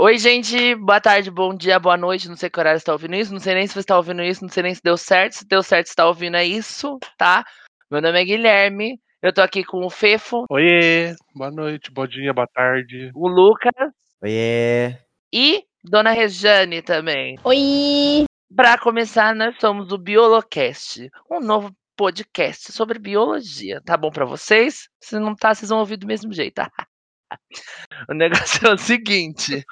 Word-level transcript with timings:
Oi, 0.00 0.18
gente, 0.18 0.74
boa 0.74 1.00
tarde, 1.00 1.30
bom 1.30 1.54
dia, 1.54 1.78
boa 1.78 1.96
noite. 1.96 2.28
Não 2.28 2.34
sei 2.34 2.50
que 2.50 2.58
horário 2.58 2.76
você 2.76 2.82
está 2.82 2.92
ouvindo 2.92 3.14
isso, 3.14 3.32
não 3.32 3.38
sei 3.38 3.54
nem 3.54 3.68
se 3.68 3.72
você 3.72 3.78
está 3.78 3.96
ouvindo 3.96 4.20
isso, 4.20 4.42
não 4.42 4.48
sei 4.48 4.64
nem 4.64 4.74
se 4.74 4.82
deu 4.82 4.96
certo. 4.96 5.34
Se 5.34 5.46
deu 5.46 5.62
certo, 5.62 5.86
você 5.86 5.92
está 5.92 6.08
ouvindo 6.08 6.36
é 6.36 6.44
isso, 6.44 6.98
tá? 7.16 7.44
Meu 7.88 8.02
nome 8.02 8.20
é 8.20 8.24
Guilherme, 8.24 8.98
eu 9.22 9.32
tô 9.32 9.40
aqui 9.40 9.62
com 9.62 9.86
o 9.86 9.88
Fefo. 9.88 10.44
Oiê, 10.50 11.14
boa 11.32 11.52
noite, 11.52 11.92
bom 11.92 12.04
dia, 12.04 12.34
boa 12.34 12.48
tarde. 12.52 13.12
O 13.14 13.28
Lucas. 13.28 13.92
Oiê. 14.20 14.98
E 15.32 15.62
Dona 15.84 16.10
Rejane 16.10 16.82
também. 16.82 17.38
Oi! 17.44 18.24
Para 18.56 18.76
começar, 18.78 19.36
nós 19.36 19.54
somos 19.60 19.92
o 19.92 19.98
Biolocast, 19.98 21.08
um 21.30 21.38
novo 21.38 21.70
podcast 21.96 22.72
sobre 22.72 22.98
biologia. 22.98 23.80
Tá 23.86 23.96
bom 23.96 24.10
para 24.10 24.24
vocês? 24.24 24.88
Se 25.00 25.16
não 25.16 25.36
tá, 25.36 25.54
vocês 25.54 25.68
vão 25.68 25.78
ouvir 25.78 25.96
do 25.96 26.08
mesmo 26.08 26.32
jeito. 26.32 26.60
o 28.08 28.14
negócio 28.14 28.66
é 28.66 28.72
o 28.72 28.78
seguinte. 28.78 29.64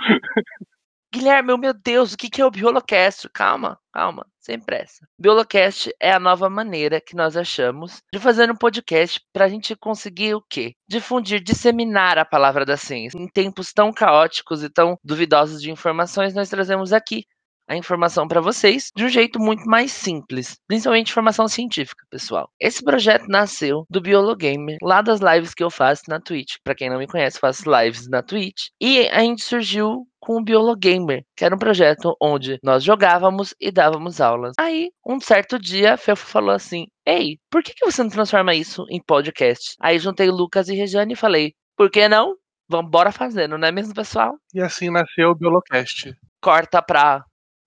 Guilherme, 1.15 1.57
meu 1.57 1.73
Deus, 1.73 2.13
o 2.13 2.17
que 2.17 2.41
é 2.41 2.45
o 2.45 2.51
Biolocast? 2.51 3.29
Calma, 3.33 3.79
calma, 3.93 4.27
sem 4.41 4.59
pressa. 4.59 5.07
Biolocast 5.17 5.95
é 6.01 6.11
a 6.11 6.19
nova 6.19 6.51
maneira 6.51 7.01
que 7.01 7.15
nós 7.15 7.37
achamos 7.37 8.03
de 8.13 8.19
fazer 8.19 8.51
um 8.51 8.57
podcast 8.57 9.21
para 9.33 9.45
a 9.45 9.49
gente 9.49 9.77
conseguir 9.77 10.35
o 10.35 10.43
quê? 10.51 10.75
Difundir, 10.89 11.41
disseminar 11.41 12.19
a 12.19 12.25
palavra 12.25 12.65
da 12.65 12.77
ciência. 12.77 13.17
Em 13.17 13.29
tempos 13.29 13.73
tão 13.73 13.93
caóticos 13.93 14.65
e 14.65 14.69
tão 14.69 14.99
duvidosos 15.05 15.63
de 15.63 15.71
informações, 15.71 16.35
nós 16.35 16.49
trazemos 16.49 16.93
aqui 16.93 17.23
a 17.69 17.77
informação 17.77 18.27
para 18.29 18.41
vocês 18.41 18.91
de 18.95 19.05
um 19.05 19.09
jeito 19.09 19.39
muito 19.39 19.65
mais 19.67 19.93
simples, 19.93 20.57
principalmente 20.67 21.11
informação 21.11 21.49
científica, 21.49 22.05
pessoal. 22.11 22.49
Esse 22.61 22.83
projeto 22.83 23.27
nasceu 23.29 23.85
do 23.89 24.01
Biologamer, 24.01 24.79
lá 24.83 25.03
das 25.03 25.21
lives 25.21 25.55
que 25.55 25.63
eu 25.63 25.71
faço 25.71 26.03
na 26.09 26.21
Twitch. 26.21 26.57
Para 26.63 26.75
quem 26.75 26.91
não 26.91 26.99
me 26.99 27.07
conhece, 27.07 27.39
faço 27.39 27.65
lives 27.71 28.09
na 28.09 28.23
Twitch. 28.23 28.69
E 28.81 29.09
a 29.09 29.21
gente 29.21 29.43
surgiu 29.43 30.07
com 30.21 30.39
o 30.39 30.45
Biologamer, 30.45 31.23
que 31.37 31.45
era 31.45 31.55
um 31.55 31.59
projeto 31.59 32.17
onde 32.21 32.59
nós 32.63 32.83
jogávamos 32.83 33.55
e 33.61 33.71
dávamos 33.71 34.21
aulas. 34.21 34.55
Aí, 34.59 34.91
um 35.07 35.21
certo 35.21 35.59
dia, 35.59 35.95
a 35.95 35.97
Fefo 35.97 36.27
falou 36.27 36.51
assim: 36.51 36.87
Ei, 37.07 37.39
por 37.51 37.63
que, 37.63 37.75
que 37.75 37.85
você 37.85 38.03
não 38.03 38.11
transforma 38.11 38.55
isso 38.55 38.87
em 38.89 39.03
podcast? 39.03 39.75
Aí 39.81 39.99
juntei 39.99 40.31
Lucas 40.31 40.69
e 40.69 40.75
Regiane 40.75 41.13
e 41.13 41.17
falei: 41.17 41.55
Por 41.77 41.91
que 41.91 42.09
não? 42.09 42.37
Vamos 42.67 42.91
bora 42.91 43.13
fazendo, 43.13 43.59
não 43.59 43.69
é 43.69 43.73
mesmo, 43.73 43.95
pessoal? 43.95 44.35
E 44.55 44.61
assim 44.61 44.91
nasceu 44.91 45.31
o 45.31 45.35
Biolocast. 45.35 46.15
Corta 46.41 46.81
pra 46.81 47.23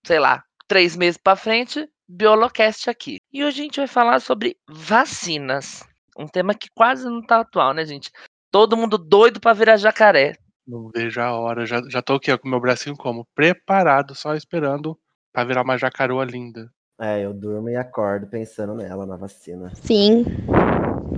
sei 0.08 0.20
lá, 0.20 0.42
três 0.70 0.96
meses 0.96 1.20
para 1.22 1.36
frente, 1.36 1.86
Biolocast 2.08 2.90
aqui. 2.90 3.18
E 3.32 3.44
hoje 3.44 3.60
a 3.60 3.64
gente 3.64 3.80
vai 3.80 3.88
falar 3.88 4.22
sobre 4.22 4.56
vacinas. 4.66 5.84
Um 6.18 6.26
tema 6.26 6.56
que 6.56 6.70
quase 6.74 7.04
não 7.06 7.22
tá 7.22 7.42
atual, 7.42 7.74
né, 7.74 7.86
gente? 7.86 8.10
Todo 8.50 8.78
mundo 8.78 8.98
doido 8.98 9.42
para 9.42 9.54
virar 9.54 9.76
jacaré. 9.76 10.36
Não 10.66 10.90
vejo 10.96 11.20
a 11.20 11.34
hora. 11.34 11.66
Já, 11.66 11.82
já 11.90 12.02
tô 12.02 12.14
aqui 12.14 12.32
ó, 12.32 12.38
com 12.38 12.48
meu 12.48 12.62
bracinho 12.62 12.96
como? 12.96 13.28
Preparado, 13.36 14.16
só 14.16 14.34
esperando 14.34 14.98
para 15.34 15.44
virar 15.44 15.64
uma 15.64 15.78
jacaroa 15.78 16.24
linda. 16.24 16.72
É, 17.00 17.24
eu 17.24 17.32
durmo 17.32 17.70
e 17.70 17.76
acordo 17.76 18.26
pensando 18.26 18.74
nela, 18.74 19.06
na 19.06 19.16
vacina. 19.16 19.72
Sim. 19.76 20.26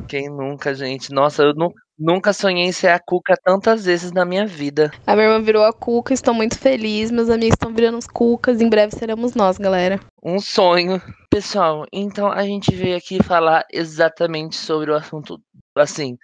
Quem 0.10 0.30
nunca, 0.30 0.76
gente? 0.76 1.12
Nossa, 1.14 1.44
eu 1.44 1.54
não, 1.54 1.74
nunca 1.98 2.34
sonhei 2.34 2.66
em 2.66 2.72
ser 2.72 2.90
a 2.90 3.00
Cuca 3.00 3.36
tantas 3.42 3.86
vezes 3.86 4.12
na 4.12 4.26
minha 4.26 4.46
vida. 4.46 4.92
A 5.08 5.16
minha 5.16 5.28
irmã 5.28 5.42
virou 5.42 5.64
a 5.64 5.72
Cuca, 5.72 6.14
estou 6.14 6.34
muito 6.34 6.58
feliz. 6.58 7.12
Meus 7.12 7.30
amigos 7.30 7.54
estão 7.54 7.74
virando 7.74 7.98
os 7.98 8.08
Cucas. 8.08 8.60
Em 8.60 8.70
breve 8.70 8.94
seremos 8.94 9.36
nós, 9.36 9.58
galera. 9.58 10.00
Um 10.22 10.40
sonho. 10.40 11.02
Pessoal, 11.30 11.86
então 11.94 12.30
a 12.30 12.44
gente 12.44 12.76
veio 12.76 12.98
aqui 12.98 13.24
falar 13.24 13.64
exatamente 13.72 14.58
sobre 14.58 14.92
o 14.92 14.96
assunto, 14.96 15.40
assim, 15.76 16.18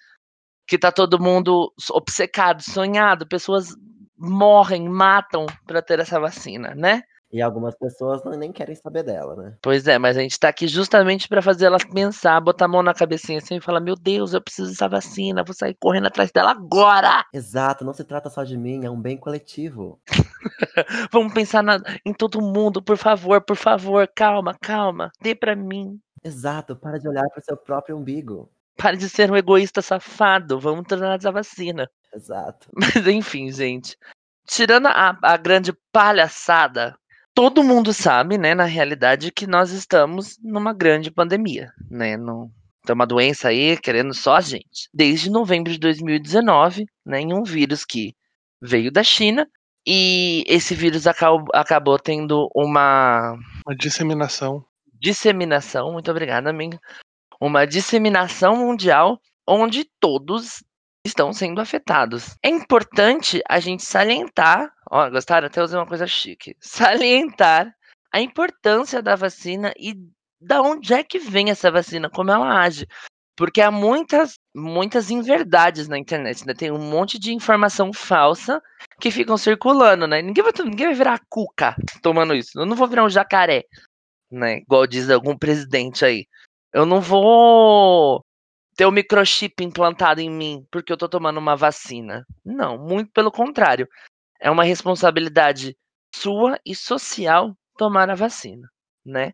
que 0.68 0.78
tá 0.78 0.92
todo 0.92 1.22
mundo 1.22 1.72
obcecado, 1.92 2.62
sonhado, 2.62 3.28
pessoas 3.28 3.76
morrem, 4.18 4.90
matam 4.90 5.46
para 5.68 5.82
ter 5.82 6.00
essa 6.00 6.20
vacina, 6.20 6.74
né? 6.76 7.04
E 7.32 7.42
algumas 7.42 7.76
pessoas 7.76 8.24
não, 8.24 8.32
nem 8.34 8.52
querem 8.52 8.76
saber 8.76 9.04
dela, 9.04 9.36
né? 9.36 9.58
Pois 9.62 9.88
é, 9.88 9.98
mas 9.98 10.18
a 10.18 10.22
gente 10.22 10.40
tá 10.40 10.48
aqui 10.50 10.68
justamente 10.68 11.28
para 11.28 11.42
fazer 11.42 11.66
elas 11.66 11.84
pensar, 11.84 12.40
botar 12.40 12.66
a 12.66 12.68
mão 12.68 12.84
na 12.84 12.94
cabecinha 12.94 13.40
assim 13.40 13.56
e 13.56 13.62
falar: 13.62 13.80
Meu 13.80 13.96
Deus, 13.96 14.34
eu 14.34 14.42
preciso 14.42 14.70
dessa 14.70 14.88
vacina, 14.88 15.44
vou 15.44 15.54
sair 15.54 15.76
correndo 15.80 16.08
atrás 16.08 16.32
dela 16.32 16.52
agora! 16.52 17.26
Exato, 17.34 17.84
não 17.84 17.94
se 17.94 18.04
trata 18.04 18.30
só 18.30 18.44
de 18.44 18.58
mim, 18.58 18.86
é 18.86 18.90
um 18.90 19.02
bem 19.02 19.18
coletivo. 19.18 20.00
Vamos 21.12 21.34
pensar 21.34 21.64
na, 21.64 21.82
em 22.06 22.14
todo 22.14 22.42
mundo, 22.42 22.82
por 22.82 22.98
favor, 22.98 23.42
por 23.42 23.56
favor, 23.56 24.08
calma, 24.16 24.56
calma, 24.62 25.12
dê 25.22 25.34
para 25.36 25.56
mim. 25.56 26.00
Exato, 26.24 26.76
para 26.76 26.98
de 26.98 27.08
olhar 27.08 27.28
para 27.34 27.44
seu 27.44 27.58
próprio 27.58 27.98
umbigo. 27.98 28.50
Pare 28.78 28.98
de 28.98 29.10
ser 29.10 29.32
um 29.32 29.36
egoísta 29.36 29.82
safado, 29.82 30.60
vamos 30.60 30.86
tornar 30.88 31.18
essa 31.18 31.32
vacina. 31.32 31.90
Exato. 32.14 32.70
Mas 32.76 33.08
enfim, 33.08 33.52
gente. 33.52 33.98
Tirando 34.48 34.88
a, 34.88 35.18
a 35.22 35.38
grande 35.38 35.74
palhaçada 35.92 36.96
todo 37.36 37.64
mundo 37.64 37.94
sabe, 37.94 38.38
né, 38.38 38.56
na 38.56 38.64
realidade, 38.64 39.32
que 39.32 39.46
nós 39.46 39.72
estamos 39.72 40.38
numa 40.42 40.74
grande 40.74 41.12
pandemia, 41.12 41.72
né? 41.92 42.16
No, 42.16 42.50
tem 42.86 42.94
uma 42.94 43.06
doença 43.06 43.50
aí 43.50 43.78
querendo 43.78 44.14
só 44.14 44.36
a 44.36 44.42
gente. 44.42 44.90
Desde 44.94 45.30
novembro 45.30 45.72
de 45.72 45.78
2019, 45.78 46.86
né, 47.06 47.20
em 47.20 47.34
um 47.34 47.44
vírus 47.44 47.84
que 47.84 48.16
veio 48.62 48.92
da 48.92 49.04
China 49.04 49.48
e 49.86 50.44
esse 50.48 50.74
vírus 50.74 51.06
acabou, 51.06 51.46
acabou 51.54 52.00
tendo 52.00 52.50
uma 52.56 53.34
uma 53.66 53.76
disseminação. 53.76 54.64
Disseminação, 54.94 55.92
muito 55.92 56.10
obrigada, 56.10 56.50
amiga. 56.50 56.80
Uma 57.40 57.68
disseminação 57.68 58.56
mundial 58.56 59.20
onde 59.48 59.86
todos 60.00 60.64
estão 61.06 61.34
sendo 61.34 61.62
afetados. 61.62 62.36
É 62.44 62.50
importante 62.50 63.42
a 63.48 63.60
gente 63.60 63.84
salientar, 63.84 64.72
ó, 64.90 65.10
gostaram? 65.10 65.48
Até 65.48 65.62
usei 65.62 65.78
uma 65.78 65.88
coisa 65.88 66.08
chique. 66.08 66.56
Salientar 66.62 67.74
a 68.12 68.22
importância 68.22 69.02
da 69.02 69.16
vacina 69.16 69.74
e 69.78 69.96
da 70.40 70.62
onde 70.62 70.94
é 70.94 71.04
que 71.04 71.20
vem 71.20 71.50
essa 71.50 71.72
vacina, 71.72 72.10
como 72.10 72.32
ela 72.32 72.62
age. 72.62 72.88
Porque 73.36 73.62
há 73.62 73.70
muitas, 73.70 74.36
muitas 74.56 75.12
inverdades 75.12 75.90
na 75.90 75.98
internet, 75.98 76.48
né? 76.48 76.54
Tem 76.54 76.72
um 76.72 76.80
monte 76.80 77.20
de 77.20 77.34
informação 77.34 77.92
falsa 77.92 78.62
que 79.02 79.12
ficam 79.12 79.38
circulando, 79.38 80.08
né? 80.08 80.22
Ninguém 80.22 80.44
vai, 80.44 80.54
ninguém 80.64 80.88
vai 80.88 80.96
virar 80.96 81.22
cuca 81.30 81.76
tomando 82.02 82.34
isso. 82.34 82.52
Eu 82.58 82.66
não 82.66 82.78
vou 82.78 82.88
virar 82.88 83.04
um 83.04 83.10
jacaré, 83.10 83.66
né? 84.32 84.60
Igual 84.60 84.88
diz 84.88 85.10
algum 85.10 85.38
presidente 85.38 86.06
aí. 86.06 86.26
Eu 86.74 86.86
não 86.86 87.02
vou 87.02 88.24
ter 88.78 88.86
o 88.86 88.90
um 88.90 88.92
microchip 88.92 89.64
implantado 89.64 90.22
em 90.22 90.30
mim 90.30 90.66
porque 90.72 90.92
eu 90.92 90.98
tô 90.98 91.10
tomando 91.10 91.38
uma 91.38 91.56
vacina. 91.56 92.26
Não, 92.44 92.78
muito 92.78 93.12
pelo 93.12 93.32
contrário. 93.32 93.88
É 94.40 94.50
uma 94.50 94.64
responsabilidade 94.64 95.76
sua 96.16 96.60
e 96.66 96.76
social 96.76 97.56
tomar 97.78 98.10
a 98.10 98.16
vacina, 98.16 98.68
né? 99.06 99.32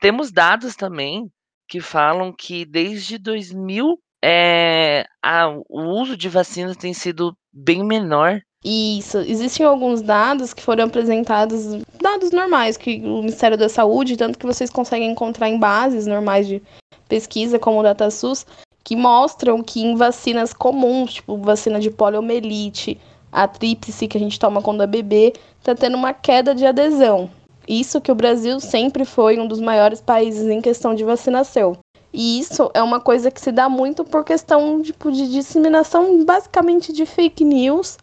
Temos 0.00 0.30
dados 0.30 0.76
também 0.76 1.30
que 1.68 1.80
falam 1.80 2.32
que 2.32 2.64
desde 2.64 3.18
2000 3.18 3.98
é, 4.24 5.04
a, 5.22 5.48
o 5.68 5.82
uso 6.00 6.16
de 6.16 6.28
vacinas 6.28 6.76
tem 6.76 6.92
sido 6.92 7.36
bem 7.52 7.84
menor. 7.84 8.40
Isso, 8.64 9.18
existem 9.18 9.64
alguns 9.64 10.02
dados 10.02 10.52
que 10.52 10.62
foram 10.62 10.84
apresentados, 10.84 11.84
dados 12.02 12.32
normais 12.32 12.76
que 12.76 13.00
o 13.00 13.20
Ministério 13.20 13.56
da 13.56 13.68
Saúde, 13.68 14.16
tanto 14.16 14.38
que 14.38 14.46
vocês 14.46 14.70
conseguem 14.70 15.10
encontrar 15.10 15.48
em 15.48 15.58
bases 15.58 16.06
normais 16.06 16.48
de 16.48 16.60
pesquisa, 17.08 17.58
como 17.58 17.78
o 17.78 17.82
DataSUS, 17.82 18.44
que 18.82 18.96
mostram 18.96 19.62
que 19.62 19.80
em 19.80 19.94
vacinas 19.94 20.52
comuns, 20.52 21.14
tipo 21.14 21.36
vacina 21.38 21.78
de 21.78 21.90
poliomielite, 21.90 23.00
a 23.30 23.46
tríplice 23.46 24.08
que 24.08 24.16
a 24.16 24.20
gente 24.20 24.38
toma 24.38 24.62
quando 24.62 24.82
é 24.82 24.86
bebê, 24.86 25.32
está 25.58 25.74
tendo 25.74 25.96
uma 25.96 26.12
queda 26.12 26.54
de 26.54 26.66
adesão. 26.66 27.30
Isso 27.68 28.00
que 28.00 28.12
o 28.12 28.14
Brasil 28.14 28.60
sempre 28.60 29.04
foi 29.04 29.38
um 29.38 29.46
dos 29.46 29.60
maiores 29.60 30.00
países 30.00 30.48
em 30.48 30.60
questão 30.60 30.94
de 30.94 31.04
vacinação. 31.04 31.76
E 32.12 32.38
isso 32.38 32.70
é 32.72 32.82
uma 32.82 33.00
coisa 33.00 33.30
que 33.30 33.40
se 33.40 33.52
dá 33.52 33.68
muito 33.68 34.04
por 34.04 34.24
questão 34.24 34.80
tipo, 34.80 35.10
de 35.12 35.30
disseminação 35.30 36.24
basicamente 36.24 36.92
de 36.92 37.04
fake 37.04 37.44
news 37.44 37.98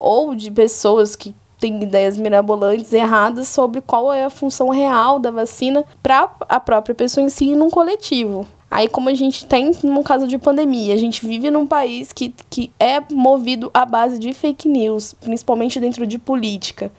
ou 0.00 0.34
de 0.34 0.50
pessoas 0.50 1.14
que 1.14 1.34
têm 1.60 1.80
ideias 1.80 2.16
mirabolantes 2.16 2.92
erradas 2.92 3.46
sobre 3.46 3.80
qual 3.80 4.12
é 4.12 4.24
a 4.24 4.30
função 4.30 4.70
real 4.70 5.20
da 5.20 5.30
vacina 5.30 5.84
para 6.02 6.28
a 6.48 6.58
própria 6.58 6.92
pessoa 6.92 7.24
em 7.24 7.28
si 7.28 7.50
e 7.50 7.56
num 7.56 7.70
coletivo. 7.70 8.48
Aí, 8.72 8.88
como 8.88 9.10
a 9.10 9.14
gente 9.14 9.44
tem 9.44 9.70
no 9.84 10.02
caso 10.02 10.26
de 10.26 10.38
pandemia, 10.38 10.94
a 10.94 10.96
gente 10.96 11.26
vive 11.26 11.50
num 11.50 11.66
país 11.66 12.10
que, 12.10 12.34
que 12.48 12.72
é 12.80 13.02
movido 13.12 13.70
à 13.74 13.84
base 13.84 14.18
de 14.18 14.32
fake 14.32 14.66
news, 14.66 15.12
principalmente 15.12 15.78
dentro 15.78 16.06
de 16.06 16.18
política. 16.18 16.90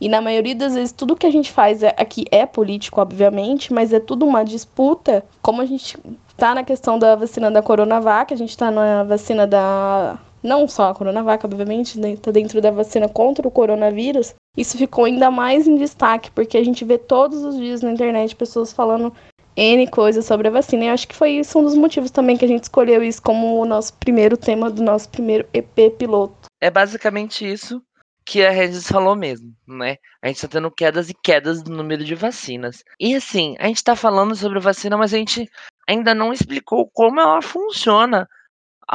E 0.00 0.08
na 0.08 0.20
maioria 0.20 0.54
das 0.54 0.74
vezes, 0.74 0.92
tudo 0.92 1.16
que 1.16 1.26
a 1.26 1.30
gente 1.30 1.50
faz 1.50 1.82
é, 1.82 1.92
aqui 1.96 2.26
é 2.30 2.46
político, 2.46 3.00
obviamente, 3.00 3.72
mas 3.72 3.92
é 3.92 3.98
tudo 3.98 4.24
uma 4.24 4.44
disputa. 4.44 5.24
Como 5.42 5.60
a 5.60 5.66
gente 5.66 5.98
tá 6.36 6.54
na 6.54 6.62
questão 6.62 6.96
da 6.96 7.16
vacina 7.16 7.50
da 7.50 7.60
Coronavac, 7.60 8.32
a 8.32 8.36
gente 8.36 8.56
tá 8.56 8.70
na 8.70 9.02
vacina 9.02 9.48
da. 9.48 10.16
Não 10.44 10.68
só 10.68 10.90
a 10.90 10.94
Coronavac, 10.94 11.44
obviamente, 11.44 11.98
né, 11.98 12.14
tá 12.16 12.30
dentro 12.30 12.60
da 12.60 12.70
vacina 12.70 13.08
contra 13.08 13.48
o 13.48 13.50
coronavírus. 13.50 14.32
Isso 14.56 14.78
ficou 14.78 15.06
ainda 15.06 15.28
mais 15.28 15.66
em 15.66 15.74
destaque, 15.74 16.30
porque 16.30 16.56
a 16.56 16.64
gente 16.64 16.84
vê 16.84 16.98
todos 16.98 17.42
os 17.42 17.56
dias 17.56 17.82
na 17.82 17.90
internet 17.90 18.36
pessoas 18.36 18.72
falando 18.72 19.12
N 19.56 19.86
coisas 19.88 20.24
sobre 20.26 20.48
a 20.48 20.50
vacina. 20.50 20.84
E 20.84 20.88
acho 20.88 21.08
que 21.08 21.14
foi 21.14 21.30
isso 21.30 21.58
um 21.58 21.62
dos 21.62 21.74
motivos 21.74 22.10
também 22.10 22.36
que 22.36 22.44
a 22.44 22.48
gente 22.48 22.64
escolheu 22.64 23.02
isso 23.02 23.22
como 23.22 23.60
o 23.60 23.64
nosso 23.64 23.94
primeiro 23.94 24.36
tema 24.36 24.70
do 24.70 24.82
nosso 24.82 25.08
primeiro 25.08 25.48
EP 25.54 25.96
piloto. 25.98 26.48
É 26.60 26.70
basicamente 26.70 27.50
isso. 27.50 27.82
que 28.26 28.44
a 28.44 28.50
Regis 28.50 28.88
falou 28.88 29.14
mesmo, 29.14 29.54
né? 29.68 29.96
A 30.20 30.26
gente 30.26 30.40
tá 30.40 30.48
tendo 30.48 30.68
quedas 30.70 31.08
e 31.08 31.14
quedas 31.14 31.62
no 31.62 31.76
número 31.76 32.04
de 32.04 32.14
vacinas. 32.16 32.82
E 32.98 33.14
assim, 33.14 33.54
a 33.60 33.68
gente 33.68 33.84
tá 33.84 33.94
falando 33.94 34.34
sobre 34.34 34.58
vacina, 34.58 34.96
mas 34.96 35.14
a 35.14 35.16
gente 35.16 35.48
ainda 35.88 36.12
não 36.12 36.32
explicou 36.32 36.90
como 36.92 37.20
ela 37.20 37.40
funciona 37.40 38.26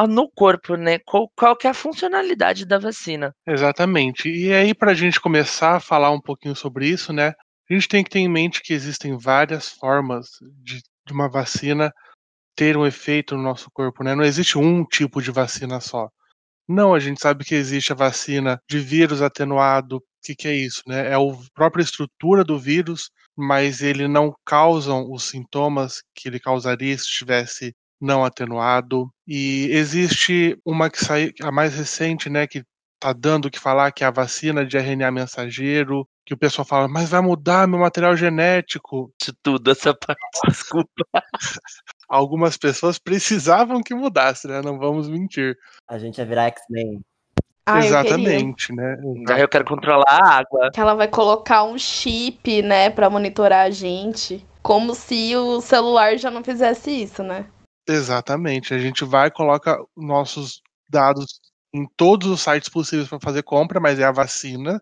no 0.08 0.30
corpo, 0.30 0.76
né? 0.76 1.00
Qual, 1.00 1.30
qual 1.36 1.56
que 1.56 1.68
é 1.68 1.70
a 1.70 1.74
funcionalidade 1.74 2.66
da 2.66 2.78
vacina. 2.78 3.34
Exatamente. 3.48 4.30
E 4.30 4.54
aí, 4.54 4.74
para 4.74 4.92
a 4.92 4.96
gente 4.96 5.20
começar 5.20 5.76
a 5.78 5.80
falar 5.82 6.12
um 6.12 6.22
pouquinho 6.22 6.56
sobre 6.56 6.88
isso, 6.88 7.12
né? 7.14 7.34
A 7.72 7.74
gente 7.74 7.88
tem 7.88 8.04
que 8.04 8.10
ter 8.10 8.20
em 8.20 8.28
mente 8.28 8.62
que 8.62 8.74
existem 8.74 9.18
várias 9.18 9.70
formas 9.70 10.28
de, 10.62 10.82
de 11.08 11.14
uma 11.14 11.30
vacina 11.30 11.90
ter 12.54 12.76
um 12.76 12.86
efeito 12.86 13.38
no 13.38 13.42
nosso 13.42 13.72
corpo, 13.72 14.04
né? 14.04 14.14
Não 14.14 14.26
existe 14.26 14.58
um 14.58 14.84
tipo 14.84 15.22
de 15.22 15.32
vacina 15.32 15.80
só. 15.80 16.10
Não, 16.68 16.94
a 16.94 17.00
gente 17.00 17.22
sabe 17.22 17.46
que 17.46 17.56
existe 17.56 17.94
a 17.94 17.96
vacina 17.96 18.62
de 18.70 18.78
vírus 18.78 19.22
atenuado. 19.22 19.98
O 19.98 20.02
que, 20.22 20.36
que 20.36 20.50
é 20.50 20.54
isso, 20.54 20.82
né? 20.86 21.12
É 21.12 21.14
a 21.14 21.20
própria 21.54 21.82
estrutura 21.82 22.44
do 22.44 22.60
vírus, 22.60 23.10
mas 23.38 23.82
ele 23.82 24.06
não 24.06 24.36
causa 24.46 24.94
os 24.94 25.24
sintomas 25.24 26.04
que 26.14 26.28
ele 26.28 26.42
causaria 26.42 26.98
se 26.98 27.06
estivesse 27.06 27.74
não 28.02 28.26
atenuado. 28.26 29.10
E 29.26 29.70
existe 29.72 30.60
uma 30.66 30.90
que 30.90 31.00
saiu, 31.00 31.32
a 31.42 31.54
mais 31.54 31.74
recente, 31.74 32.30
né, 32.30 32.46
que 32.46 32.66
tá 33.00 33.14
dando 33.14 33.46
o 33.46 33.52
que 33.52 33.60
falar, 33.60 33.94
que 33.94 34.04
é 34.04 34.08
a 34.08 34.12
vacina 34.12 34.66
de 34.66 34.78
RNA 34.78 35.10
mensageiro, 35.10 36.06
que 36.32 36.36
o 36.36 36.38
pessoal 36.38 36.66
fala, 36.66 36.88
mas 36.88 37.10
vai 37.10 37.20
mudar 37.20 37.68
meu 37.68 37.80
material 37.80 38.16
genético. 38.16 39.12
De 39.22 39.34
tudo 39.44 39.70
essa 39.70 39.94
parte, 39.94 40.20
desculpa. 40.48 41.04
Algumas 42.08 42.56
pessoas 42.56 42.98
precisavam 42.98 43.82
que 43.84 43.94
mudasse, 43.94 44.48
né? 44.48 44.62
Não 44.62 44.80
vamos 44.80 45.10
mentir. 45.10 45.58
A 45.90 45.98
gente 45.98 46.20
ia 46.20 46.26
virar 46.26 46.48
X-Men. 46.48 47.02
Ah. 47.66 47.80
Exatamente, 47.80 48.74
né? 48.74 48.98
Já 49.28 49.40
eu 49.40 49.48
quero 49.48 49.66
controlar 49.66 50.06
a 50.08 50.38
água. 50.38 50.72
Que 50.74 50.80
ela 50.80 50.94
vai 50.94 51.08
colocar 51.10 51.64
um 51.64 51.78
chip, 51.78 52.62
né, 52.62 52.90
pra 52.90 53.10
monitorar 53.10 53.68
a 53.68 53.70
gente. 53.70 54.46
Como 54.64 54.96
se 54.96 55.36
o 55.36 55.60
celular 55.60 56.18
já 56.18 56.32
não 56.32 56.44
fizesse 56.44 56.92
isso, 56.92 57.24
né? 57.24 57.46
Exatamente. 57.88 58.74
A 58.74 58.80
gente 58.80 59.04
vai 59.04 59.28
e 59.28 59.32
coloca 59.32 59.78
nossos 59.98 60.62
dados 60.90 61.42
em 61.74 61.86
todos 61.98 62.30
os 62.30 62.42
sites 62.42 62.70
possíveis 62.70 63.10
para 63.10 63.20
fazer 63.20 63.44
compra, 63.44 63.80
mas 63.80 64.00
é 64.00 64.04
a 64.04 64.12
vacina 64.12 64.82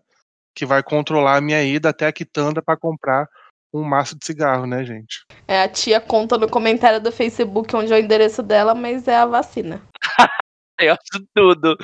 que 0.54 0.66
vai 0.66 0.82
controlar 0.82 1.36
a 1.36 1.40
minha 1.40 1.62
ida 1.62 1.90
até 1.90 2.06
a 2.06 2.12
quitanda 2.12 2.62
para 2.62 2.76
comprar 2.76 3.26
um 3.72 3.82
maço 3.82 4.18
de 4.18 4.26
cigarro, 4.26 4.66
né, 4.66 4.84
gente? 4.84 5.24
É, 5.46 5.62
a 5.62 5.68
tia 5.68 6.00
conta 6.00 6.36
no 6.36 6.48
comentário 6.48 7.00
do 7.00 7.12
Facebook 7.12 7.74
onde 7.74 7.92
é 7.92 7.96
o 7.96 8.00
endereço 8.00 8.42
dela, 8.42 8.74
mas 8.74 9.06
é 9.06 9.16
a 9.16 9.26
vacina. 9.26 9.82
Eu 10.80 10.94
acho 10.94 11.26
tudo. 11.34 11.76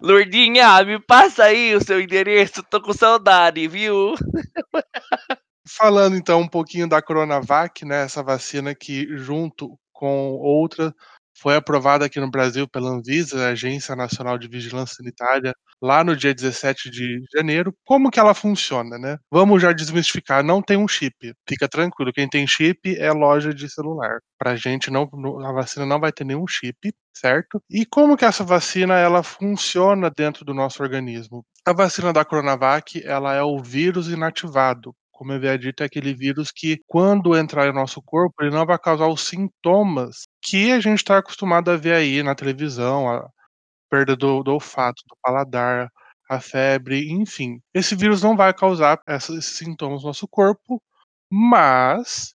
Lourdinha, 0.00 0.84
me 0.84 1.00
passa 1.00 1.44
aí 1.44 1.74
o 1.74 1.84
seu 1.84 2.00
endereço, 2.00 2.62
tô 2.62 2.80
com 2.80 2.92
saudade, 2.92 3.66
viu? 3.66 4.14
Falando 5.66 6.16
então 6.16 6.40
um 6.40 6.48
pouquinho 6.48 6.88
da 6.88 7.02
Coronavac, 7.02 7.84
né, 7.84 8.04
essa 8.04 8.22
vacina 8.22 8.74
que 8.76 9.08
junto 9.16 9.76
com 9.92 10.36
outra 10.36 10.94
foi 11.36 11.56
aprovada 11.56 12.04
aqui 12.04 12.20
no 12.20 12.30
Brasil 12.30 12.68
pela 12.68 12.90
Anvisa, 12.90 13.48
Agência 13.48 13.96
Nacional 13.96 14.38
de 14.38 14.48
Vigilância 14.48 14.96
Sanitária, 14.96 15.52
lá 15.82 16.02
no 16.04 16.16
dia 16.16 16.34
17 16.34 16.90
de 16.90 17.20
janeiro. 17.34 17.72
Como 17.84 18.10
que 18.10 18.20
ela 18.20 18.34
funciona, 18.34 18.98
né? 18.98 19.16
Vamos 19.30 19.62
já 19.62 19.72
desmistificar, 19.72 20.42
não 20.44 20.62
tem 20.62 20.76
um 20.76 20.88
chip. 20.88 21.32
Fica 21.48 21.68
tranquilo, 21.68 22.12
quem 22.12 22.28
tem 22.28 22.46
chip 22.46 22.96
é 22.96 23.12
loja 23.12 23.52
de 23.54 23.68
celular. 23.68 24.18
Pra 24.38 24.56
gente 24.56 24.90
não 24.90 25.08
a 25.46 25.52
vacina 25.52 25.86
não 25.86 26.00
vai 26.00 26.12
ter 26.12 26.24
nenhum 26.24 26.46
chip, 26.46 26.92
certo? 27.14 27.60
E 27.70 27.84
como 27.86 28.16
que 28.16 28.24
essa 28.24 28.44
vacina 28.44 28.94
ela 28.98 29.22
funciona 29.22 30.10
dentro 30.14 30.44
do 30.44 30.54
nosso 30.54 30.82
organismo? 30.82 31.44
A 31.66 31.72
vacina 31.72 32.12
da 32.12 32.24
Coronavac, 32.24 33.02
ela 33.04 33.34
é 33.34 33.42
o 33.42 33.58
vírus 33.62 34.08
inativado 34.08 34.94
como 35.18 35.32
eu 35.32 35.36
havia 35.36 35.58
dito, 35.58 35.82
é 35.82 35.86
aquele 35.86 36.14
vírus 36.14 36.52
que, 36.54 36.78
quando 36.86 37.36
entrar 37.36 37.66
no 37.66 37.72
nosso 37.72 38.00
corpo, 38.00 38.34
ele 38.40 38.54
não 38.54 38.64
vai 38.64 38.78
causar 38.78 39.08
os 39.08 39.22
sintomas 39.22 40.28
que 40.40 40.70
a 40.70 40.78
gente 40.78 40.98
está 40.98 41.18
acostumado 41.18 41.72
a 41.72 41.76
ver 41.76 41.94
aí 41.94 42.22
na 42.22 42.36
televisão, 42.36 43.10
a 43.10 43.28
perda 43.90 44.16
do, 44.16 44.42
do 44.42 44.52
olfato, 44.52 45.02
do 45.08 45.16
paladar, 45.22 45.90
a 46.28 46.40
febre, 46.40 47.10
enfim. 47.10 47.60
Esse 47.72 47.96
vírus 47.96 48.22
não 48.22 48.36
vai 48.36 48.52
causar 48.52 49.00
esses 49.08 49.46
sintomas 49.56 50.02
no 50.02 50.08
nosso 50.08 50.28
corpo, 50.28 50.82
mas 51.30 52.34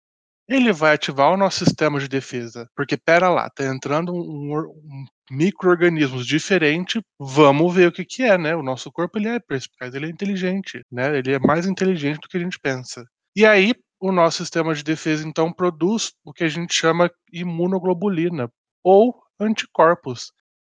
ele 0.48 0.72
vai 0.72 0.96
ativar 0.96 1.32
o 1.32 1.38
nosso 1.38 1.64
sistema 1.64 2.00
de 2.00 2.08
defesa. 2.08 2.68
Porque, 2.76 2.98
pera 2.98 3.30
lá, 3.30 3.50
tá 3.50 3.66
entrando 3.66 4.14
um, 4.14 4.58
um 4.58 5.06
micro-organismos 5.32 6.26
diferente, 6.26 7.00
vamos 7.20 7.74
ver 7.74 7.88
o 7.88 7.92
que 7.92 8.04
que 8.04 8.24
é, 8.24 8.38
né? 8.38 8.56
O 8.56 8.64
nosso 8.64 8.92
corpo, 8.92 9.18
ele 9.20 9.28
é 9.28 9.40
perspicaz, 9.40 9.94
ele 9.94 10.08
é 10.08 10.10
inteligente, 10.10 10.82
né? 10.92 11.18
Ele 11.18 11.34
é 11.34 11.40
mais 11.40 11.68
inteligente 11.68 12.20
do 12.20 12.28
que 12.28 12.38
a 12.38 12.40
gente 12.40 12.60
pensa. 12.60 13.06
E 13.36 13.46
aí, 13.46 13.74
o 14.00 14.12
nosso 14.12 14.38
sistema 14.38 14.74
de 14.74 14.84
defesa, 14.84 15.28
então, 15.28 15.54
produz 15.54 16.14
o 16.26 16.34
que 16.34 16.44
a 16.44 16.50
gente 16.50 16.74
chama 16.74 17.12
imunoglobulina, 17.32 18.50
ou 18.84 19.22
anticorpos, 19.40 20.32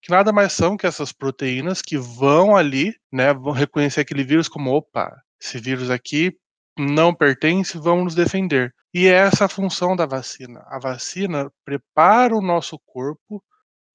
que 0.02 0.10
nada 0.10 0.32
mais 0.32 0.52
são 0.52 0.76
que 0.76 0.86
essas 0.86 1.12
proteínas 1.12 1.82
que 1.82 1.98
vão 1.98 2.56
ali, 2.56 2.94
né, 3.12 3.34
vão 3.34 3.52
reconhecer 3.52 4.00
aquele 4.00 4.24
vírus 4.24 4.48
como, 4.48 4.70
opa, 4.70 5.22
esse 5.40 5.58
vírus 5.58 5.90
aqui 5.90 6.36
não 6.78 7.14
pertence, 7.14 7.78
vamos 7.78 8.04
nos 8.04 8.14
defender. 8.14 8.74
E 8.92 9.06
é 9.06 9.12
essa 9.12 9.44
a 9.44 9.48
função 9.48 9.94
da 9.94 10.06
vacina. 10.06 10.64
A 10.68 10.78
vacina 10.78 11.52
prepara 11.64 12.34
o 12.34 12.40
nosso 12.40 12.78
corpo, 12.86 13.42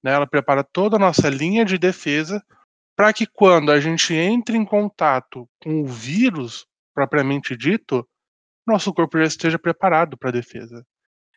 né, 0.02 0.12
ela 0.12 0.26
prepara 0.26 0.62
toda 0.62 0.96
a 0.96 1.00
nossa 1.00 1.28
linha 1.28 1.64
de 1.64 1.76
defesa 1.76 2.42
para 2.96 3.12
que 3.12 3.26
quando 3.26 3.70
a 3.70 3.78
gente 3.78 4.14
entre 4.14 4.56
em 4.56 4.64
contato 4.64 5.48
com 5.62 5.82
o 5.82 5.86
vírus 5.86 6.66
propriamente 6.94 7.54
dito, 7.54 8.08
nosso 8.66 8.92
corpo 8.94 9.18
já 9.18 9.24
esteja 9.24 9.58
preparado 9.58 10.16
para 10.16 10.30
a 10.30 10.32
defesa. 10.32 10.84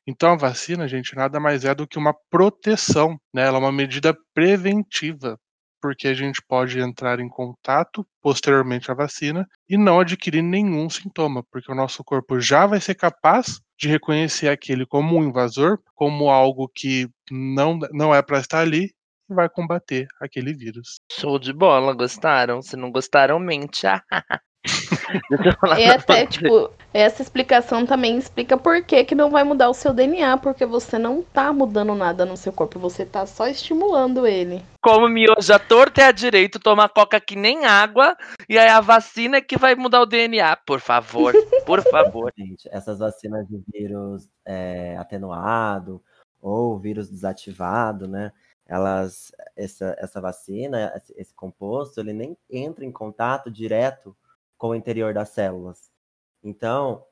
Então 0.10 0.32
a 0.32 0.36
vacina, 0.36 0.88
gente, 0.88 1.16
nada 1.16 1.40
mais 1.40 1.64
é 1.64 1.76
do 1.76 1.88
que 1.88 2.00
uma 2.00 2.16
proteção, 2.32 3.16
né? 3.32 3.44
Ela 3.44 3.58
é 3.58 3.62
uma 3.62 3.72
medida 3.72 4.18
preventiva, 4.34 5.40
porque 5.80 6.08
a 6.08 6.16
gente 6.16 6.42
pode 6.48 6.80
entrar 6.80 7.20
em 7.20 7.30
contato 7.30 8.04
posteriormente 8.20 8.90
à 8.90 8.96
vacina 8.96 9.48
e 9.70 9.78
não 9.78 10.00
adquirir 10.00 10.42
nenhum 10.42 10.90
sintoma, 10.90 11.44
porque 11.52 11.72
o 11.72 11.76
nosso 11.76 12.04
corpo 12.04 12.40
já 12.40 12.66
vai 12.66 12.82
ser 12.82 12.96
capaz 12.96 13.62
de 13.80 13.88
reconhecer 13.88 14.50
aquele 14.50 14.84
como 14.84 15.16
um 15.16 15.24
invasor, 15.24 15.78
como 15.94 16.32
algo 16.32 16.68
que 16.74 17.08
não, 17.30 17.78
não 17.92 18.14
é 18.14 18.24
para 18.24 18.40
estar 18.40 18.62
ali 18.62 18.90
e 19.30 19.34
vai 19.36 19.48
combater 19.48 20.08
aquele 20.20 20.56
vírus. 20.56 21.00
Show 21.12 21.38
de 21.38 21.54
bola, 21.54 21.94
gostaram? 21.94 22.64
Se 22.64 22.76
não 22.76 22.92
gostaram, 22.92 23.38
mente. 23.38 23.86
E 25.78 25.86
até, 25.86 26.26
tipo, 26.26 26.72
essa 26.94 27.22
explicação 27.22 27.86
também 27.86 28.18
explica 28.18 28.58
por 28.58 28.84
que, 28.84 29.04
que 29.04 29.16
não 29.16 29.30
vai 29.30 29.44
mudar 29.44 29.70
o 29.70 29.74
seu 29.74 29.94
DNA, 29.94 30.38
porque 30.38 30.66
você 30.66 30.98
não 30.98 31.22
tá 31.22 31.52
mudando 31.54 31.96
nada 31.96 32.26
no 32.26 32.38
seu 32.38 32.52
corpo, 32.52 32.80
você 32.80 33.06
tá 33.06 33.26
só 33.26 33.48
estimulando 33.48 34.28
ele. 34.28 34.64
Como 34.82 35.08
miojo 35.08 35.54
a 35.54 35.60
torta 35.60 36.02
é 36.02 36.06
a 36.06 36.12
direito, 36.12 36.60
tomar 36.60 36.90
coca 36.90 37.20
que 37.20 37.36
nem 37.36 37.66
água, 37.66 38.16
e 38.48 38.58
aí 38.58 38.68
a 38.68 38.82
vacina 38.82 39.38
é 39.38 39.42
que 39.42 39.58
vai 39.58 39.76
mudar 39.76 40.02
o 40.02 40.06
DNA, 40.06 40.56
por 40.58 40.80
favor, 40.80 41.34
por 41.66 41.82
favor. 41.84 42.34
Gente, 42.38 42.68
essas 42.72 43.00
vacinas 43.00 43.48
de 43.48 43.62
vírus 43.72 44.30
é, 44.46 44.96
atenuado 44.98 46.02
ou 46.42 46.80
vírus 46.80 47.10
desativado, 47.10 48.08
né? 48.08 48.32
Elas, 48.66 49.32
essa, 49.58 49.96
essa 49.98 50.22
vacina, 50.22 50.94
esse 51.18 51.34
composto, 51.34 52.00
ele 52.00 52.14
nem 52.14 52.38
entra 52.52 52.86
em 52.86 52.92
contato 52.92 53.50
direto 53.50 54.16
com 54.60 54.70
o 54.70 54.76
interior 54.76 55.14
das 55.14 55.30
células. 55.30 55.90
Então, 56.44 57.04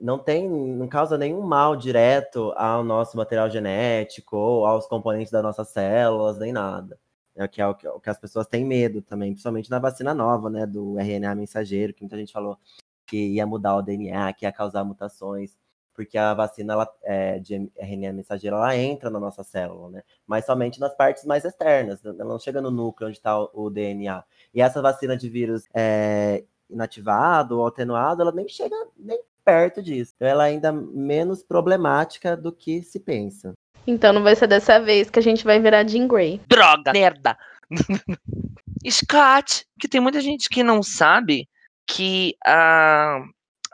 não 0.00 0.18
tem, 0.18 0.48
não 0.48 0.88
causa 0.88 1.16
nenhum 1.16 1.42
mal 1.42 1.76
direto 1.76 2.52
ao 2.56 2.82
nosso 2.84 3.16
material 3.16 3.48
genético 3.50 4.36
ou 4.36 4.66
aos 4.66 4.86
componentes 4.86 5.30
das 5.30 5.42
nossas 5.42 5.68
células, 5.68 6.38
nem 6.38 6.52
nada. 6.52 6.98
É 7.36 7.44
o 7.44 7.48
que, 7.48 7.62
é 7.62 7.66
o 7.66 8.00
que 8.00 8.10
as 8.10 8.18
pessoas 8.18 8.46
têm 8.46 8.64
medo 8.64 9.02
também, 9.02 9.30
principalmente 9.32 9.70
na 9.70 9.78
vacina 9.78 10.12
nova, 10.12 10.50
né, 10.50 10.66
do 10.66 10.98
RNA 10.98 11.34
mensageiro, 11.34 11.94
que 11.94 12.02
muita 12.02 12.16
gente 12.16 12.32
falou 12.32 12.58
que 13.06 13.16
ia 13.34 13.46
mudar 13.46 13.76
o 13.76 13.82
DNA, 13.82 14.32
que 14.32 14.44
ia 14.44 14.52
causar 14.52 14.84
mutações, 14.84 15.56
porque 15.94 16.18
a 16.18 16.34
vacina 16.34 16.72
ela, 16.74 16.88
é, 17.02 17.38
de 17.38 17.70
RNA 17.76 18.12
mensageiro 18.12 18.56
ela 18.56 18.76
entra 18.76 19.10
na 19.10 19.20
nossa 19.20 19.44
célula, 19.44 19.90
né, 19.90 20.02
mas 20.26 20.44
somente 20.46 20.80
nas 20.80 20.94
partes 20.94 21.24
mais 21.24 21.44
externas, 21.44 22.04
ela 22.04 22.24
não 22.24 22.38
chega 22.38 22.60
no 22.60 22.70
núcleo 22.70 23.08
onde 23.08 23.18
está 23.18 23.38
o, 23.38 23.50
o 23.54 23.70
DNA. 23.70 24.24
E 24.54 24.60
essa 24.60 24.82
vacina 24.82 25.16
de 25.16 25.28
vírus 25.28 25.68
é, 25.74 26.44
inativado 26.70 27.58
ou 27.58 27.66
atenuado, 27.66 28.22
ela 28.22 28.32
nem 28.32 28.48
chega 28.48 28.76
nem 28.96 29.20
perto 29.44 29.82
disso. 29.82 30.12
Então 30.16 30.28
ela 30.28 30.46
é 30.46 30.50
ainda 30.50 30.72
menos 30.72 31.42
problemática 31.42 32.36
do 32.36 32.52
que 32.52 32.82
se 32.82 33.00
pensa. 33.00 33.52
Então 33.86 34.12
não 34.12 34.22
vai 34.22 34.36
ser 34.36 34.46
dessa 34.46 34.78
vez 34.78 35.10
que 35.10 35.18
a 35.18 35.22
gente 35.22 35.44
vai 35.44 35.58
virar 35.58 35.86
Jean 35.88 36.06
Grey. 36.06 36.40
Droga, 36.46 36.92
merda. 36.92 37.36
Scott, 38.88 39.66
que 39.78 39.88
tem 39.88 40.00
muita 40.00 40.20
gente 40.20 40.48
que 40.48 40.62
não 40.62 40.82
sabe 40.82 41.48
que 41.86 42.34
a, 42.46 43.20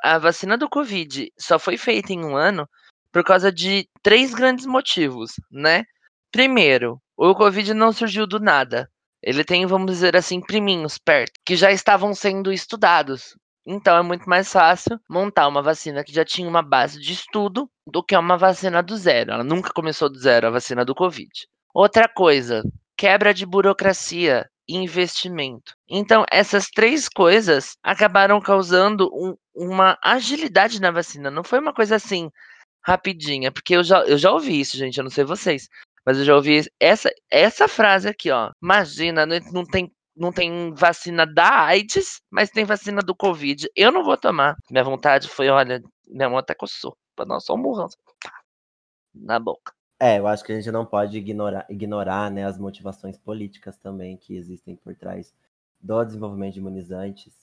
a 0.02 0.18
vacina 0.18 0.56
do 0.56 0.68
Covid 0.68 1.30
só 1.38 1.58
foi 1.58 1.76
feita 1.76 2.12
em 2.12 2.24
um 2.24 2.36
ano 2.36 2.68
por 3.12 3.24
causa 3.24 3.52
de 3.52 3.88
três 4.02 4.34
grandes 4.34 4.66
motivos, 4.66 5.32
né? 5.50 5.84
Primeiro, 6.30 7.00
o 7.16 7.34
Covid 7.34 7.72
não 7.72 7.92
surgiu 7.92 8.26
do 8.26 8.38
nada. 8.38 8.90
Ele 9.26 9.42
tem, 9.42 9.66
vamos 9.66 9.90
dizer 9.90 10.16
assim, 10.16 10.40
priminhos 10.40 10.98
perto, 10.98 11.32
que 11.44 11.56
já 11.56 11.72
estavam 11.72 12.14
sendo 12.14 12.52
estudados. 12.52 13.36
Então 13.66 13.96
é 13.96 14.02
muito 14.02 14.30
mais 14.30 14.52
fácil 14.52 15.00
montar 15.10 15.48
uma 15.48 15.60
vacina 15.60 16.04
que 16.04 16.14
já 16.14 16.24
tinha 16.24 16.48
uma 16.48 16.62
base 16.62 17.00
de 17.00 17.12
estudo 17.12 17.68
do 17.84 18.04
que 18.04 18.16
uma 18.16 18.38
vacina 18.38 18.80
do 18.80 18.96
zero. 18.96 19.32
Ela 19.32 19.42
nunca 19.42 19.72
começou 19.72 20.08
do 20.08 20.16
zero, 20.16 20.46
a 20.46 20.50
vacina 20.50 20.84
do 20.84 20.94
Covid. 20.94 21.28
Outra 21.74 22.08
coisa, 22.08 22.62
quebra 22.96 23.34
de 23.34 23.44
burocracia 23.44 24.48
e 24.68 24.76
investimento. 24.76 25.74
Então, 25.90 26.24
essas 26.30 26.68
três 26.68 27.08
coisas 27.08 27.76
acabaram 27.82 28.40
causando 28.40 29.10
um, 29.12 29.34
uma 29.52 29.98
agilidade 30.04 30.80
na 30.80 30.92
vacina. 30.92 31.32
Não 31.32 31.42
foi 31.42 31.58
uma 31.58 31.74
coisa 31.74 31.96
assim 31.96 32.30
rapidinha, 32.86 33.50
porque 33.50 33.74
eu 33.74 33.82
já, 33.82 34.04
eu 34.04 34.16
já 34.16 34.30
ouvi 34.30 34.60
isso, 34.60 34.76
gente. 34.76 34.98
Eu 34.98 35.04
não 35.04 35.10
sei 35.10 35.24
vocês, 35.24 35.68
mas 36.06 36.18
eu 36.18 36.24
já 36.24 36.36
ouvi 36.36 36.62
essa, 36.78 37.10
essa 37.28 37.66
frase 37.66 38.08
aqui, 38.08 38.30
ó. 38.30 38.52
Imagina, 38.62 39.26
não 39.26 39.64
tem 39.66 39.90
não 40.16 40.32
tem 40.32 40.72
vacina 40.72 41.26
da 41.26 41.66
AIDS, 41.66 42.22
mas 42.30 42.50
tem 42.50 42.64
vacina 42.64 43.02
do 43.02 43.14
Covid. 43.14 43.68
Eu 43.76 43.92
não 43.92 44.02
vou 44.02 44.16
tomar. 44.16 44.56
Minha 44.70 44.82
vontade 44.82 45.28
foi, 45.28 45.50
olha, 45.50 45.82
minha 46.08 46.30
mão 46.30 46.38
até 46.38 46.54
coçou. 46.54 46.96
Pra 47.14 47.26
não 47.26 47.38
só 47.38 47.54
um 47.54 47.58
murrão. 47.58 47.88
Na 49.14 49.38
boca. 49.38 49.72
É, 50.00 50.18
eu 50.18 50.26
acho 50.26 50.44
que 50.44 50.52
a 50.52 50.54
gente 50.56 50.70
não 50.70 50.84
pode 50.84 51.16
ignorar, 51.16 51.66
ignorar 51.70 52.30
né, 52.30 52.44
as 52.44 52.58
motivações 52.58 53.18
políticas 53.18 53.78
também 53.78 54.16
que 54.16 54.36
existem 54.36 54.76
por 54.76 54.94
trás 54.94 55.34
do 55.80 56.04
desenvolvimento 56.04 56.54
de 56.54 56.60
imunizantes, 56.60 57.34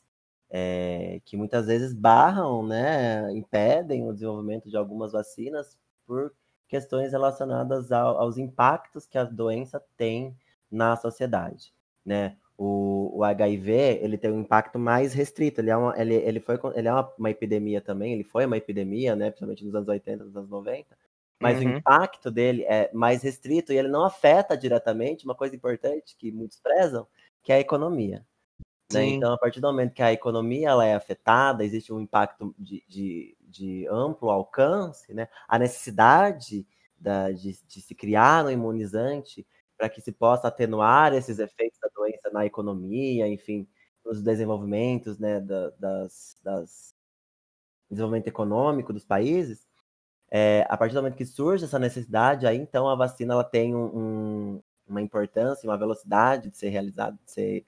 é, 0.49 1.19
que 1.25 1.35
muitas 1.35 1.65
vezes 1.65 1.93
barram, 1.93 2.65
né, 2.65 3.31
impedem 3.33 4.07
o 4.07 4.13
desenvolvimento 4.13 4.69
de 4.69 4.77
algumas 4.77 5.13
vacinas 5.13 5.77
por 6.05 6.31
questões 6.73 7.11
relacionadas 7.11 7.91
ao, 7.91 8.17
aos 8.17 8.39
impactos 8.39 9.05
que 9.05 9.15
a 9.15 9.23
doença 9.23 9.79
tem 9.95 10.35
na 10.71 10.95
sociedade, 10.95 11.71
né? 12.03 12.35
O, 12.57 13.19
o, 13.19 13.23
HIV 13.23 13.99
ele 14.01 14.17
tem 14.17 14.31
um 14.31 14.41
impacto 14.41 14.79
mais 14.79 15.13
restrito. 15.13 15.61
Ele 15.61 15.69
é 15.69 15.77
uma, 15.77 15.99
ele, 15.99 16.15
ele 16.15 16.39
foi, 16.39 16.59
ele 16.75 16.87
é 16.87 16.91
uma, 16.91 17.13
uma, 17.17 17.29
epidemia 17.29 17.81
também. 17.81 18.13
Ele 18.13 18.23
foi 18.23 18.45
uma 18.45 18.57
epidemia, 18.57 19.15
né? 19.15 19.29
Principalmente 19.29 19.65
nos 19.65 19.75
anos 19.75 19.87
80, 19.87 20.23
nos 20.23 20.35
anos 20.35 20.49
90 20.49 20.95
mas 21.39 21.59
uhum. 21.59 21.73
o 21.73 21.77
impacto 21.77 22.31
dele 22.31 22.63
é 22.63 22.89
mais 22.93 23.21
restrito 23.21 23.73
e 23.73 23.77
ele 23.77 23.89
não 23.89 24.05
afeta 24.05 24.55
diretamente 24.55 25.25
uma 25.25 25.35
coisa 25.35 25.53
importante 25.53 26.15
que 26.17 26.31
muitos 26.31 26.57
prezam, 26.57 27.05
que 27.43 27.51
é 27.51 27.55
a 27.55 27.59
economia. 27.59 28.25
Né? 28.93 29.05
Então, 29.07 29.33
a 29.33 29.37
partir 29.37 29.59
do 29.59 29.67
momento 29.67 29.93
que 29.93 30.01
a 30.01 30.13
economia 30.13 30.69
ela 30.69 30.85
é 30.85 30.93
afetada, 30.93 31.65
existe 31.65 31.91
um 31.91 31.99
impacto 31.99 32.55
de, 32.57 32.81
de, 32.87 33.35
de 33.53 33.87
amplo 33.87 34.29
alcance, 34.29 35.13
né? 35.13 35.27
a 35.47 35.59
necessidade 35.59 36.65
da, 36.99 37.31
de, 37.31 37.57
de 37.67 37.81
se 37.81 37.93
criar 37.93 38.45
um 38.45 38.49
imunizante 38.49 39.45
para 39.77 39.89
que 39.89 40.01
se 40.01 40.11
possa 40.11 40.47
atenuar 40.47 41.13
esses 41.13 41.39
efeitos 41.39 41.79
da 41.79 41.89
doença 41.95 42.29
na 42.31 42.45
economia, 42.45 43.27
enfim, 43.27 43.67
nos 44.03 44.21
desenvolvimentos 44.21 45.19
né, 45.19 45.39
da, 45.39 45.69
das, 45.71 46.35
das 46.43 46.95
desenvolvimento 47.89 48.27
econômico 48.27 48.91
dos 48.91 49.05
países, 49.05 49.67
é, 50.31 50.65
a 50.67 50.75
partir 50.75 50.95
do 50.95 51.01
momento 51.01 51.15
que 51.15 51.25
surge 51.25 51.65
essa 51.65 51.77
necessidade, 51.77 52.47
aí 52.47 52.57
então 52.57 52.89
a 52.89 52.95
vacina 52.95 53.33
ela 53.33 53.43
tem 53.43 53.75
um, 53.75 53.85
um, 53.85 54.63
uma 54.87 55.01
importância, 55.01 55.69
uma 55.69 55.77
velocidade 55.77 56.49
de 56.49 56.57
ser 56.57 56.69
realizada, 56.69 57.17
de 57.23 57.31
ser 57.31 57.65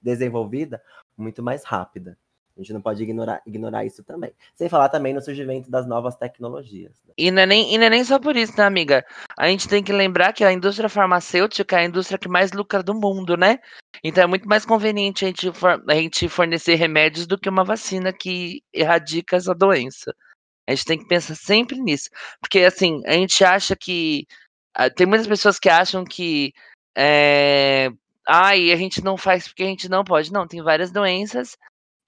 desenvolvida 0.00 0.80
muito 1.16 1.42
mais 1.42 1.64
rápida. 1.64 2.16
A 2.56 2.60
gente 2.60 2.72
não 2.72 2.80
pode 2.80 3.02
ignorar, 3.02 3.40
ignorar 3.46 3.84
isso 3.84 4.02
também. 4.04 4.32
Sem 4.54 4.68
falar 4.68 4.88
também 4.88 5.14
no 5.14 5.20
surgimento 5.22 5.70
das 5.70 5.86
novas 5.86 6.16
tecnologias. 6.16 6.92
Né? 7.06 7.14
E, 7.16 7.30
não 7.30 7.42
é 7.42 7.46
nem, 7.46 7.74
e 7.74 7.78
não 7.78 7.86
é 7.86 7.90
nem 7.90 8.04
só 8.04 8.18
por 8.18 8.36
isso, 8.36 8.52
né, 8.56 8.64
amiga? 8.64 9.04
A 9.38 9.48
gente 9.48 9.68
tem 9.68 9.82
que 9.82 9.92
lembrar 9.92 10.32
que 10.32 10.44
a 10.44 10.52
indústria 10.52 10.88
farmacêutica 10.88 11.76
é 11.76 11.80
a 11.80 11.84
indústria 11.84 12.18
que 12.18 12.28
mais 12.28 12.52
lucra 12.52 12.82
do 12.82 12.94
mundo, 12.94 13.36
né? 13.36 13.58
Então 14.04 14.24
é 14.24 14.26
muito 14.26 14.48
mais 14.48 14.66
conveniente 14.66 15.24
a 15.24 15.28
gente, 15.28 15.52
for, 15.52 15.82
a 15.88 15.94
gente 15.94 16.28
fornecer 16.28 16.74
remédios 16.74 17.26
do 17.26 17.38
que 17.38 17.48
uma 17.48 17.64
vacina 17.64 18.12
que 18.12 18.62
erradica 18.72 19.36
essa 19.36 19.54
doença. 19.54 20.14
A 20.68 20.74
gente 20.74 20.84
tem 20.84 20.98
que 20.98 21.08
pensar 21.08 21.34
sempre 21.34 21.80
nisso. 21.80 22.10
Porque, 22.40 22.60
assim, 22.60 23.00
a 23.06 23.12
gente 23.12 23.44
acha 23.44 23.74
que. 23.76 24.26
Ah, 24.74 24.90
tem 24.90 25.06
muitas 25.06 25.26
pessoas 25.26 25.58
que 25.58 25.68
acham 25.68 26.04
que. 26.04 26.52
É, 26.96 27.88
ai, 28.28 28.70
a 28.72 28.76
gente 28.76 29.02
não 29.02 29.16
faz 29.16 29.48
porque 29.48 29.62
a 29.62 29.66
gente 29.66 29.88
não 29.88 30.04
pode. 30.04 30.32
Não, 30.32 30.46
tem 30.46 30.62
várias 30.62 30.90
doenças 30.92 31.56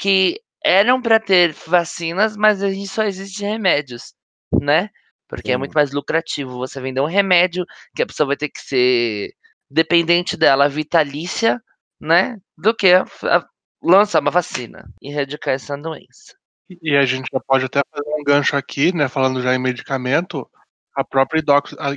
que 0.02 0.40
eram 0.64 1.00
para 1.00 1.20
ter 1.20 1.52
vacinas, 1.52 2.36
mas 2.36 2.60
a 2.60 2.68
gente 2.68 2.88
só 2.88 3.04
existe 3.04 3.44
remédios, 3.44 4.14
né? 4.52 4.90
Porque 5.28 5.50
Sim. 5.50 5.54
é 5.54 5.56
muito 5.56 5.74
mais 5.74 5.92
lucrativo 5.92 6.58
você 6.58 6.80
vender 6.80 7.00
um 7.00 7.06
remédio 7.06 7.64
que 7.94 8.02
a 8.02 8.06
pessoa 8.06 8.26
vai 8.26 8.36
ter 8.36 8.48
que 8.48 8.60
ser 8.60 9.32
dependente 9.70 10.36
dela, 10.36 10.68
vitalícia, 10.68 11.62
né? 12.00 12.36
Do 12.58 12.74
que 12.74 12.92
a, 12.92 13.04
a, 13.04 13.46
lançar 13.80 14.20
uma 14.20 14.32
vacina 14.32 14.92
e 15.00 15.08
erradicar 15.08 15.54
essa 15.54 15.76
doença. 15.76 16.34
E 16.68 16.96
a 16.96 17.06
gente 17.06 17.28
já 17.32 17.38
pode 17.46 17.66
até 17.66 17.80
fazer 17.88 18.10
um 18.10 18.24
gancho 18.24 18.56
aqui, 18.56 18.92
né? 18.92 19.08
Falando 19.08 19.40
já 19.40 19.54
em 19.54 19.60
medicamento, 19.60 20.50
a 20.96 21.04
própria 21.04 21.38
hidrox... 21.38 21.76
a, 21.78 21.92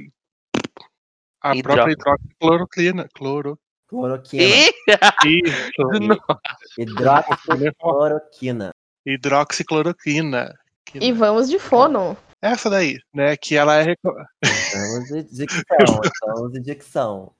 a 1.41 1.55
própria 1.63 1.91
hidroxicloroquina. 1.91 3.09
Cloro... 3.15 3.59
Cloroquina. 3.87 4.43
Isso. 4.43 5.81
Hidroxicloroquina. 6.77 8.71
Hidroxicloroquina. 9.05 10.53
E 10.95 11.11
vamos 11.11 11.49
de 11.49 11.59
fono. 11.59 12.17
Essa 12.41 12.69
daí, 12.69 12.97
né? 13.13 13.35
Que 13.35 13.55
ela 13.55 13.81
é. 13.81 13.95
Vamos 14.03 15.09
de 15.09 15.23
dicção, 15.23 15.65
vamos 16.35 16.51
de 16.53 16.59
dicção. 16.61 17.33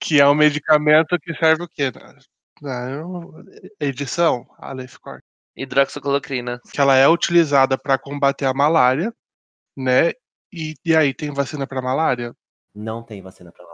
Que 0.00 0.20
é 0.20 0.28
um 0.28 0.34
medicamento 0.34 1.18
que 1.20 1.34
serve 1.34 1.64
o 1.64 1.68
quê? 1.68 1.92
Na 2.60 2.88
edição, 3.80 4.46
Aleph 4.58 4.96
Corte 4.98 5.24
hidroxicloroquina. 5.56 6.60
Que 6.72 6.80
ela 6.80 6.96
é 6.96 7.08
utilizada 7.08 7.78
para 7.78 7.98
combater 7.98 8.46
a 8.46 8.54
malária, 8.54 9.12
né? 9.76 10.10
E, 10.52 10.74
e 10.84 10.94
aí, 10.94 11.14
tem 11.14 11.32
vacina 11.32 11.66
para 11.66 11.80
malária? 11.80 12.34
Não 12.74 13.02
tem 13.02 13.22
vacina 13.22 13.50
para 13.52 13.64
malária. 13.64 13.71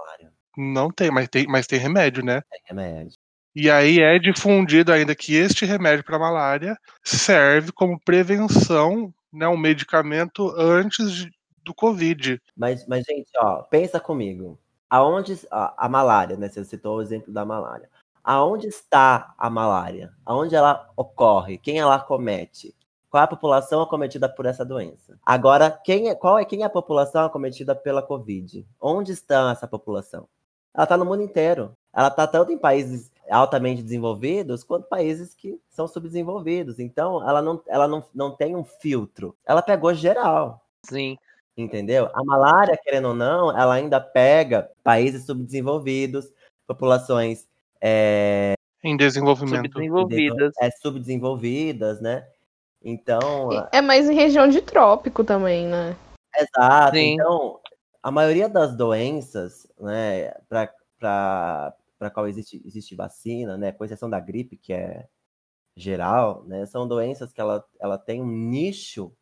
Não 0.61 0.91
tem, 0.91 1.11
mas 1.11 1.29
tem, 1.29 1.47
mas 1.47 1.67
tem 1.67 1.79
remédio, 1.79 2.25
né? 2.25 2.43
Tem 2.51 2.61
remédio. 2.65 3.17
E 3.55 3.71
aí 3.71 4.01
é 4.01 4.19
difundido 4.19 4.93
ainda 4.93 5.15
que 5.15 5.35
este 5.35 5.65
remédio 5.65 6.05
para 6.05 6.19
malária 6.19 6.77
serve 7.03 7.73
como 7.73 8.01
prevenção, 8.01 9.13
né, 9.33 9.49
um 9.49 9.57
medicamento 9.57 10.53
antes 10.57 11.13
de, 11.13 11.31
do 11.65 11.75
Covid. 11.75 12.41
Mas, 12.57 12.87
mas, 12.87 13.05
gente, 13.05 13.31
ó, 13.37 13.63
pensa 13.63 13.99
comigo. 13.99 14.59
Aonde 14.91 15.39
a, 15.51 15.87
a 15.87 15.89
malária, 15.89 16.37
né? 16.37 16.49
Você 16.49 16.65
citou 16.65 16.97
o 16.97 17.03
exemplo 17.03 17.33
da 17.33 17.45
malária 17.45 17.89
aonde 18.29 18.67
está 18.67 19.35
a 19.39 19.49
malária? 19.49 20.13
Aonde 20.27 20.55
ela 20.55 20.91
ocorre? 20.95 21.57
Quem 21.57 21.79
ela 21.79 21.95
acomete? 21.95 22.77
Qual 23.09 23.23
é 23.23 23.25
a 23.25 23.29
população 23.29 23.81
acometida 23.81 24.29
por 24.29 24.45
essa 24.45 24.67
doença? 24.67 25.19
Agora, 25.25 25.71
quem 25.71 26.11
é, 26.11 26.15
qual 26.15 26.39
é 26.39 26.45
quem 26.45 26.61
é 26.63 26.67
a 26.67 26.71
população 26.71 27.25
acometida 27.25 27.75
pela 27.75 28.03
Covid? 28.03 28.69
Onde 28.79 29.13
está 29.13 29.51
essa 29.51 29.67
população? 29.67 30.29
Ela 30.75 30.85
está 30.85 30.97
no 30.97 31.05
mundo 31.05 31.23
inteiro. 31.23 31.73
Ela 31.95 32.09
está 32.09 32.27
tanto 32.27 32.53
em 32.53 32.59
países 32.59 33.11
altamente 33.31 33.83
desenvolvidos 33.83 34.65
quanto 34.65 34.89
países 34.89 35.35
que 35.35 35.61
são 35.69 35.87
subdesenvolvidos. 35.87 36.79
Então, 36.79 37.27
ela 37.29 37.43
não, 37.43 37.61
ela 37.67 37.89
não, 37.89 38.05
não 38.15 38.31
tem 38.31 38.57
um 38.57 38.65
filtro. 38.65 39.37
Ela 39.45 39.63
pegou 39.63 39.93
geral. 39.95 40.63
Sim. 40.85 41.19
Entendeu? 41.57 42.09
A 42.15 42.25
malária, 42.25 42.79
querendo 42.81 43.09
ou 43.09 43.15
não, 43.15 43.51
ela 43.57 43.75
ainda 43.75 44.01
pega 44.01 44.71
países 44.85 45.27
subdesenvolvidos, 45.27 46.33
populações 46.67 47.49
é, 47.81 48.55
em 48.83 48.97
desenvolvimento. 48.97 49.67
Subdesenvolvidas. 49.67 50.53
É, 50.61 50.71
subdesenvolvidas, 50.71 52.01
né? 52.01 52.27
Então. 52.83 53.51
É 53.73 53.81
mais 53.81 54.09
em 54.09 54.15
região 54.15 54.49
de 54.49 54.63
trópico 54.63 55.25
também, 55.25 55.67
né? 55.67 55.97
Exato. 56.37 56.97
Sim. 56.97 57.15
Então, 57.15 57.61
a 58.03 58.11
maioria 58.11 58.49
das 58.49 58.77
doenças, 58.77 59.67
né, 59.79 60.31
para 60.49 61.65
qual 62.13 62.29
existe, 62.29 62.63
existe 62.65 62.95
vacina, 62.95 63.57
né, 63.57 63.73
com 63.73 63.85
exceção 63.85 64.09
da 64.09 64.21
gripe, 64.21 64.57
que 64.57 64.73
é 64.73 65.09
geral, 65.77 66.45
né, 66.45 66.67
são 66.67 66.87
doenças 66.89 67.33
que 67.33 67.41
ela, 67.41 67.65
ela 67.81 67.99
tem 67.99 68.23
um 68.23 68.27
nicho 68.27 69.13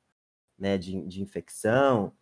né, 0.59 0.79
de, 0.79 1.03
de 1.07 1.23
infecção 1.23 2.13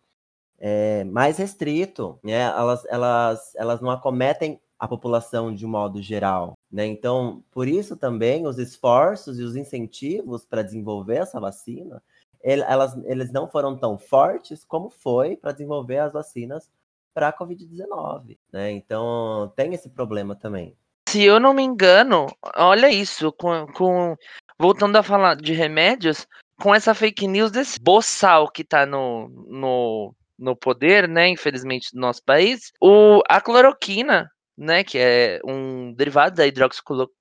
é, 0.57 1.03
mais 1.03 1.37
restrito, 1.37 2.19
né? 2.23 2.41
Elas, 2.41 2.85
elas, 2.85 3.55
elas 3.55 3.81
não 3.81 3.89
acometem 3.91 4.59
a 4.77 4.87
população 4.87 5.53
de 5.53 5.65
um 5.65 5.69
modo 5.69 6.01
geral. 6.01 6.57
Né? 6.71 6.85
Então, 6.85 7.43
por 7.51 7.67
isso 7.67 7.95
também 7.95 8.45
os 8.45 8.57
esforços 8.57 9.39
e 9.39 9.43
os 9.43 9.55
incentivos 9.55 10.45
para 10.45 10.61
desenvolver 10.61 11.17
essa 11.17 11.39
vacina, 11.39 12.01
elas, 12.45 12.95
eles 13.05 13.31
não 13.31 13.47
foram 13.47 13.77
tão 13.77 13.97
fortes 13.97 14.63
como 14.63 14.89
foi 14.89 15.35
para 15.35 15.51
desenvolver 15.51 15.97
as 15.97 16.13
vacinas 16.13 16.69
para 17.13 17.29
a 17.29 17.33
Covid-19. 17.33 18.37
Né? 18.51 18.71
Então, 18.71 19.51
tem 19.55 19.73
esse 19.73 19.89
problema 19.89 20.35
também. 20.35 20.75
Se 21.09 21.23
eu 21.23 21.39
não 21.39 21.53
me 21.53 21.63
engano, 21.63 22.27
olha 22.55 22.89
isso, 22.89 23.31
com, 23.31 23.65
com 23.67 24.15
voltando 24.59 24.95
a 24.97 25.03
falar 25.03 25.35
de 25.35 25.53
remédios, 25.53 26.27
com 26.61 26.73
essa 26.73 26.93
fake 26.93 27.27
news 27.27 27.51
desse 27.51 27.79
boçal 27.79 28.49
que 28.49 28.61
está 28.61 28.85
no, 28.85 29.29
no, 29.47 30.15
no 30.37 30.55
poder, 30.55 31.07
né, 31.07 31.29
infelizmente, 31.29 31.93
no 31.93 32.01
nosso 32.01 32.23
país, 32.23 32.71
o, 32.81 33.21
a 33.29 33.39
cloroquina 33.39 34.29
né? 34.57 34.83
Que 34.83 34.97
é 34.97 35.39
um 35.45 35.93
derivado 35.93 36.35
da 36.35 36.47
hidroxicloroquina. 36.47 37.13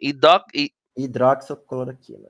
Hidro... 0.00 0.44
Hidroxicloroquina. 0.96 2.28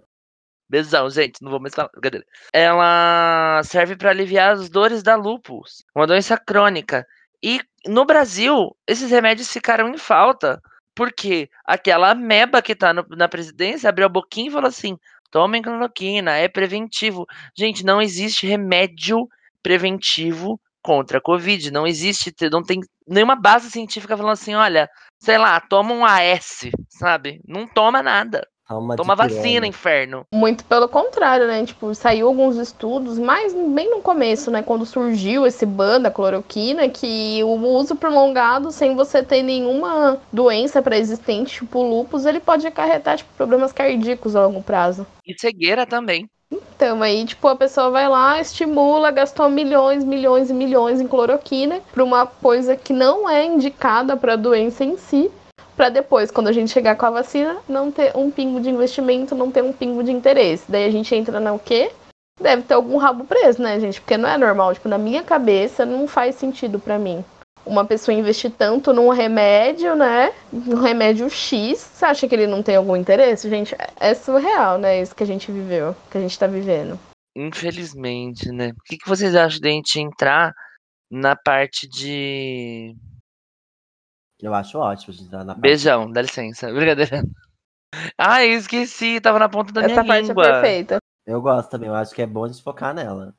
Besão, 0.75 1.09
gente, 1.09 1.41
não 1.41 1.53
vou 1.53 1.61
mais 1.61 1.73
falar. 1.73 1.89
Brincadeira. 1.93 2.27
Ela 2.53 3.63
serve 3.63 3.95
para 3.95 4.11
aliviar 4.11 4.55
as 4.55 4.69
dores 4.69 5.05
da 5.05 5.15
lúpus, 5.15 5.85
uma 5.95 6.05
doença 6.05 6.37
crônica. 6.37 7.07
E 7.41 7.61
no 7.87 8.05
Brasil, 8.05 8.77
esses 8.85 9.09
remédios 9.09 9.53
ficaram 9.53 9.89
em 9.89 9.97
falta, 9.97 10.61
porque 10.93 11.49
aquela 11.65 12.13
meba 12.13 12.61
que 12.61 12.75
tá 12.75 12.93
no, 12.93 13.07
na 13.11 13.29
presidência 13.29 13.89
abriu 13.89 14.07
a 14.07 14.09
boquinha 14.09 14.49
e 14.49 14.53
falou 14.53 14.67
assim: 14.67 14.99
tomem 15.31 15.63
cloroquina, 15.63 16.33
é 16.33 16.49
preventivo. 16.49 17.25
Gente, 17.57 17.85
não 17.85 18.03
existe 18.03 18.45
remédio 18.45 19.29
preventivo 19.63 20.61
contra 20.83 21.19
a 21.19 21.21
Covid. 21.21 21.71
Não 21.71 21.87
existe, 21.87 22.35
não 22.51 22.65
tem 22.65 22.81
nenhuma 23.07 23.37
base 23.37 23.71
científica 23.71 24.17
falando 24.17 24.33
assim, 24.33 24.57
olha, 24.57 24.91
sei 25.21 25.39
lá, 25.39 25.61
toma 25.61 25.95
um 25.95 26.05
AS, 26.05 26.69
sabe? 26.89 27.41
Não 27.47 27.65
toma 27.65 28.03
nada. 28.03 28.45
Toma, 28.67 28.97
Toma 28.97 29.15
vacina, 29.15 29.67
inferno. 29.67 30.27
Muito 30.33 30.65
pelo 30.65 30.89
contrário, 30.89 31.47
né? 31.47 31.65
Tipo, 31.67 31.95
saiu 31.95 32.27
alguns 32.27 32.57
estudos, 32.57 33.19
mas 33.19 33.53
bem 33.53 33.91
no 33.91 34.01
começo, 34.01 34.51
né? 34.51 34.63
Quando 34.63 34.87
surgiu 34.87 35.47
esse 35.47 35.67
ban 35.67 36.01
da 36.01 36.11
cloroquina, 36.11 36.89
que 36.89 37.43
o 37.45 37.55
uso 37.77 37.95
prolongado, 37.95 38.71
sem 38.71 38.97
você 38.97 39.23
ter 39.23 39.43
nenhuma 39.43 40.19
doença 40.33 40.81
pré-existente, 40.81 41.55
tipo 41.57 41.83
lupus, 41.83 42.25
ele 42.25 42.41
pode 42.41 42.67
acarretar, 42.67 43.19
tipo, 43.19 43.31
problemas 43.37 43.73
cardíacos 43.73 44.35
a 44.35 44.47
longo 44.47 44.63
prazo. 44.63 45.07
E 45.27 45.39
cegueira 45.39 45.85
também. 45.85 46.29
Então, 46.51 47.03
aí, 47.03 47.25
tipo, 47.25 47.47
a 47.49 47.57
pessoa 47.57 47.91
vai 47.91 48.09
lá, 48.09 48.41
estimula, 48.41 49.11
gastou 49.11 49.49
milhões, 49.51 50.05
milhões 50.05 50.51
e 50.51 50.55
milhões 50.55 51.01
em 51.01 51.09
cloroquina 51.09 51.81
para 51.93 52.05
uma 52.05 52.27
coisa 52.27 52.77
que 52.77 52.93
não 52.93 53.29
é 53.29 53.45
indicada 53.45 54.17
para 54.17 54.35
a 54.35 54.37
doença 54.37 54.85
em 54.85 54.97
si 54.97 55.31
para 55.77 55.89
depois, 55.89 56.31
quando 56.31 56.49
a 56.49 56.53
gente 56.53 56.71
chegar 56.71 56.97
com 56.97 57.07
a 57.07 57.11
vacina, 57.11 57.57
não 57.69 57.91
ter 57.91 58.17
um 58.17 58.31
pingo 58.31 58.61
de 58.61 58.71
investimento, 58.71 59.35
não 59.35 59.51
ter 59.51 59.63
um 59.63 59.73
pingo 59.73 60.03
de 60.03 60.13
interesse. 60.13 60.65
Daí 60.69 60.85
a 60.85 60.91
gente 60.91 61.15
entra 61.15 61.41
no 61.41 61.59
quê? 61.59 61.91
Deve 62.41 62.63
ter 62.63 62.75
algum 62.75 62.97
rabo 62.97 63.25
preso, 63.25 63.63
né, 63.63 63.79
gente? 63.79 64.01
Porque 64.01 64.17
não 64.17 64.29
é 64.29 64.37
normal. 64.37 64.75
Tipo, 64.75 64.89
na 64.89 64.99
minha 64.99 65.23
cabeça, 65.23 65.85
não 65.85 66.07
faz 66.07 66.35
sentido 66.37 66.79
para 66.79 66.99
mim. 66.99 67.25
Uma 67.67 67.85
pessoa 67.85 68.15
investir 68.15 68.51
tanto 68.51 68.93
num 68.93 69.09
remédio, 69.09 69.95
né? 69.97 70.33
Um 70.53 70.81
remédio 70.81 71.31
X, 71.31 71.79
você 71.79 72.05
acha 72.05 72.29
que 72.29 72.35
ele 72.35 72.47
não 72.47 72.63
tem 72.63 72.77
algum 72.77 72.95
interesse? 72.95 73.49
Gente, 73.49 73.75
é 73.99 74.15
surreal, 74.15 74.79
né? 74.79 75.01
Isso 75.01 75.15
que 75.15 75.23
a 75.23 75.27
gente 75.27 75.51
viveu, 75.51 75.97
que 76.11 76.19
a 76.19 76.21
gente 76.21 76.39
tá 76.39 76.47
vivendo. 76.47 76.99
Infelizmente, 77.35 78.51
né? 78.53 78.69
O 78.69 78.83
que, 78.85 78.99
que 78.99 79.09
vocês 79.09 79.35
acham 79.35 79.61
de 79.61 79.69
a 79.69 79.71
gente 79.71 79.99
entrar 79.99 80.53
na 81.11 81.35
parte 81.35 81.89
de 81.89 82.95
eu 84.47 84.55
acho 84.55 84.79
ótimo 84.79 85.13
a 85.13 85.17
gente 85.17 85.27
entrar 85.27 85.45
na 85.45 85.55
parte. 85.55 85.63
Beijão, 85.63 86.11
dá 86.11 86.23
licença. 86.23 86.73
Brincadeira. 86.73 87.23
Ah, 88.19 88.45
esqueci, 88.45 89.21
tava 89.21 89.39
na 89.39 89.49
ponta 89.49 89.73
da 89.73 89.83
Essa 89.83 90.03
minha 90.03 90.05
parte 90.05 90.29
língua. 90.29 90.45
é 90.45 90.53
perfeita. 90.53 90.99
Eu 91.27 91.41
gosto 91.41 91.71
também, 91.71 91.89
eu 91.89 91.95
acho 91.95 92.15
que 92.15 92.23
é 92.23 92.27
bom 92.27 92.45
a 92.45 92.49
gente 92.49 92.63
focar 92.63 92.93
nela. 92.93 93.35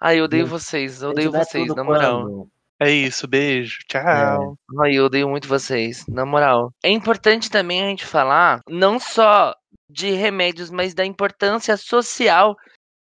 Ai, 0.00 0.18
eu 0.18 0.24
odeio 0.24 0.46
vocês, 0.46 1.00
eu 1.02 1.10
odeio 1.10 1.30
vocês, 1.30 1.68
na 1.74 1.84
moral. 1.84 2.22
Quando... 2.22 2.48
É 2.80 2.90
isso, 2.90 3.28
beijo, 3.28 3.78
tchau. 3.88 4.00
É. 4.00 4.82
Ai, 4.82 4.94
eu 4.94 5.04
odeio 5.04 5.28
muito 5.28 5.46
vocês, 5.46 6.04
na 6.08 6.24
moral. 6.24 6.72
É 6.82 6.90
importante 6.90 7.50
também 7.50 7.82
a 7.82 7.86
gente 7.86 8.06
falar, 8.06 8.60
não 8.68 8.98
só 8.98 9.54
de 9.88 10.10
remédios, 10.12 10.70
mas 10.70 10.94
da 10.94 11.04
importância 11.04 11.76
social 11.76 12.56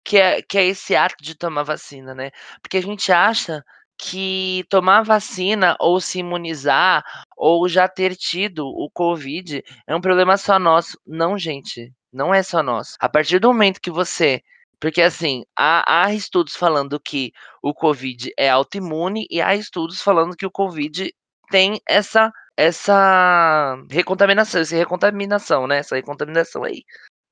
que 0.04 0.18
é, 0.18 0.42
que 0.42 0.58
é 0.58 0.64
esse 0.64 0.96
ato 0.96 1.22
de 1.22 1.34
tomar 1.34 1.62
vacina, 1.62 2.14
né? 2.14 2.30
Porque 2.62 2.78
a 2.78 2.82
gente 2.82 3.12
acha 3.12 3.62
que 3.98 4.64
tomar 4.70 5.02
vacina 5.02 5.76
ou 5.80 6.00
se 6.00 6.20
imunizar 6.20 7.04
ou 7.36 7.68
já 7.68 7.88
ter 7.88 8.14
tido 8.16 8.66
o 8.66 8.88
Covid 8.90 9.62
é 9.86 9.96
um 9.96 10.00
problema 10.00 10.36
só 10.36 10.58
nosso. 10.58 10.98
Não, 11.06 11.36
gente, 11.36 11.92
não 12.12 12.32
é 12.32 12.42
só 12.42 12.62
nosso. 12.62 12.96
A 13.00 13.08
partir 13.08 13.38
do 13.38 13.48
momento 13.48 13.80
que 13.80 13.90
você. 13.90 14.42
Porque, 14.80 15.02
assim, 15.02 15.42
há, 15.56 16.04
há 16.04 16.14
estudos 16.14 16.54
falando 16.54 17.00
que 17.00 17.32
o 17.62 17.74
Covid 17.74 18.32
é 18.38 18.48
autoimune 18.48 19.26
e 19.28 19.40
há 19.42 19.54
estudos 19.56 20.00
falando 20.00 20.36
que 20.36 20.46
o 20.46 20.50
Covid 20.50 21.12
tem 21.50 21.80
essa 21.88 22.32
essa 22.56 23.76
recontaminação, 23.88 24.60
essa 24.60 24.76
recontaminação, 24.76 25.66
né? 25.68 25.78
Essa 25.78 25.94
recontaminação 25.94 26.64
aí, 26.64 26.82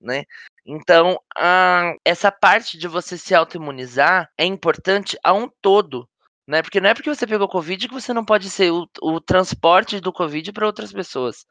né? 0.00 0.22
Então, 0.64 1.18
essa 2.04 2.30
parte 2.30 2.78
de 2.78 2.86
você 2.86 3.18
se 3.18 3.34
autoimunizar 3.34 4.30
é 4.38 4.44
importante 4.44 5.18
a 5.24 5.32
um 5.32 5.48
todo, 5.60 6.08
né? 6.46 6.62
Porque 6.62 6.80
não 6.80 6.90
é 6.90 6.94
porque 6.94 7.12
você 7.12 7.26
pegou 7.26 7.48
Covid 7.48 7.88
que 7.88 7.94
você 7.94 8.12
não 8.12 8.24
pode 8.24 8.48
ser 8.50 8.70
o, 8.70 8.86
o 9.02 9.20
transporte 9.20 10.00
do 10.00 10.12
Covid 10.12 10.52
para 10.52 10.66
outras 10.66 10.92
pessoas. 10.92 11.44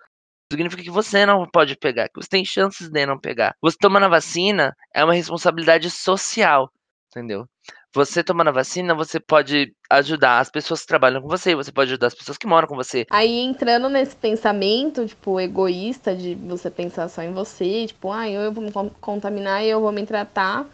Significa 0.52 0.84
que 0.84 0.92
você 0.92 1.26
não 1.26 1.46
pode 1.48 1.76
pegar, 1.76 2.08
que 2.08 2.22
você 2.22 2.30
tem 2.30 2.46
chances 2.46 2.90
de 2.90 3.06
não 3.06 3.20
pegar. 3.20 3.56
Você 3.62 3.78
tomando 3.80 4.06
a 4.06 4.10
vacina 4.10 4.76
é 4.94 5.04
uma 5.04 5.14
responsabilidade 5.14 5.90
social, 5.90 6.70
entendeu? 7.10 7.46
Você 7.94 8.24
tomando 8.24 8.50
a 8.50 8.54
vacina, 8.54 8.94
você 8.94 9.20
pode 9.20 9.74
ajudar 9.90 10.40
as 10.40 10.52
pessoas 10.52 10.82
que 10.82 10.88
trabalham 10.88 11.22
com 11.22 11.28
você, 11.28 11.56
você 11.56 11.72
pode 11.72 11.92
ajudar 11.92 12.08
as 12.08 12.16
pessoas 12.16 12.38
que 12.38 12.46
moram 12.46 12.68
com 12.68 12.76
você. 12.76 13.06
Aí 13.10 13.40
entrando 13.40 13.90
nesse 13.90 14.16
pensamento, 14.16 15.06
tipo, 15.08 15.40
egoísta 15.40 16.16
de 16.16 16.36
você 16.36 16.70
pensar 16.70 17.08
só 17.10 17.22
em 17.24 17.34
você, 17.34 17.88
tipo, 17.88 18.12
ah, 18.12 18.30
eu 18.30 18.52
vou 18.52 18.64
me 18.64 18.72
contaminar 19.02 19.64
e 19.64 19.70
eu 19.70 19.82
vou 19.82 19.92
me 19.92 20.06
tratar 20.06 20.68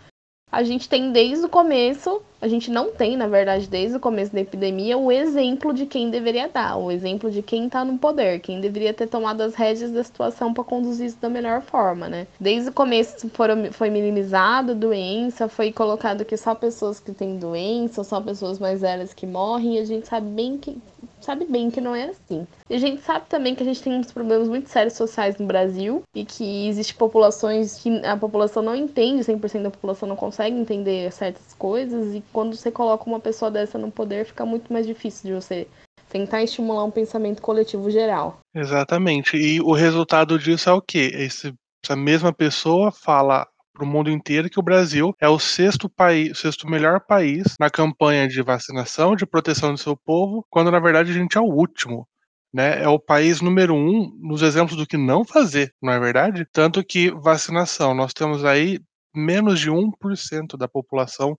a 0.51 0.63
gente 0.63 0.89
tem 0.89 1.11
desde 1.11 1.45
o 1.45 1.49
começo, 1.49 2.21
a 2.41 2.47
gente 2.47 2.71
não 2.71 2.91
tem, 2.91 3.15
na 3.15 3.27
verdade, 3.27 3.67
desde 3.67 3.97
o 3.97 3.99
começo 3.99 4.33
da 4.33 4.41
epidemia, 4.41 4.97
o 4.97 5.11
exemplo 5.11 5.73
de 5.73 5.85
quem 5.85 6.09
deveria 6.09 6.49
dar, 6.49 6.75
o 6.77 6.91
exemplo 6.91 7.29
de 7.29 7.41
quem 7.43 7.67
está 7.67 7.85
no 7.85 7.97
poder, 7.97 8.39
quem 8.39 8.59
deveria 8.59 8.93
ter 8.93 9.07
tomado 9.07 9.41
as 9.41 9.53
rédeas 9.53 9.91
da 9.91 10.03
situação 10.03 10.53
para 10.53 10.63
conduzir 10.63 11.07
isso 11.07 11.17
da 11.21 11.29
melhor 11.29 11.61
forma, 11.61 12.09
né? 12.09 12.25
Desde 12.39 12.69
o 12.69 12.73
começo 12.73 13.29
foram, 13.29 13.71
foi 13.71 13.91
minimizado 13.91 14.71
a 14.71 14.75
doença, 14.75 15.47
foi 15.47 15.71
colocado 15.71 16.25
que 16.25 16.35
só 16.35 16.55
pessoas 16.55 16.99
que 16.99 17.11
têm 17.11 17.37
doença, 17.37 18.03
só 18.03 18.19
pessoas 18.19 18.57
mais 18.57 18.81
velhas 18.81 19.13
que 19.13 19.27
morrem, 19.27 19.75
e 19.75 19.79
a 19.79 19.85
gente 19.85 20.07
sabe 20.07 20.27
bem 20.27 20.57
que 20.57 20.77
sabe 21.21 21.45
bem 21.45 21.69
que 21.69 21.79
não 21.79 21.95
é 21.95 22.05
assim. 22.05 22.47
E 22.69 22.75
a 22.75 22.79
gente 22.79 23.01
sabe 23.01 23.25
também 23.29 23.53
que 23.53 23.61
a 23.61 23.65
gente 23.65 23.81
tem 23.81 23.93
uns 23.93 24.11
problemas 24.11 24.47
muito 24.47 24.69
sérios 24.69 24.93
sociais 24.93 25.37
no 25.37 25.45
Brasil 25.45 26.01
e 26.15 26.25
que 26.25 26.67
existe 26.67 26.95
populações 26.95 27.77
que 27.77 28.03
a 28.05 28.17
população 28.17 28.63
não 28.63 28.75
entende, 28.75 29.23
100% 29.23 29.61
da 29.61 29.71
população 29.71 30.09
não 30.09 30.15
consegue 30.15 30.57
entender 30.57 31.11
certas 31.11 31.53
coisas 31.53 32.15
e 32.15 32.23
quando 32.31 32.55
você 32.55 32.71
coloca 32.71 33.09
uma 33.09 33.19
pessoa 33.19 33.51
dessa 33.51 33.77
no 33.77 33.91
poder 33.91 34.25
fica 34.25 34.45
muito 34.45 34.71
mais 34.71 34.85
difícil 34.87 35.29
de 35.29 35.33
você 35.33 35.67
tentar 36.09 36.43
estimular 36.43 36.83
um 36.83 36.91
pensamento 36.91 37.41
coletivo 37.41 37.89
geral. 37.89 38.39
Exatamente. 38.53 39.37
E 39.37 39.61
o 39.61 39.71
resultado 39.71 40.37
disso 40.37 40.69
é 40.69 40.73
o 40.73 40.81
quê? 40.81 41.09
Esse, 41.13 41.53
essa 41.83 41.95
mesma 41.95 42.33
pessoa 42.33 42.91
fala 42.91 43.47
para 43.73 43.85
o 43.85 43.87
mundo 43.87 44.11
inteiro 44.11 44.49
que 44.49 44.59
o 44.59 44.63
Brasil 44.63 45.15
é 45.19 45.29
o 45.29 45.39
sexto 45.39 45.89
país, 45.89 46.37
sexto 46.37 46.69
melhor 46.69 46.99
país 46.99 47.55
na 47.59 47.69
campanha 47.69 48.27
de 48.27 48.41
vacinação, 48.41 49.15
de 49.15 49.25
proteção 49.25 49.71
do 49.71 49.77
seu 49.77 49.95
povo, 49.95 50.45
quando 50.49 50.69
na 50.69 50.79
verdade 50.79 51.11
a 51.11 51.13
gente 51.13 51.37
é 51.37 51.41
o 51.41 51.45
último. 51.45 52.07
Né, 52.53 52.83
é 52.83 52.87
o 52.89 52.99
país 52.99 53.39
número 53.39 53.73
um 53.73 54.11
nos 54.19 54.41
exemplos 54.41 54.75
do 54.75 54.85
que 54.85 54.97
não 54.97 55.23
fazer, 55.23 55.73
não 55.81 55.93
é 55.93 55.97
verdade? 55.97 56.45
Tanto 56.51 56.83
que 56.83 57.09
vacinação, 57.09 57.93
nós 57.93 58.11
temos 58.11 58.43
aí 58.43 58.77
menos 59.15 59.57
de 59.57 59.71
1% 59.71 60.57
da 60.57 60.67
população 60.67 61.37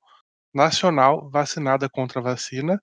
nacional 0.55 1.29
vacinada 1.31 1.89
contra 1.89 2.21
a 2.21 2.23
vacina, 2.23 2.81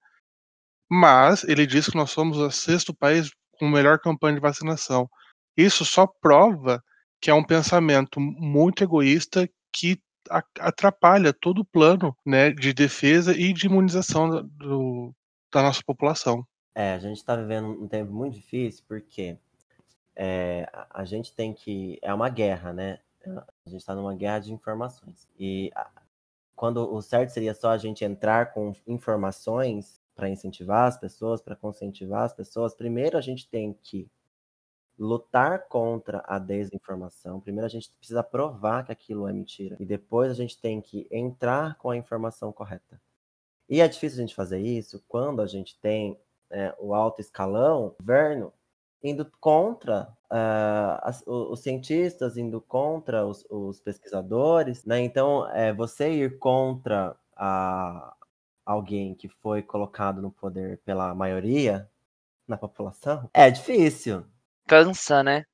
mas 0.89 1.43
ele 1.43 1.65
diz 1.67 1.87
que 1.87 1.95
nós 1.95 2.11
somos 2.11 2.37
o 2.37 2.49
sexto 2.49 2.93
país 2.93 3.29
com 3.59 3.67
melhor 3.67 3.99
campanha 3.99 4.35
de 4.35 4.41
vacinação. 4.41 5.09
Isso 5.55 5.85
só 5.85 6.07
prova 6.07 6.81
que 7.21 7.29
é 7.29 7.33
um 7.33 7.43
pensamento 7.43 8.19
muito 8.19 8.83
egoísta 8.83 9.49
que 9.73 10.01
atrapalha 10.59 11.33
todo 11.33 11.59
o 11.59 11.65
plano 11.65 12.15
né, 12.25 12.51
de 12.51 12.73
defesa 12.73 13.35
e 13.37 13.51
de 13.51 13.67
imunização 13.67 14.45
do, 14.45 15.13
da 15.51 15.61
nossa 15.61 15.81
população. 15.85 16.45
É, 16.73 16.93
a 16.93 16.99
gente 16.99 17.17
está 17.17 17.35
vivendo 17.35 17.67
um 17.67 17.87
tempo 17.87 18.11
muito 18.11 18.35
difícil 18.35 18.83
porque 18.87 19.37
é, 20.15 20.69
a 20.89 21.03
gente 21.03 21.33
tem 21.33 21.53
que. 21.53 21.99
É 22.01 22.13
uma 22.13 22.29
guerra, 22.29 22.71
né? 22.73 22.99
A 23.25 23.69
gente 23.69 23.81
está 23.81 23.93
numa 23.95 24.15
guerra 24.15 24.39
de 24.39 24.53
informações. 24.53 25.27
E 25.37 25.71
quando 26.59 26.93
o 26.93 27.01
certo 27.01 27.29
seria 27.29 27.53
só 27.53 27.69
a 27.69 27.77
gente 27.77 28.03
entrar 28.03 28.51
com 28.53 28.73
informações 28.85 30.01
para 30.13 30.29
incentivar 30.29 30.89
as 30.89 30.97
pessoas, 30.97 31.41
para 31.41 31.55
conscientizar 31.55 32.23
as 32.23 32.33
pessoas, 32.33 32.75
primeiro 32.75 33.17
a 33.17 33.21
gente 33.21 33.47
tem 33.47 33.71
que 33.81 34.11
lutar 34.97 35.69
contra 35.69 36.21
a 36.27 36.37
desinformação. 36.37 37.39
Primeiro 37.39 37.65
a 37.65 37.69
gente 37.69 37.89
precisa 37.97 38.21
provar 38.21 38.83
que 38.83 38.91
aquilo 38.91 39.25
é 39.25 39.31
mentira. 39.31 39.77
E 39.79 39.85
depois 39.85 40.29
a 40.29 40.33
gente 40.33 40.59
tem 40.59 40.81
que 40.81 41.07
entrar 41.09 41.77
com 41.77 41.91
a 41.91 41.95
informação 41.95 42.51
correta. 42.51 43.01
E 43.69 43.79
é 43.79 43.87
difícil 43.87 44.17
a 44.17 44.21
gente 44.23 44.35
fazer 44.35 44.59
isso 44.59 45.01
quando 45.07 45.41
a 45.41 45.47
gente 45.47 45.79
tem 45.79 46.19
é, 46.49 46.75
o 46.77 46.93
alto 46.93 47.21
escalão, 47.21 47.95
governo, 48.01 48.51
indo 49.03 49.29
contra 49.39 50.09
uh, 50.31 50.99
as, 51.01 51.23
os, 51.25 51.59
cientistas, 51.61 52.37
indo 52.37 52.59
contra 52.59 53.25
os, 53.25 53.45
os 53.49 53.79
pesquisadores. 53.79 54.85
Né? 54.85 55.01
Então, 55.01 55.49
é, 55.51 55.73
você 55.73 56.11
ir 56.11 56.37
contra 56.37 57.15
a, 57.35 58.13
alguém 58.65 59.15
que 59.15 59.27
foi 59.27 59.61
colocado 59.61 60.21
no 60.21 60.31
poder 60.31 60.79
pela 60.85 61.15
maioria 61.15 61.89
na 62.47 62.57
população, 62.57 63.29
é 63.33 63.49
difícil. 63.49 64.25
Cansa, 64.67 65.23
né? 65.23 65.45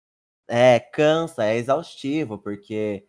É, 0.47 0.79
cansa, 0.79 1.45
é 1.45 1.55
exaustivo, 1.55 2.37
porque 2.37 3.05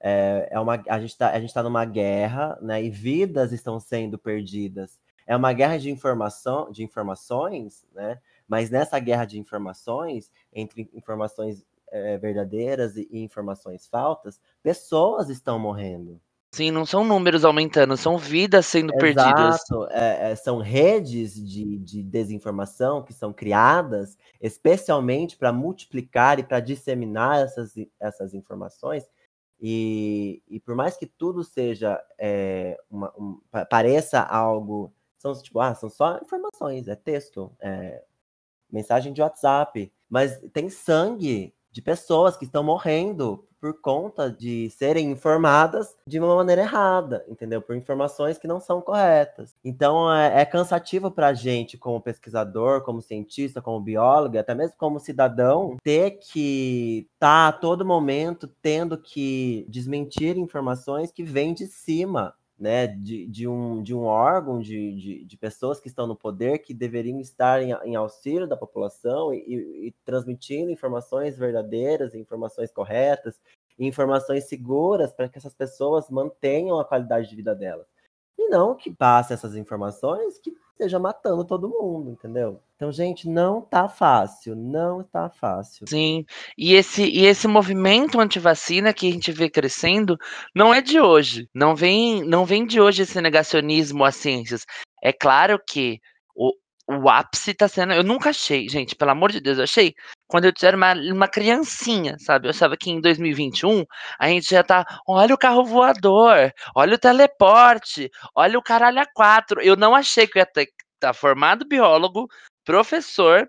é, 0.00 0.48
é 0.50 0.60
uma, 0.60 0.82
a 0.88 1.00
gente 1.00 1.10
está 1.10 1.32
tá 1.40 1.62
numa 1.62 1.84
guerra, 1.84 2.58
né? 2.60 2.82
E 2.82 2.90
vidas 2.90 3.52
estão 3.52 3.80
sendo 3.80 4.18
perdidas. 4.18 5.00
É 5.26 5.34
uma 5.34 5.52
guerra 5.52 5.78
de 5.78 5.90
informação, 5.90 6.70
de 6.70 6.84
informações, 6.84 7.86
né? 7.92 8.20
Mas 8.46 8.70
nessa 8.70 8.98
guerra 8.98 9.24
de 9.24 9.38
informações, 9.38 10.30
entre 10.52 10.90
informações 10.92 11.64
é, 11.90 12.18
verdadeiras 12.18 12.96
e, 12.96 13.08
informações 13.12 13.86
falsas, 13.86 14.40
pessoas 14.62 15.30
estão 15.30 15.58
morrendo. 15.58 16.20
Sim, 16.54 16.70
não 16.70 16.86
são 16.86 17.04
números 17.04 17.44
aumentando, 17.44 17.96
são 17.96 18.16
vidas 18.16 18.66
sendo 18.66 18.92
Exato. 18.94 19.00
perdidas. 19.00 19.60
É, 19.90 20.30
é, 20.30 20.36
são 20.36 20.58
redes 20.58 21.34
de, 21.34 21.78
de 21.78 22.00
desinformação 22.02 23.02
que 23.02 23.12
são 23.12 23.32
criadas 23.32 24.16
especialmente 24.40 25.36
para 25.36 25.52
multiplicar 25.52 26.38
e 26.38 26.44
para 26.44 26.60
disseminar 26.60 27.42
essas, 27.42 27.74
essas 27.98 28.34
informações. 28.34 29.04
E, 29.60 30.42
e 30.48 30.60
por 30.60 30.76
mais 30.76 30.96
que 30.96 31.06
tudo 31.06 31.42
seja 31.42 32.00
é, 32.18 32.78
uma, 32.88 33.12
um, 33.18 33.40
pareça 33.68 34.20
algo, 34.20 34.92
são 35.18 35.32
tipo, 35.42 35.58
ah, 35.58 35.74
são 35.74 35.88
só 35.88 36.18
informações, 36.18 36.86
é 36.86 36.94
texto, 36.94 37.52
é 37.58 38.04
mensagem 38.74 39.12
de 39.12 39.22
WhatsApp, 39.22 39.92
mas 40.10 40.38
tem 40.52 40.68
sangue 40.68 41.54
de 41.70 41.80
pessoas 41.80 42.36
que 42.36 42.44
estão 42.44 42.62
morrendo 42.62 43.46
por 43.64 43.80
conta 43.80 44.30
de 44.30 44.68
serem 44.68 45.10
informadas 45.10 45.96
de 46.06 46.20
uma 46.20 46.36
maneira 46.36 46.60
errada, 46.60 47.24
entendeu? 47.26 47.62
Por 47.62 47.74
informações 47.74 48.36
que 48.36 48.46
não 48.46 48.60
são 48.60 48.82
corretas. 48.82 49.56
Então 49.64 50.12
é, 50.12 50.42
é 50.42 50.44
cansativo 50.44 51.10
para 51.10 51.28
a 51.28 51.32
gente, 51.32 51.78
como 51.78 51.98
pesquisador, 51.98 52.82
como 52.82 53.00
cientista, 53.00 53.62
como 53.62 53.80
biólogo, 53.80 54.38
até 54.38 54.54
mesmo 54.54 54.76
como 54.76 55.00
cidadão, 55.00 55.78
ter 55.82 56.18
que 56.18 57.08
estar 57.14 57.48
tá, 57.50 57.56
a 57.56 57.58
todo 57.58 57.86
momento 57.86 58.46
tendo 58.60 58.98
que 58.98 59.64
desmentir 59.66 60.36
informações 60.36 61.10
que 61.10 61.22
vêm 61.22 61.54
de 61.54 61.66
cima 61.66 62.34
né, 62.64 62.86
de, 62.86 63.26
de, 63.26 63.46
um, 63.46 63.82
de 63.82 63.94
um 63.94 64.04
órgão, 64.04 64.58
de, 64.58 64.94
de, 64.94 65.24
de, 65.26 65.36
pessoas 65.36 65.78
que 65.78 65.86
estão 65.86 66.06
no 66.06 66.16
poder, 66.16 66.60
que 66.60 66.72
deveriam 66.72 67.20
estar 67.20 67.62
em, 67.62 67.72
em 67.84 67.94
auxílio 67.94 68.46
da 68.46 68.56
população 68.56 69.34
e, 69.34 69.44
e, 69.46 69.88
e, 69.88 69.94
transmitindo 70.02 70.70
informações 70.70 71.36
verdadeiras, 71.36 72.14
informações 72.14 72.72
corretas, 72.72 73.38
informações 73.78 74.44
seguras 74.44 75.12
para 75.12 75.28
que 75.28 75.36
essas 75.36 75.52
pessoas 75.52 76.08
mantenham 76.08 76.80
a 76.80 76.86
qualidade 76.86 77.28
de 77.28 77.36
vida 77.36 77.54
delas. 77.54 77.86
E 78.38 78.48
não 78.48 78.74
que 78.74 78.90
passe 78.90 79.32
essas 79.32 79.56
informações 79.56 80.38
que 80.38 80.52
esteja 80.74 80.98
matando 80.98 81.44
todo 81.44 81.68
mundo, 81.68 82.10
entendeu? 82.10 82.60
Então, 82.76 82.90
gente, 82.90 83.28
não 83.28 83.60
tá 83.60 83.88
fácil, 83.88 84.56
não 84.56 85.02
tá 85.04 85.30
fácil. 85.30 85.86
Sim, 85.88 86.26
e 86.58 86.74
esse, 86.74 87.04
e 87.04 87.24
esse 87.24 87.46
movimento 87.46 88.20
antivacina 88.20 88.92
que 88.92 89.08
a 89.08 89.12
gente 89.12 89.30
vê 89.32 89.48
crescendo 89.48 90.18
não 90.54 90.74
é 90.74 90.82
de 90.82 91.00
hoje, 91.00 91.48
não 91.54 91.76
vem, 91.76 92.24
não 92.24 92.44
vem 92.44 92.66
de 92.66 92.80
hoje 92.80 93.02
esse 93.02 93.20
negacionismo 93.20 94.04
às 94.04 94.16
ciências. 94.16 94.66
É 95.02 95.12
claro 95.12 95.60
que 95.64 96.00
o, 96.34 96.52
o 96.88 97.08
ápice 97.08 97.54
tá 97.54 97.68
sendo. 97.68 97.92
Eu 97.92 98.02
nunca 98.02 98.30
achei, 98.30 98.68
gente, 98.68 98.96
pelo 98.96 99.12
amor 99.12 99.30
de 99.30 99.40
Deus, 99.40 99.58
eu 99.58 99.64
achei 99.64 99.94
quando 100.26 100.46
eu 100.46 100.52
era 100.62 100.76
uma, 100.76 100.94
uma 100.94 101.28
criancinha, 101.28 102.16
sabe? 102.18 102.46
Eu 102.46 102.50
achava 102.50 102.76
que 102.76 102.90
em 102.90 103.00
2021 103.00 103.84
a 104.18 104.28
gente 104.28 104.50
já 104.50 104.62
tá. 104.62 104.84
Olha 105.06 105.34
o 105.34 105.38
carro 105.38 105.64
voador, 105.64 106.52
olha 106.74 106.94
o 106.94 106.98
teleporte, 106.98 108.10
olha 108.34 108.58
o 108.58 108.62
caralho 108.62 109.00
a 109.00 109.06
quatro. 109.06 109.60
Eu 109.60 109.76
não 109.76 109.94
achei 109.94 110.26
que 110.26 110.38
eu 110.38 110.40
ia 110.40 110.44
estar 110.44 110.66
tá 111.00 111.12
formado 111.12 111.66
biólogo, 111.66 112.28
professor 112.64 113.48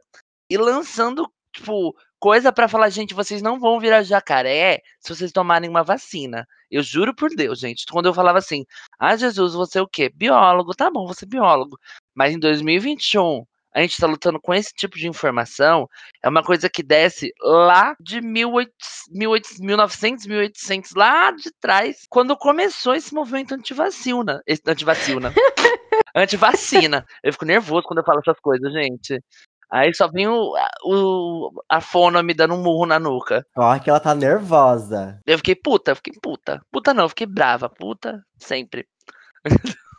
e 0.50 0.58
lançando, 0.58 1.32
tipo, 1.54 1.96
coisa 2.20 2.52
para 2.52 2.68
falar, 2.68 2.90
gente, 2.90 3.14
vocês 3.14 3.42
não 3.42 3.60
vão 3.60 3.80
virar 3.80 4.04
jacaré 4.04 4.82
se 5.00 5.16
vocês 5.16 5.32
tomarem 5.32 5.70
uma 5.70 5.84
vacina. 5.84 6.48
Eu 6.70 6.84
juro 6.84 7.16
por 7.16 7.30
Deus, 7.30 7.60
gente. 7.60 7.86
Quando 7.86 8.08
eu 8.08 8.14
falava 8.14 8.40
assim, 8.40 8.66
ah, 9.00 9.16
Jesus, 9.16 9.54
você 9.54 9.80
é 9.80 9.82
o 9.82 9.88
quê? 9.88 10.10
Biólogo, 10.10 10.74
tá 10.76 10.90
bom, 10.92 11.08
você 11.08 11.26
é 11.26 11.28
biólogo. 11.28 11.78
Mas 12.14 12.34
em 12.34 12.40
2021, 12.40 13.46
a 13.76 13.82
gente 13.82 13.92
está 13.92 14.08
lutando 14.08 14.40
com 14.40 14.54
esse 14.54 14.74
tipo 14.74 14.98
de 14.98 15.06
informação, 15.06 15.90
é 16.24 16.30
uma 16.30 16.42
coisa 16.42 16.70
que 16.70 16.82
desce 16.82 17.34
lá 17.42 17.94
de 18.00 18.22
1800, 18.22 19.60
1900, 19.60 20.28
1800, 20.28 20.92
lá 20.96 21.32
de 21.32 21.52
trás, 21.60 22.06
quando 22.10 22.38
começou 22.38 22.96
esse 22.96 23.14
movimento 23.14 23.54
antivacina. 23.54 24.42
Antivacina. 24.66 25.34
antivacina. 26.16 27.06
Eu 27.22 27.34
fico 27.34 27.44
nervoso 27.44 27.86
quando 27.86 28.00
eu 28.00 28.06
falo 28.06 28.20
essas 28.20 28.40
coisas, 28.40 28.72
gente. 28.72 29.22
Aí 29.70 29.94
só 29.94 30.08
vem 30.08 30.26
o, 30.26 30.54
o, 30.86 31.52
a 31.70 31.82
Fona 31.82 32.24
me 32.24 32.34
dando 32.34 32.54
um 32.54 32.64
murro 32.64 32.86
na 32.86 32.98
nuca. 32.98 33.46
Ó, 33.58 33.78
que 33.78 33.90
ela 33.90 34.00
tá 34.00 34.16
nervosa. 34.16 35.20
Eu 35.26 35.38
fiquei 35.38 35.56
puta, 35.56 35.92
eu 35.92 35.96
fiquei 35.98 36.14
puta. 36.22 36.62
Puta 36.72 36.94
não, 36.94 37.04
eu 37.04 37.10
fiquei 37.10 37.28
brava. 37.28 37.68
Puta, 37.68 38.24
sempre. 38.38 38.88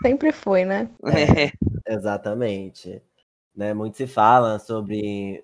Sempre 0.00 0.32
foi, 0.32 0.64
né? 0.64 0.88
É, 1.86 1.92
exatamente. 1.92 3.02
Né, 3.56 3.72
muito 3.72 3.96
se 3.96 4.06
fala 4.06 4.58
sobre. 4.58 5.42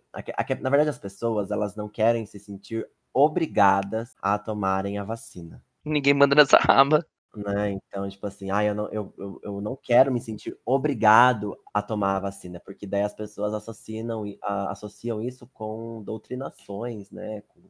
Na 0.60 0.68
verdade, 0.68 0.90
as 0.90 0.98
pessoas 0.98 1.50
elas 1.50 1.74
não 1.74 1.88
querem 1.88 2.26
se 2.26 2.38
sentir 2.38 2.86
obrigadas 3.12 4.14
a 4.20 4.38
tomarem 4.38 4.98
a 4.98 5.04
vacina. 5.04 5.64
Ninguém 5.84 6.12
manda 6.12 6.34
nessa 6.34 6.58
raba. 6.58 7.06
Né? 7.34 7.70
Então, 7.70 8.06
tipo 8.08 8.26
assim, 8.26 8.50
ah, 8.50 8.62
eu, 8.62 8.74
não, 8.74 8.88
eu, 8.90 9.14
eu, 9.16 9.40
eu 9.42 9.60
não 9.62 9.74
quero 9.74 10.12
me 10.12 10.20
sentir 10.20 10.54
obrigado 10.66 11.56
a 11.72 11.80
tomar 11.80 12.16
a 12.16 12.20
vacina, 12.20 12.60
porque 12.60 12.86
daí 12.86 13.02
as 13.02 13.14
pessoas 13.14 13.54
associam, 13.54 14.22
associam 14.68 15.22
isso 15.22 15.46
com 15.46 16.02
doutrinações, 16.02 17.10
né? 17.10 17.40
Com, 17.48 17.62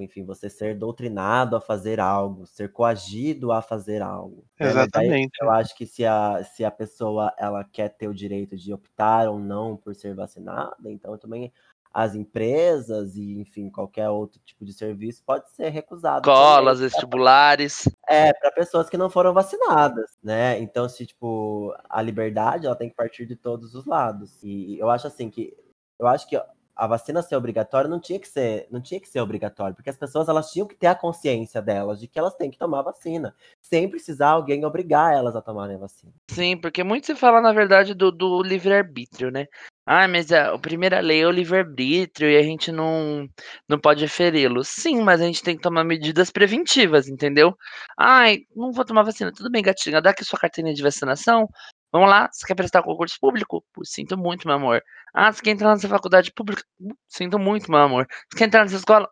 enfim, 0.00 0.24
você 0.24 0.48
ser 0.48 0.76
doutrinado 0.76 1.56
a 1.56 1.60
fazer 1.60 2.00
algo, 2.00 2.46
ser 2.46 2.72
coagido 2.72 3.52
a 3.52 3.60
fazer 3.60 4.00
algo. 4.00 4.44
Né? 4.58 4.68
Exatamente. 4.68 5.32
eu 5.40 5.50
acho 5.50 5.76
que 5.76 5.84
se 5.84 6.04
a, 6.04 6.42
se 6.44 6.64
a 6.64 6.70
pessoa 6.70 7.32
ela 7.38 7.64
quer 7.64 7.88
ter 7.90 8.08
o 8.08 8.14
direito 8.14 8.56
de 8.56 8.72
optar 8.72 9.28
ou 9.28 9.38
não 9.38 9.76
por 9.76 9.94
ser 9.94 10.14
vacinada, 10.14 10.90
então 10.90 11.18
também 11.18 11.52
as 11.92 12.14
empresas 12.14 13.16
e, 13.16 13.38
enfim, 13.38 13.68
qualquer 13.68 14.08
outro 14.08 14.40
tipo 14.44 14.64
de 14.64 14.72
serviço 14.72 15.22
pode 15.26 15.50
ser 15.50 15.68
recusado. 15.68 16.20
Escolas, 16.30 16.80
vestibulares. 16.80 17.86
É, 18.08 18.32
para 18.32 18.50
pessoas 18.50 18.88
que 18.88 18.96
não 18.96 19.10
foram 19.10 19.34
vacinadas, 19.34 20.10
né? 20.22 20.58
Então, 20.58 20.88
se, 20.88 21.04
tipo, 21.04 21.74
a 21.90 22.00
liberdade, 22.00 22.66
ela 22.66 22.76
tem 22.76 22.88
que 22.88 22.96
partir 22.96 23.26
de 23.26 23.36
todos 23.36 23.74
os 23.74 23.84
lados. 23.84 24.42
E 24.42 24.78
eu 24.78 24.88
acho 24.88 25.06
assim 25.06 25.28
que 25.28 25.54
eu 25.98 26.06
acho 26.06 26.26
que 26.26 26.36
a 26.74 26.86
vacina 26.86 27.22
ser 27.22 27.36
obrigatória 27.36 27.88
não 27.88 28.00
tinha 28.00 28.18
que 28.18 28.28
ser, 28.28 28.66
não 28.70 28.80
tinha 28.80 29.00
que 29.00 29.08
ser 29.08 29.20
obrigatório, 29.20 29.74
porque 29.74 29.90
as 29.90 29.96
pessoas 29.96 30.28
elas 30.28 30.50
tinham 30.50 30.66
que 30.66 30.74
ter 30.74 30.86
a 30.86 30.94
consciência 30.94 31.60
delas 31.60 32.00
de 32.00 32.08
que 32.08 32.18
elas 32.18 32.34
têm 32.34 32.50
que 32.50 32.58
tomar 32.58 32.82
vacina, 32.82 33.34
sem 33.60 33.88
precisar 33.88 34.30
alguém 34.30 34.64
obrigar 34.64 35.14
elas 35.14 35.36
a 35.36 35.42
tomarem 35.42 35.76
a 35.76 35.80
vacina. 35.80 36.12
Sim, 36.30 36.56
porque 36.56 36.82
muito 36.82 37.06
se 37.06 37.14
fala 37.14 37.40
na 37.40 37.52
verdade 37.52 37.94
do, 37.94 38.10
do 38.10 38.42
livre-arbítrio, 38.42 39.30
né? 39.30 39.46
Ah, 39.84 40.06
mas 40.06 40.30
a, 40.30 40.54
a 40.54 40.58
primeira 40.58 41.00
lei 41.00 41.22
é 41.22 41.26
o 41.26 41.30
livre-arbítrio 41.30 42.30
e 42.30 42.36
a 42.36 42.42
gente 42.42 42.70
não, 42.70 43.28
não 43.68 43.80
pode 43.80 44.06
feri-lo. 44.06 44.62
Sim, 44.62 45.02
mas 45.02 45.20
a 45.20 45.24
gente 45.24 45.42
tem 45.42 45.56
que 45.56 45.62
tomar 45.62 45.82
medidas 45.82 46.30
preventivas, 46.30 47.08
entendeu? 47.08 47.56
Ai, 47.98 48.38
não 48.54 48.70
vou 48.70 48.84
tomar 48.84 49.02
vacina. 49.02 49.32
Tudo 49.32 49.50
bem, 49.50 49.62
gatinha, 49.62 50.00
dá 50.00 50.10
aqui 50.10 50.24
sua 50.24 50.38
carteirinha 50.38 50.74
de 50.74 50.82
vacinação. 50.82 51.48
Vamos 51.92 52.08
lá, 52.08 52.30
você 52.32 52.46
quer 52.46 52.54
prestar 52.54 52.82
concurso 52.82 53.18
público? 53.20 53.62
Sinto 53.84 54.16
muito, 54.16 54.48
meu 54.48 54.56
amor. 54.56 54.82
Ah, 55.12 55.30
você 55.30 55.42
quer 55.42 55.50
entrar 55.50 55.74
nessa 55.74 55.88
faculdade 55.88 56.32
pública? 56.32 56.62
Sinto 57.06 57.38
muito, 57.38 57.70
meu 57.70 57.80
amor. 57.80 58.06
Você 58.30 58.38
quer 58.38 58.46
entrar 58.46 58.62
nessa 58.62 58.76
escola? 58.76 59.06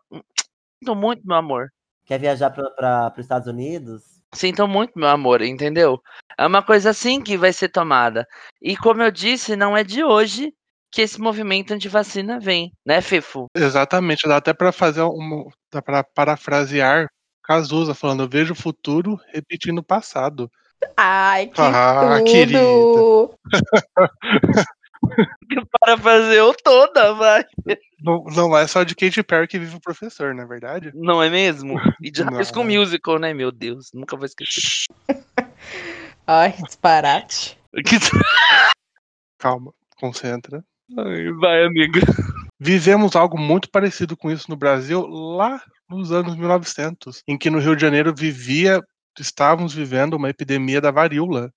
Sinto 0.83 0.95
muito, 0.95 1.21
meu 1.23 1.37
amor. 1.37 1.71
Quer 2.05 2.19
viajar 2.19 2.49
para 2.49 3.13
os 3.15 3.19
Estados 3.19 3.47
Unidos? 3.47 4.01
Sinto 4.33 4.67
muito, 4.67 4.97
meu 4.97 5.09
amor, 5.09 5.43
entendeu? 5.43 6.01
É 6.35 6.47
uma 6.47 6.63
coisa 6.63 6.89
assim 6.89 7.21
que 7.21 7.37
vai 7.37 7.53
ser 7.53 7.69
tomada. 7.69 8.25
E 8.59 8.75
como 8.75 9.03
eu 9.03 9.11
disse, 9.11 9.55
não 9.55 9.77
é 9.77 9.83
de 9.83 10.03
hoje 10.03 10.51
que 10.91 11.01
esse 11.01 11.21
movimento 11.21 11.73
antivacina 11.73 12.39
vem, 12.39 12.71
né, 12.83 12.99
Fefo? 12.99 13.45
Exatamente, 13.55 14.27
dá 14.27 14.37
até 14.37 14.53
para 14.53 14.71
fazer 14.71 15.03
um, 15.03 15.47
dá 15.71 15.81
para 15.81 16.03
parafrasear 16.03 17.07
Cazuza 17.43 17.93
falando: 17.93 18.23
"Eu 18.23 18.29
vejo 18.29 18.53
o 18.53 18.55
futuro 18.55 19.19
repetindo 19.31 19.79
o 19.79 19.83
passado". 19.83 20.49
Ai, 20.97 21.47
que 21.47 21.61
ah, 21.61 22.19
tudo! 22.23 23.35
Parafraseou 25.79 26.53
toda, 26.63 27.13
vai. 27.13 27.43
Não, 28.01 28.23
não 28.25 28.57
é 28.57 28.67
só 28.67 28.83
de 28.83 28.95
Katy 28.95 29.23
Perry 29.23 29.47
que 29.47 29.59
vive 29.59 29.75
o 29.75 29.81
professor, 29.81 30.33
não 30.33 30.43
é 30.43 30.47
verdade? 30.47 30.91
Não 30.93 31.21
é 31.21 31.29
mesmo? 31.29 31.79
E 32.01 32.09
de 32.11 32.23
High 32.23 32.45
School 32.45 32.65
Musical, 32.65 33.19
né? 33.19 33.33
Meu 33.33 33.51
Deus, 33.51 33.89
nunca 33.93 34.15
vou 34.15 34.25
esquecer. 34.25 34.61
Ai, 36.25 36.53
disparate. 36.65 37.57
Calma, 39.37 39.73
concentra. 39.97 40.63
Ai, 40.97 41.31
vai, 41.33 41.65
amigo. 41.65 41.99
Vivemos 42.59 43.15
algo 43.15 43.39
muito 43.39 43.69
parecido 43.71 44.15
com 44.15 44.29
isso 44.29 44.49
no 44.49 44.55
Brasil 44.55 45.05
lá 45.07 45.61
nos 45.89 46.11
anos 46.11 46.35
1900, 46.35 47.23
em 47.27 47.37
que 47.37 47.49
no 47.49 47.59
Rio 47.59 47.75
de 47.75 47.81
Janeiro 47.81 48.13
vivia, 48.15 48.81
estávamos 49.19 49.73
vivendo 49.73 50.15
uma 50.15 50.29
epidemia 50.29 50.81
da 50.81 50.91
varíola, 50.91 51.51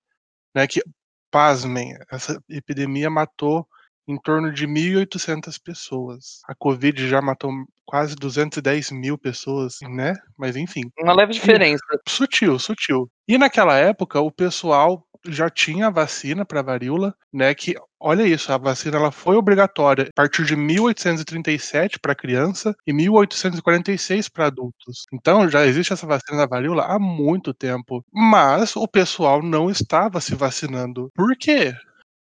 né, 0.55 0.67
que, 0.67 0.83
pasmem, 1.31 1.95
essa 2.11 2.41
epidemia 2.49 3.09
matou 3.09 3.67
em 4.07 4.17
torno 4.19 4.51
de 4.53 4.67
1.800 4.67 5.59
pessoas. 5.63 6.41
A 6.47 6.55
Covid 6.55 7.07
já 7.09 7.21
matou 7.21 7.51
quase 7.85 8.15
210 8.15 8.91
mil 8.91 9.17
pessoas, 9.17 9.77
né? 9.83 10.15
Mas 10.37 10.55
enfim. 10.57 10.83
Uma 10.99 11.13
leve 11.13 11.33
diferença. 11.33 11.83
Sutil, 12.07 12.59
sutil. 12.59 13.09
E 13.27 13.37
naquela 13.37 13.77
época, 13.77 14.19
o 14.21 14.31
pessoal 14.31 15.04
já 15.27 15.49
tinha 15.49 15.87
a 15.87 15.89
vacina 15.89 16.45
para 16.45 16.61
varíola, 16.61 17.15
né? 17.33 17.53
Que 17.53 17.75
olha 17.99 18.23
isso, 18.23 18.51
a 18.51 18.57
vacina 18.57 18.97
ela 18.97 19.11
foi 19.11 19.35
obrigatória 19.35 20.07
a 20.09 20.13
partir 20.15 20.45
de 20.45 20.55
1837 20.55 21.99
para 21.99 22.15
criança 22.15 22.75
e 22.85 22.93
1846 22.93 24.29
para 24.29 24.47
adultos. 24.47 25.05
Então 25.13 25.49
já 25.49 25.65
existe 25.65 25.93
essa 25.93 26.07
vacina 26.07 26.37
da 26.37 26.47
varíola 26.47 26.83
há 26.83 26.99
muito 26.99 27.53
tempo, 27.53 28.03
mas 28.13 28.75
o 28.75 28.87
pessoal 28.87 29.41
não 29.41 29.69
estava 29.69 30.21
se 30.21 30.35
vacinando. 30.35 31.09
Por 31.15 31.35
quê? 31.37 31.73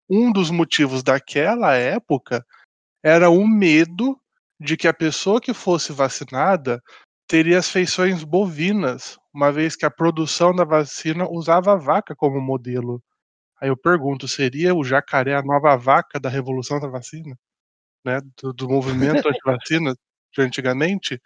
um 0.10 0.32
dos 0.32 0.52
motivos 0.52 1.04
daquela 1.04 1.74
época 1.74 2.46
era 3.04 3.30
o 3.30 3.48
medo 3.48 4.20
de 4.60 4.78
que 4.78 4.88
a 4.88 4.94
pessoa 4.94 5.42
que 5.42 5.54
fosse 5.54 5.92
vacinada 5.92 6.82
teria 7.28 7.58
as 7.58 7.70
feições 7.70 8.24
bovinas, 8.24 9.18
uma 9.34 9.52
vez 9.52 9.76
que 9.76 9.86
a 9.86 9.92
produção 9.92 10.54
da 10.54 10.64
vacina 10.64 11.28
usava 11.30 11.74
a 11.74 11.78
vaca 11.78 12.16
como 12.16 12.40
modelo. 12.40 13.02
Aí 13.60 13.70
eu 13.70 13.78
pergunto, 13.78 14.28
seria 14.28 14.76
o 14.76 14.84
jacaré 14.84 15.36
a 15.36 15.42
nova 15.42 15.76
vaca 15.76 16.20
da 16.20 16.30
revolução 16.30 16.80
da 16.80 16.88
vacina? 16.88 17.36
Né, 18.06 18.20
do, 18.42 18.54
do 18.54 18.70
movimento 18.70 19.28
anti-vacina 19.30 19.96
de 20.34 20.42
antigamente? 20.42 21.22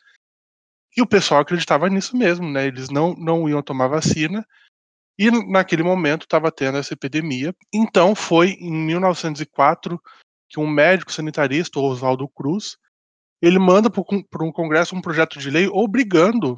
E 0.95 1.01
o 1.01 1.07
pessoal 1.07 1.41
acreditava 1.41 1.89
nisso 1.89 2.15
mesmo, 2.15 2.49
né? 2.49 2.67
Eles 2.67 2.89
não, 2.89 3.13
não 3.15 3.47
iam 3.49 3.61
tomar 3.61 3.87
vacina 3.87 4.45
e 5.19 5.31
naquele 5.51 5.83
momento 5.83 6.23
estava 6.23 6.51
tendo 6.51 6.77
essa 6.77 6.93
epidemia. 6.93 7.53
Então 7.73 8.15
foi 8.15 8.51
em 8.51 8.71
1904 8.71 9.99
que 10.49 10.59
um 10.59 10.67
médico 10.67 11.11
sanitarista, 11.11 11.79
Oswaldo 11.79 12.27
Cruz, 12.29 12.77
ele 13.41 13.59
manda 13.59 13.89
para 13.89 14.43
um 14.43 14.51
congresso 14.51 14.95
um 14.95 15.01
projeto 15.01 15.39
de 15.39 15.49
lei 15.49 15.67
obrigando 15.67 16.55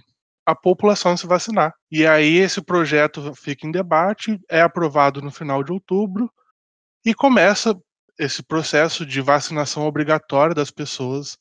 a 0.49 0.55
população 0.55 1.15
se 1.15 1.27
vacinar. 1.27 1.73
E 1.91 2.05
aí 2.05 2.37
esse 2.37 2.61
projeto 2.61 3.33
fica 3.35 3.67
em 3.67 3.71
debate, 3.71 4.39
é 4.49 4.61
aprovado 4.61 5.21
no 5.21 5.31
final 5.31 5.63
de 5.63 5.71
outubro 5.71 6.31
e 7.05 7.13
começa 7.13 7.75
esse 8.17 8.43
processo 8.43 9.05
de 9.05 9.21
vacinação 9.21 9.85
obrigatória 9.85 10.53
das 10.53 10.71
pessoas, 10.71 11.37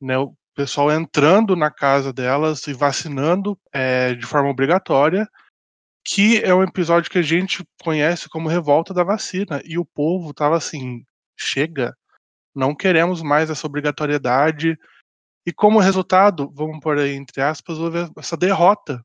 né, 0.00 0.18
o 0.18 0.34
pessoal 0.54 0.90
entrando 0.90 1.54
na 1.54 1.70
casa 1.70 2.12
delas 2.12 2.66
e 2.66 2.72
vacinando 2.72 3.56
é, 3.72 4.14
de 4.14 4.26
forma 4.26 4.50
obrigatória 4.50 5.28
que 6.10 6.42
é 6.42 6.54
um 6.54 6.62
episódio 6.62 7.10
que 7.10 7.18
a 7.18 7.22
gente 7.22 7.62
conhece 7.82 8.30
como 8.30 8.48
revolta 8.48 8.94
da 8.94 9.04
vacina. 9.04 9.60
E 9.64 9.76
o 9.78 9.84
povo 9.84 10.32
tava 10.32 10.56
assim: 10.56 11.04
chega, 11.38 11.94
não 12.54 12.74
queremos 12.74 13.22
mais 13.22 13.50
essa 13.50 13.66
obrigatoriedade. 13.66 14.78
E 15.46 15.52
como 15.52 15.78
resultado, 15.78 16.50
vamos 16.54 16.80
por 16.80 16.98
aí 16.98 17.14
entre 17.14 17.40
aspas, 17.40 17.78
houve 17.78 18.10
essa 18.16 18.36
derrota, 18.36 19.04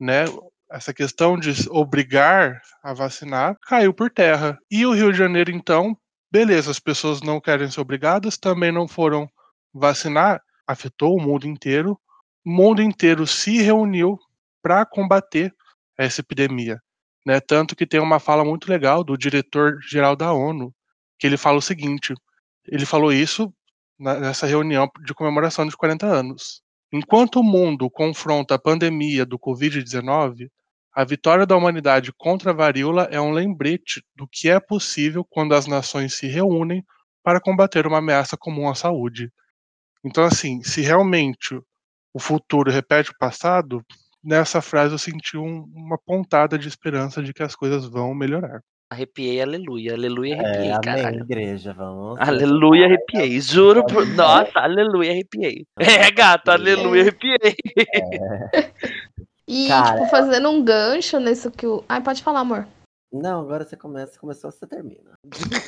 né? 0.00 0.24
Essa 0.70 0.92
questão 0.92 1.38
de 1.38 1.52
obrigar 1.70 2.60
a 2.82 2.92
vacinar 2.92 3.56
caiu 3.62 3.94
por 3.94 4.10
terra. 4.10 4.58
E 4.70 4.84
o 4.84 4.92
Rio 4.92 5.12
de 5.12 5.18
Janeiro, 5.18 5.50
então, 5.50 5.96
beleza, 6.30 6.70
as 6.70 6.80
pessoas 6.80 7.20
não 7.20 7.40
querem 7.40 7.70
ser 7.70 7.80
obrigadas, 7.80 8.36
também 8.36 8.72
não 8.72 8.88
foram 8.88 9.30
vacinar, 9.72 10.42
afetou 10.66 11.16
o 11.16 11.22
mundo 11.22 11.46
inteiro. 11.46 11.98
O 12.44 12.50
mundo 12.50 12.82
inteiro 12.82 13.26
se 13.26 13.62
reuniu 13.62 14.18
para 14.62 14.84
combater 14.84 15.54
essa 15.96 16.20
epidemia. 16.20 16.80
Né? 17.24 17.40
Tanto 17.40 17.76
que 17.76 17.86
tem 17.86 18.00
uma 18.00 18.18
fala 18.18 18.44
muito 18.44 18.68
legal 18.68 19.04
do 19.04 19.16
diretor-geral 19.16 20.16
da 20.16 20.32
ONU, 20.32 20.74
que 21.18 21.26
ele 21.26 21.36
fala 21.36 21.58
o 21.58 21.62
seguinte: 21.62 22.14
ele 22.66 22.86
falou 22.86 23.12
isso 23.12 23.52
nessa 23.98 24.46
reunião 24.46 24.90
de 25.04 25.14
comemoração 25.14 25.66
de 25.66 25.76
40 25.76 26.06
anos. 26.06 26.62
Enquanto 26.92 27.40
o 27.40 27.44
mundo 27.44 27.90
confronta 27.90 28.54
a 28.54 28.58
pandemia 28.58 29.26
do 29.26 29.38
Covid-19, 29.38 30.48
a 30.94 31.04
vitória 31.04 31.44
da 31.44 31.56
humanidade 31.56 32.12
contra 32.16 32.52
a 32.52 32.54
varíola 32.54 33.08
é 33.10 33.20
um 33.20 33.32
lembrete 33.32 34.02
do 34.14 34.26
que 34.26 34.48
é 34.48 34.58
possível 34.58 35.24
quando 35.28 35.54
as 35.54 35.66
nações 35.66 36.14
se 36.14 36.26
reúnem 36.26 36.84
para 37.22 37.40
combater 37.40 37.86
uma 37.86 37.98
ameaça 37.98 38.36
comum 38.36 38.68
à 38.68 38.74
saúde. 38.74 39.30
Então, 40.04 40.24
assim, 40.24 40.62
se 40.62 40.80
realmente 40.80 41.60
o 42.14 42.18
futuro 42.18 42.70
repete 42.70 43.10
o 43.10 43.18
passado, 43.18 43.84
nessa 44.22 44.62
frase 44.62 44.94
eu 44.94 44.98
senti 44.98 45.36
um, 45.36 45.64
uma 45.74 45.98
pontada 45.98 46.58
de 46.58 46.68
esperança 46.68 47.22
de 47.22 47.34
que 47.34 47.42
as 47.42 47.54
coisas 47.54 47.84
vão 47.84 48.14
melhorar. 48.14 48.62
Arrepiei, 48.88 49.42
aleluia, 49.42 49.94
aleluia, 49.94 50.40
arrepiei, 50.40 50.70
é, 50.70 50.80
caralho. 50.80 51.08
Amém, 51.08 51.20
igreja, 51.22 51.72
vamos. 51.72 52.20
Aleluia, 52.20 52.86
arrepiei, 52.86 53.40
juro 53.40 53.84
por... 53.84 54.06
Nossa, 54.14 54.60
aleluia, 54.60 55.10
arrepiei. 55.10 55.66
É, 55.76 56.08
gato, 56.12 56.50
aleluia, 56.50 57.02
arrepiei. 57.02 57.56
É. 57.76 58.70
E, 59.48 59.68
Cara, 59.68 59.92
tipo, 59.92 60.10
fazendo 60.10 60.50
um 60.50 60.60
gancho 60.60 61.20
nisso 61.20 61.52
que 61.52 61.64
o... 61.64 61.84
Ai, 61.88 62.00
pode 62.00 62.20
falar, 62.20 62.40
amor. 62.40 62.66
Não, 63.12 63.40
agora 63.40 63.64
você 63.64 63.76
começa, 63.76 64.18
começou, 64.18 64.50
você 64.50 64.66
termina. 64.66 65.16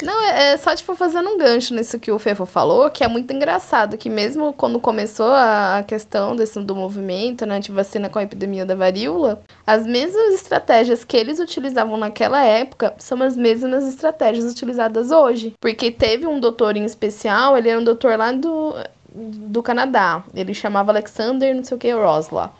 Não, 0.02 0.20
é, 0.24 0.52
é 0.52 0.56
só, 0.56 0.74
tipo, 0.74 0.94
fazendo 0.96 1.30
um 1.30 1.38
gancho 1.38 1.72
nisso 1.72 1.98
que 1.98 2.10
o 2.10 2.18
Fefo 2.18 2.44
falou, 2.44 2.90
que 2.90 3.04
é 3.04 3.08
muito 3.08 3.32
engraçado, 3.32 3.96
que 3.96 4.10
mesmo 4.10 4.52
quando 4.52 4.80
começou 4.80 5.30
a 5.30 5.84
questão 5.86 6.34
desse, 6.34 6.60
do 6.60 6.74
movimento, 6.74 7.46
né, 7.46 7.60
de 7.60 7.70
vacina 7.70 8.08
com 8.08 8.18
a 8.18 8.24
epidemia 8.24 8.66
da 8.66 8.74
varíola, 8.74 9.40
as 9.66 9.86
mesmas 9.86 10.34
estratégias 10.34 11.04
que 11.04 11.16
eles 11.16 11.38
utilizavam 11.38 11.96
naquela 11.96 12.42
época 12.44 12.94
são 12.98 13.22
as 13.22 13.36
mesmas 13.36 13.86
estratégias 13.86 14.50
utilizadas 14.50 15.10
hoje. 15.12 15.54
Porque 15.60 15.92
teve 15.92 16.26
um 16.26 16.40
doutor 16.40 16.76
em 16.76 16.84
especial, 16.84 17.56
ele 17.56 17.68
era 17.68 17.80
um 17.80 17.84
doutor 17.84 18.18
lá 18.18 18.32
do, 18.32 18.74
do 19.14 19.62
Canadá, 19.62 20.24
ele 20.34 20.52
chamava 20.52 20.90
Alexander, 20.90 21.54
não 21.54 21.64
sei 21.64 21.76
o 21.76 21.80
que, 21.80 21.92
Rosla. 21.92 22.52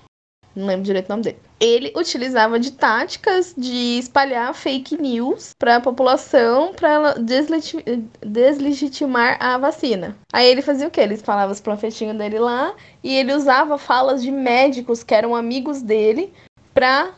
Não 0.58 0.66
lembro 0.66 0.84
direito 0.84 1.06
o 1.06 1.10
nome 1.10 1.22
dele 1.22 1.38
ele 1.60 1.92
utilizava 1.96 2.58
de 2.58 2.72
táticas 2.72 3.54
de 3.56 3.98
espalhar 3.98 4.54
fake 4.54 4.96
news 4.96 5.54
para 5.58 5.76
a 5.76 5.80
população 5.80 6.72
para 6.72 7.14
deslegitimar 8.22 9.36
a 9.40 9.58
vacina. 9.58 10.16
Aí 10.32 10.46
ele 10.48 10.62
fazia 10.62 10.86
o 10.86 10.90
que? 10.90 11.00
Ele 11.00 11.16
falava 11.16 11.52
os 11.52 11.60
profetinhos 11.60 12.16
dele 12.16 12.38
lá 12.38 12.74
e 13.02 13.14
ele 13.14 13.34
usava 13.34 13.76
falas 13.76 14.22
de 14.22 14.30
médicos 14.30 15.02
que 15.02 15.14
eram 15.14 15.34
amigos 15.34 15.82
dele 15.82 16.32
para 16.72 17.12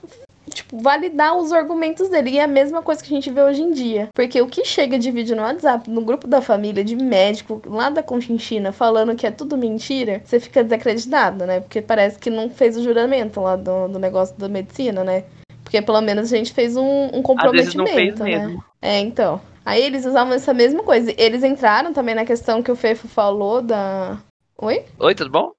tipo, 0.51 0.81
validar 0.81 1.37
os 1.37 1.53
argumentos 1.53 2.09
dele. 2.09 2.31
E 2.31 2.39
é 2.39 2.45
a 2.45 2.49
mesma 2.49 2.83
coisa 2.83 3.03
que 3.03 3.13
a 3.13 3.15
gente 3.17 3.31
vê 3.31 3.43
hoje 3.43 3.63
em 3.63 3.73
dia. 3.73 4.09
Porque 4.15 4.41
o 4.41 4.47
que 4.47 4.65
chega 4.65 4.99
de 4.99 5.11
vídeo 5.11 5.37
no 5.37 5.43
WhatsApp, 5.43 5.89
no 5.89 6.03
grupo 6.03 6.27
da 6.27 6.43
família, 6.43 6.85
de 6.85 6.97
médico, 6.97 7.63
lá 7.67 7.89
da 7.91 8.03
Conchinchina, 8.03 8.73
falando 8.73 9.17
que 9.17 9.27
é 9.27 9.31
tudo 9.31 9.57
mentira, 9.57 10.21
você 10.25 10.39
fica 10.39 10.63
desacreditado, 10.63 11.47
né? 11.47 11.61
Porque 11.61 11.81
parece 11.81 12.19
que 12.19 12.31
não 12.31 12.51
fez 12.51 12.77
o 12.77 12.83
juramento 12.83 13.41
lá 13.41 13.57
do, 13.57 13.89
do 13.89 13.99
negócio 13.99 14.37
da 14.37 14.49
medicina, 14.49 15.03
né? 15.03 15.25
Porque 15.63 15.81
pelo 15.81 16.01
menos 16.01 16.33
a 16.33 16.37
gente 16.37 16.53
fez 16.53 16.77
um, 16.77 17.11
um 17.13 17.23
comprometimento, 17.23 18.25
né? 18.25 18.39
Mesmo. 18.39 18.65
É, 18.83 18.99
então. 18.99 19.41
Aí 19.65 19.83
eles 19.83 20.05
usavam 20.05 20.35
essa 20.35 20.53
mesma 20.53 20.83
coisa. 20.83 21.15
Eles 21.17 21.45
entraram 21.45 21.93
também 21.93 22.15
na 22.15 22.25
questão 22.25 22.63
que 22.63 22.73
o 22.73 22.77
Fefo 22.77 23.07
falou 23.07 23.63
da. 23.63 24.19
Oi? 24.59 24.85
Oi, 24.99 25.15
tudo 25.15 25.31
bom? 25.31 25.53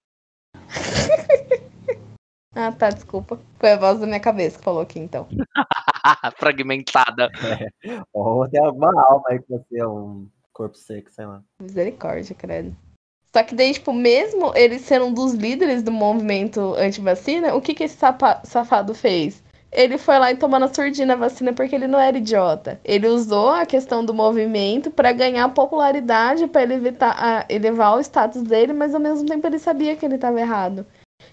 Ah, 2.53 2.71
tá, 2.71 2.89
desculpa. 2.89 3.39
Foi 3.59 3.71
a 3.71 3.77
voz 3.77 3.99
da 3.99 4.05
minha 4.05 4.19
cabeça 4.19 4.57
que 4.57 4.63
falou 4.63 4.81
aqui, 4.81 4.99
então. 4.99 5.27
Fragmentada. 6.37 7.29
É. 7.43 8.01
Ou 8.11 8.47
tem 8.49 8.61
alguma 8.61 8.91
alma 9.05 9.23
aí 9.29 9.39
que 9.39 9.49
você 9.49 9.79
é 9.79 9.87
um 9.87 10.27
corpo 10.51 10.77
seco, 10.77 11.09
sei 11.11 11.25
lá. 11.25 11.41
Misericórdia, 11.61 12.35
credo. 12.35 12.75
Só 13.33 13.41
que 13.43 13.55
daí, 13.55 13.71
tipo, 13.73 13.93
mesmo 13.93 14.51
ele 14.53 14.77
sendo 14.77 15.05
um 15.05 15.13
dos 15.13 15.33
líderes 15.33 15.81
do 15.81 15.91
movimento 15.91 16.75
anti-vacina, 16.75 17.55
o 17.55 17.61
que 17.61 17.73
que 17.73 17.85
esse 17.85 17.97
safado 18.43 18.93
fez? 18.93 19.41
Ele 19.71 19.97
foi 19.97 20.19
lá 20.19 20.29
e 20.29 20.35
tomou 20.35 20.59
na 20.59 20.67
surdina 20.67 21.13
a 21.13 21.15
vacina 21.15 21.53
porque 21.53 21.73
ele 21.73 21.87
não 21.87 21.97
era 21.97 22.17
idiota. 22.17 22.81
Ele 22.83 23.07
usou 23.07 23.51
a 23.51 23.65
questão 23.65 24.03
do 24.03 24.13
movimento 24.13 24.91
para 24.91 25.13
ganhar 25.13 25.47
popularidade, 25.53 26.45
para 26.47 26.73
evitar, 26.73 27.45
elevar 27.47 27.95
o 27.95 28.01
status 28.01 28.43
dele, 28.43 28.73
mas 28.73 28.93
ao 28.93 28.99
mesmo 28.99 29.25
tempo 29.25 29.47
ele 29.47 29.59
sabia 29.59 29.95
que 29.95 30.05
ele 30.05 30.15
estava 30.15 30.41
errado. 30.41 30.85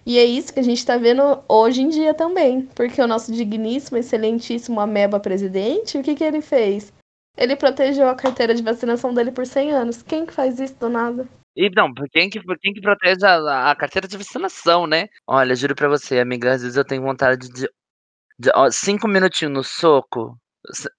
E 0.04 0.18
é 0.18 0.24
isso 0.24 0.52
que 0.52 0.60
a 0.60 0.64
gente 0.64 0.78
está 0.78 0.96
vendo 0.96 1.42
hoje 1.48 1.82
em 1.82 1.88
dia 1.88 2.14
também. 2.14 2.62
Porque 2.74 3.00
o 3.00 3.06
nosso 3.06 3.32
digníssimo, 3.32 3.98
excelentíssimo 3.98 4.80
Ameba 4.80 5.20
presidente, 5.20 5.98
o 5.98 6.02
que, 6.02 6.14
que 6.14 6.24
ele 6.24 6.40
fez? 6.40 6.92
Ele 7.36 7.54
protegeu 7.54 8.08
a 8.08 8.14
carteira 8.14 8.54
de 8.54 8.62
vacinação 8.62 9.14
dele 9.14 9.30
por 9.30 9.46
100 9.46 9.72
anos. 9.72 10.02
Quem 10.02 10.26
que 10.26 10.32
faz 10.32 10.58
isso 10.58 10.74
do 10.78 10.88
nada? 10.88 11.28
E 11.54 11.70
não, 11.70 11.92
quem 12.12 12.30
que, 12.30 12.40
quem 12.60 12.72
que 12.72 12.80
protege 12.80 13.24
a, 13.26 13.70
a 13.70 13.76
carteira 13.76 14.06
de 14.06 14.16
vacinação, 14.16 14.86
né? 14.86 15.08
Olha, 15.26 15.54
juro 15.54 15.74
pra 15.74 15.88
você, 15.88 16.20
amiga, 16.20 16.52
às 16.52 16.62
vezes 16.62 16.76
eu 16.76 16.84
tenho 16.84 17.02
vontade 17.02 17.48
de. 17.48 17.68
de 18.38 18.50
ó, 18.54 18.70
cinco 18.70 19.08
minutinhos 19.08 19.52
no 19.52 19.64
soco. 19.64 20.38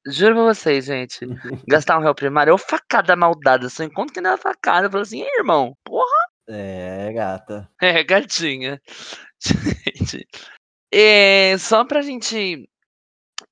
Juro 0.08 0.36
pra 0.36 0.43
vocês, 0.45 0.86
gente. 0.86 1.19
gastar 1.67 1.97
um 1.97 2.02
réu 2.02 2.15
primário 2.15 2.54
ou 2.54 2.58
facada 2.58 3.15
maldada. 3.15 3.69
Só 3.69 3.84
encontro 3.84 4.13
que 4.13 4.21
não 4.21 4.32
é 4.32 4.38
facada. 4.38 4.88
Eu 4.88 4.91
falo 4.91 5.04
assim, 5.04 5.23
irmão, 5.38 5.75
porra. 5.84 6.29
É, 6.49 7.13
gata. 7.13 7.69
É, 7.81 8.03
gatinha. 8.03 8.81
Gente, 9.39 10.27
é, 10.91 11.55
só 11.59 11.85
pra 11.85 12.01
gente 12.01 12.67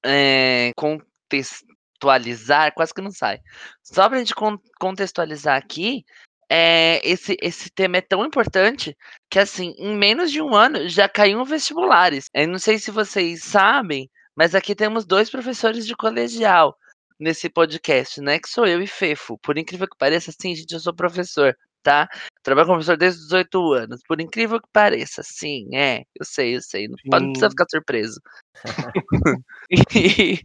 é, 0.03 0.71
contextualizar, 0.75 2.73
quase 2.73 2.93
que 2.93 3.01
não 3.01 3.11
sai. 3.11 3.39
Só 3.83 4.09
pra 4.09 4.17
gente 4.17 4.33
con 4.33 4.57
contextualizar 4.79 5.55
aqui, 5.57 6.03
é, 6.49 6.99
esse, 7.07 7.37
esse 7.41 7.69
tema 7.69 7.97
é 7.97 8.01
tão 8.01 8.25
importante 8.25 8.97
que, 9.29 9.39
assim, 9.39 9.75
em 9.77 9.95
menos 9.95 10.31
de 10.31 10.41
um 10.41 10.55
ano 10.55 10.89
já 10.89 11.07
caiu 11.07 11.45
vestibulares. 11.45 12.29
Eu 12.33 12.47
não 12.47 12.59
sei 12.59 12.79
se 12.79 12.89
vocês 12.91 13.43
sabem, 13.43 14.09
mas 14.35 14.55
aqui 14.55 14.73
temos 14.75 15.05
dois 15.05 15.29
professores 15.29 15.85
de 15.85 15.95
colegial 15.95 16.75
nesse 17.19 17.49
podcast, 17.49 18.21
né? 18.21 18.39
Que 18.39 18.49
sou 18.49 18.65
eu 18.65 18.81
e 18.81 18.87
Fefo. 18.87 19.37
Por 19.39 19.57
incrível 19.57 19.87
que 19.87 19.97
pareça, 19.97 20.31
sim, 20.31 20.55
gente, 20.55 20.73
eu 20.73 20.79
sou 20.79 20.93
professor, 20.95 21.55
tá? 21.87 22.09
Trabalho 22.43 22.67
como 22.67 22.79
professor 22.79 22.97
desde 22.97 23.21
os 23.21 23.27
18 23.27 23.73
anos. 23.73 24.01
Por 24.05 24.19
incrível 24.19 24.59
que 24.59 24.67
pareça, 24.73 25.21
sim, 25.23 25.73
é. 25.73 26.03
Eu 26.19 26.25
sei, 26.25 26.57
eu 26.57 26.61
sei. 26.61 26.89
Não, 26.89 26.97
não 27.05 27.31
precisa 27.31 27.49
ficar 27.49 27.65
surpreso. 27.69 28.19
e, 29.95 30.41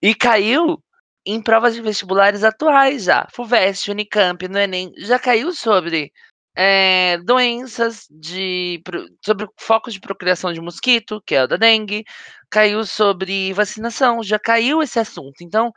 e 0.00 0.14
caiu 0.14 0.82
em 1.26 1.42
provas 1.42 1.74
de 1.74 1.82
vestibulares 1.82 2.42
atuais 2.42 3.04
já. 3.04 3.28
FUVEST, 3.34 3.90
Unicamp, 3.90 4.48
no 4.48 4.58
Enem, 4.58 4.90
já 4.96 5.18
caiu 5.18 5.52
sobre 5.52 6.10
é, 6.56 7.18
doenças 7.18 8.06
de 8.10 8.82
sobre 9.22 9.46
focos 9.60 9.92
de 9.92 10.00
procriação 10.00 10.54
de 10.54 10.60
mosquito, 10.60 11.22
que 11.26 11.34
é 11.34 11.44
o 11.44 11.46
da 11.46 11.58
dengue, 11.58 12.02
caiu 12.50 12.86
sobre 12.86 13.52
vacinação, 13.52 14.22
já 14.22 14.38
caiu 14.38 14.82
esse 14.82 14.98
assunto. 14.98 15.42
Então, 15.42 15.70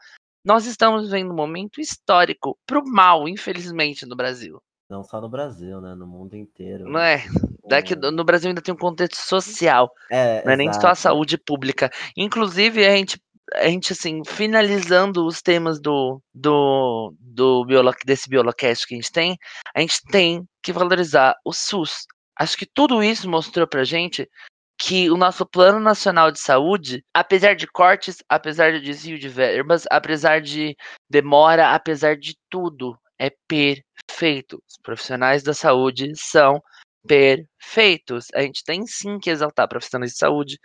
nós 0.45 0.65
estamos 0.65 1.03
vivendo 1.05 1.31
um 1.31 1.35
momento 1.35 1.81
histórico 1.81 2.57
pro 2.65 2.81
mal, 2.85 3.27
infelizmente, 3.27 4.05
no 4.05 4.15
Brasil. 4.15 4.61
Não 4.89 5.03
só 5.03 5.19
no 5.19 5.29
Brasil, 5.29 5.81
né? 5.81 5.95
No 5.95 6.05
mundo 6.05 6.35
inteiro. 6.35 6.85
Não 6.87 6.99
é? 6.99 7.23
Daqui, 7.67 7.95
no 7.95 8.23
Brasil 8.23 8.49
ainda 8.49 8.61
tem 8.61 8.73
um 8.73 8.77
contexto 8.77 9.17
social. 9.17 9.91
É, 10.11 10.45
não 10.45 10.53
é 10.53 10.55
nem 10.55 10.71
só 10.73 10.89
a 10.89 10.95
saúde 10.95 11.37
pública. 11.37 11.89
Inclusive, 12.15 12.85
a 12.85 12.95
gente 12.95 13.19
a 13.53 13.67
gente, 13.67 13.93
assim, 13.93 14.23
finalizando 14.25 15.25
os 15.25 15.41
temas 15.41 15.79
do, 15.79 16.19
do, 16.33 17.13
do 17.19 17.63
biolo, 17.65 17.93
desse 18.03 18.27
Biolocast 18.27 18.87
que 18.87 18.95
a 18.95 18.97
gente 18.97 19.11
tem, 19.11 19.37
a 19.73 19.81
gente 19.81 20.01
tem 20.09 20.43
que 20.63 20.73
valorizar 20.73 21.35
o 21.45 21.53
SUS. 21.53 22.07
Acho 22.37 22.57
que 22.57 22.65
tudo 22.65 23.03
isso 23.03 23.29
mostrou 23.29 23.67
pra 23.67 23.83
gente 23.83 24.27
que 24.77 25.09
o 25.09 25.15
nosso 25.15 25.45
Plano 25.45 25.79
Nacional 25.79 26.31
de 26.31 26.39
Saúde, 26.39 27.03
apesar 27.13 27.55
de 27.55 27.67
cortes, 27.67 28.17
apesar 28.27 28.71
de 28.73 28.81
desvio 28.81 29.17
de 29.17 29.29
verbas, 29.29 29.85
apesar 29.89 30.41
de 30.41 30.75
demora, 31.09 31.73
apesar 31.73 32.17
de 32.17 32.35
tudo, 32.49 32.97
é 33.17 33.29
perfeito. 33.47 33.85
Os 34.11 34.77
profissionais 34.81 35.43
da 35.43 35.53
saúde 35.53 36.11
são 36.15 36.61
perfeitos. 37.07 38.27
A 38.33 38.41
gente 38.41 38.63
tem 38.63 38.85
sim 38.85 39.19
que 39.19 39.29
exaltar 39.29 39.67
profissionais 39.67 40.11
de 40.13 40.17
saúde, 40.17 40.57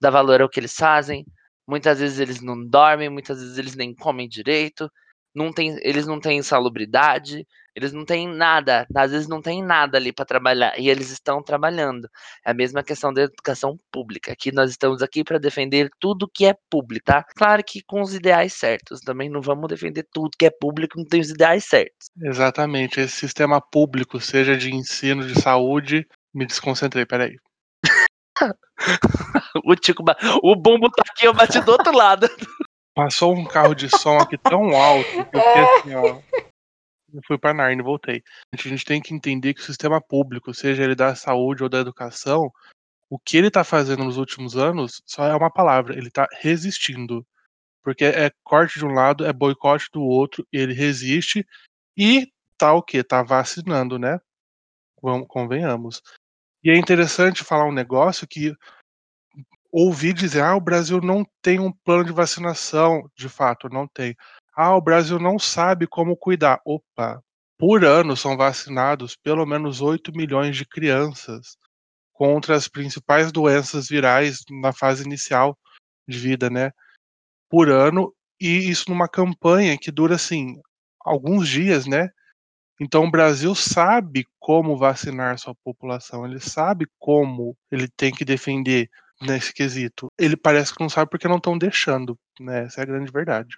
dar 0.00 0.10
valor 0.10 0.42
ao 0.42 0.48
que 0.48 0.60
eles 0.60 0.74
fazem, 0.74 1.24
Muitas 1.70 2.00
vezes 2.00 2.18
eles 2.18 2.40
não 2.40 2.66
dormem, 2.66 3.08
muitas 3.08 3.38
vezes 3.40 3.56
eles 3.56 3.76
nem 3.76 3.94
comem 3.94 4.28
direito, 4.28 4.90
não 5.34 5.52
tem, 5.52 5.78
eles 5.82 6.06
não 6.06 6.20
têm 6.20 6.42
salubridade, 6.42 7.46
eles 7.74 7.92
não 7.92 8.04
têm 8.04 8.28
nada, 8.28 8.86
às 8.94 9.12
vezes 9.12 9.28
não 9.28 9.40
tem 9.40 9.62
nada 9.62 9.96
ali 9.96 10.12
para 10.12 10.24
trabalhar 10.24 10.78
e 10.78 10.88
eles 10.88 11.10
estão 11.10 11.42
trabalhando. 11.42 12.08
É 12.44 12.50
a 12.50 12.54
mesma 12.54 12.82
questão 12.82 13.12
da 13.12 13.22
educação 13.22 13.78
pública. 13.92 14.32
Aqui 14.32 14.52
nós 14.52 14.70
estamos 14.70 15.02
aqui 15.02 15.22
para 15.22 15.38
defender 15.38 15.88
tudo 16.00 16.30
que 16.32 16.46
é 16.46 16.54
público, 16.68 17.04
tá? 17.04 17.24
Claro 17.36 17.62
que 17.64 17.82
com 17.82 18.00
os 18.02 18.14
ideais 18.14 18.54
certos. 18.54 19.00
Também 19.00 19.30
não 19.30 19.40
vamos 19.40 19.68
defender 19.68 20.06
tudo 20.12 20.36
que 20.38 20.46
é 20.46 20.50
público, 20.50 20.98
não 20.98 21.06
tem 21.06 21.20
os 21.20 21.30
ideais 21.30 21.64
certos. 21.64 22.10
Exatamente. 22.22 23.00
Esse 23.00 23.16
sistema 23.16 23.60
público, 23.60 24.20
seja 24.20 24.56
de 24.56 24.74
ensino, 24.74 25.26
de 25.26 25.40
saúde, 25.40 26.06
me 26.34 26.46
desconcentrei, 26.46 27.06
peraí. 27.06 27.36
o 29.64 29.74
Tico, 29.76 30.02
o 30.42 30.56
bumbo 30.56 30.90
tá 30.90 31.04
aqui, 31.08 31.26
eu 31.26 31.34
bati 31.34 31.60
do 31.60 31.72
outro 31.72 31.96
lado. 31.96 32.28
Passou 33.02 33.34
um 33.34 33.46
carro 33.46 33.74
de 33.74 33.88
som 33.88 34.18
aqui 34.18 34.36
tão 34.36 34.76
alto 34.76 35.08
que 35.10 35.34
eu 35.34 35.40
fiquei 35.40 35.62
assim, 35.62 35.94
ó. 35.94 36.20
Eu 37.14 37.22
fui 37.26 37.38
pra 37.38 37.54
Narnia 37.54 37.80
e 37.80 37.82
voltei. 37.82 38.22
A 38.52 38.58
gente 38.58 38.84
tem 38.84 39.00
que 39.00 39.14
entender 39.14 39.54
que 39.54 39.62
o 39.62 39.64
sistema 39.64 40.02
público, 40.02 40.52
seja 40.52 40.84
ele 40.84 40.94
da 40.94 41.14
saúde 41.14 41.62
ou 41.62 41.68
da 41.70 41.78
educação, 41.78 42.52
o 43.08 43.18
que 43.18 43.38
ele 43.38 43.50
tá 43.50 43.64
fazendo 43.64 44.04
nos 44.04 44.18
últimos 44.18 44.54
anos 44.54 45.00
só 45.06 45.24
é 45.24 45.34
uma 45.34 45.50
palavra, 45.50 45.96
ele 45.96 46.10
tá 46.10 46.28
resistindo. 46.42 47.26
Porque 47.82 48.04
é 48.04 48.30
corte 48.44 48.78
de 48.78 48.84
um 48.84 48.92
lado, 48.92 49.24
é 49.24 49.32
boicote 49.32 49.88
do 49.90 50.02
outro, 50.02 50.46
ele 50.52 50.74
resiste 50.74 51.46
e 51.96 52.30
tá 52.58 52.74
o 52.74 52.82
quê? 52.82 53.02
Tá 53.02 53.22
vacinando, 53.22 53.98
né? 53.98 54.20
Vamos, 55.00 55.26
convenhamos. 55.26 56.02
E 56.62 56.70
é 56.70 56.76
interessante 56.76 57.44
falar 57.44 57.64
um 57.64 57.72
negócio 57.72 58.28
que 58.28 58.54
ouvi 59.72 60.12
dizer: 60.12 60.42
ah, 60.42 60.56
o 60.56 60.60
Brasil 60.60 61.00
não 61.00 61.24
tem 61.42 61.60
um 61.60 61.72
plano 61.72 62.04
de 62.04 62.12
vacinação. 62.12 63.08
De 63.16 63.28
fato, 63.28 63.68
não 63.68 63.86
tem. 63.86 64.16
Ah, 64.54 64.76
o 64.76 64.80
Brasil 64.80 65.18
não 65.18 65.38
sabe 65.38 65.86
como 65.86 66.16
cuidar. 66.16 66.60
Opa, 66.64 67.22
por 67.58 67.84
ano 67.84 68.16
são 68.16 68.36
vacinados 68.36 69.16
pelo 69.16 69.46
menos 69.46 69.80
8 69.80 70.12
milhões 70.12 70.56
de 70.56 70.64
crianças 70.64 71.56
contra 72.12 72.54
as 72.54 72.68
principais 72.68 73.32
doenças 73.32 73.88
virais 73.88 74.42
na 74.50 74.72
fase 74.72 75.04
inicial 75.04 75.56
de 76.06 76.18
vida, 76.18 76.50
né? 76.50 76.70
Por 77.48 77.70
ano, 77.70 78.14
e 78.40 78.70
isso 78.70 78.90
numa 78.90 79.08
campanha 79.08 79.78
que 79.78 79.90
dura 79.90 80.14
assim 80.16 80.60
alguns 81.00 81.48
dias, 81.48 81.86
né? 81.86 82.10
Então 82.80 83.04
o 83.04 83.10
Brasil 83.10 83.54
sabe 83.54 84.26
como 84.38 84.76
vacinar 84.76 85.38
sua 85.38 85.54
população, 85.54 86.26
ele 86.26 86.40
sabe 86.40 86.86
como 86.98 87.56
ele 87.70 87.88
tem 87.88 88.10
que 88.10 88.24
defender 88.24 88.88
nesse 89.20 89.52
quesito. 89.52 90.08
Ele 90.18 90.36
parece 90.36 90.74
que 90.74 90.80
não 90.80 90.88
sabe 90.88 91.10
porque 91.10 91.28
não 91.28 91.36
estão 91.36 91.56
deixando, 91.56 92.16
né? 92.38 92.64
Essa 92.64 92.80
é 92.80 92.82
a 92.82 92.86
grande 92.86 93.12
verdade. 93.12 93.56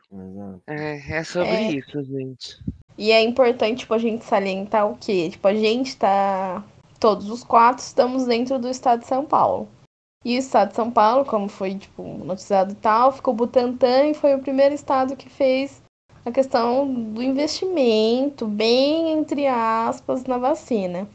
É, 0.66 1.18
é 1.18 1.24
sobre 1.24 1.48
é. 1.48 1.72
isso, 1.72 2.02
gente. 2.04 2.58
E 2.98 3.10
é 3.10 3.22
importante, 3.22 3.80
tipo, 3.80 3.94
a 3.94 3.98
gente 3.98 4.24
salientar 4.24 4.90
o 4.90 4.96
quê? 4.96 5.30
Tipo, 5.30 5.48
a 5.48 5.54
gente 5.54 5.96
tá. 5.96 6.62
Todos 7.00 7.28
os 7.28 7.42
quatro 7.42 7.82
estamos 7.82 8.26
dentro 8.26 8.58
do 8.58 8.68
estado 8.68 9.00
de 9.00 9.06
São 9.06 9.24
Paulo. 9.24 9.68
E 10.24 10.36
o 10.36 10.38
estado 10.38 10.68
de 10.68 10.76
São 10.76 10.90
Paulo, 10.90 11.24
como 11.24 11.48
foi, 11.48 11.74
tipo, 11.74 12.02
noticiado 12.24 12.72
e 12.72 12.76
tal, 12.76 13.10
ficou 13.10 13.34
Butantan 13.34 14.06
e 14.06 14.14
foi 14.14 14.34
o 14.34 14.38
primeiro 14.38 14.72
estado 14.72 15.16
que 15.16 15.28
fez 15.28 15.82
a 16.24 16.30
questão 16.30 16.86
do 17.12 17.20
investimento, 17.20 18.46
bem 18.46 19.10
entre 19.10 19.48
aspas, 19.48 20.24
na 20.24 20.38
vacina. 20.38 21.08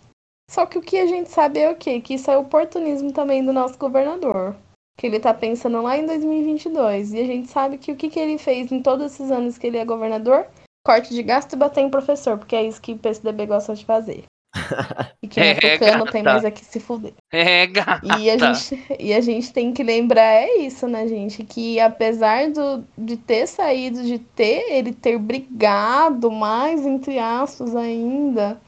Só 0.50 0.66
que 0.66 0.78
o 0.78 0.82
que 0.82 0.98
a 0.98 1.06
gente 1.06 1.30
sabe 1.30 1.60
é 1.60 1.70
o 1.70 1.76
quê? 1.76 2.00
Que 2.00 2.16
isso 2.16 2.32
é 2.32 2.38
oportunismo 2.38 3.12
também 3.12 3.44
do 3.46 3.52
nosso 3.52 3.78
governador. 3.78 4.56
Que 4.98 5.08
ele 5.08 5.20
tá 5.20 5.34
pensando 5.34 5.82
lá 5.82 5.98
em 5.98 6.06
2022. 6.06 7.14
E 7.14 7.20
a 7.20 7.26
gente 7.26 7.50
sabe 7.50 7.78
que 7.78 7.92
o 7.92 7.96
que, 7.96 8.10
que 8.10 8.20
ele 8.20 8.38
fez 8.38 8.72
em 8.72 8.82
todos 8.82 9.14
esses 9.14 9.30
anos 9.30 9.58
que 9.58 9.68
ele 9.68 9.78
é 9.78 9.86
governador? 9.86 10.48
Corte 10.86 11.14
de 11.14 11.22
gasto 11.22 11.54
e 11.54 11.58
bater 11.58 11.82
em 11.82 11.90
professor, 11.90 12.38
porque 12.38 12.56
é 12.56 12.64
isso 12.64 12.82
que 12.82 12.94
o 12.94 12.98
PSDB 12.98 13.46
gosta 13.46 13.76
de 13.76 13.86
fazer. 13.86 14.24
E 15.22 15.28
quem 15.28 15.44
é, 15.44 15.50
é 15.52 15.78
tucano 15.78 16.06
tem 16.06 16.22
mais 16.22 16.46
aqui 16.46 16.64
se 16.64 16.80
fuder. 16.80 17.12
É, 17.34 17.66
gata. 17.66 18.20
E 18.20 18.30
a, 18.30 18.38
gente, 18.38 18.86
e 19.00 19.14
a 19.14 19.20
gente 19.20 19.52
tem 19.52 19.74
que 19.74 19.82
lembrar, 19.82 20.22
é 20.22 20.58
isso, 20.60 20.88
né, 20.88 21.08
gente? 21.08 21.44
Que 21.44 21.80
apesar 21.80 22.52
do, 22.52 22.86
de 22.96 23.18
ter 23.18 23.48
saído, 23.48 24.04
de 24.04 24.20
ter, 24.20 24.72
ele 24.72 24.94
ter 24.94 25.18
brigado 25.18 26.32
mais, 26.32 26.86
entre 26.86 27.18
aspas, 27.18 27.76
ainda, 27.76 28.62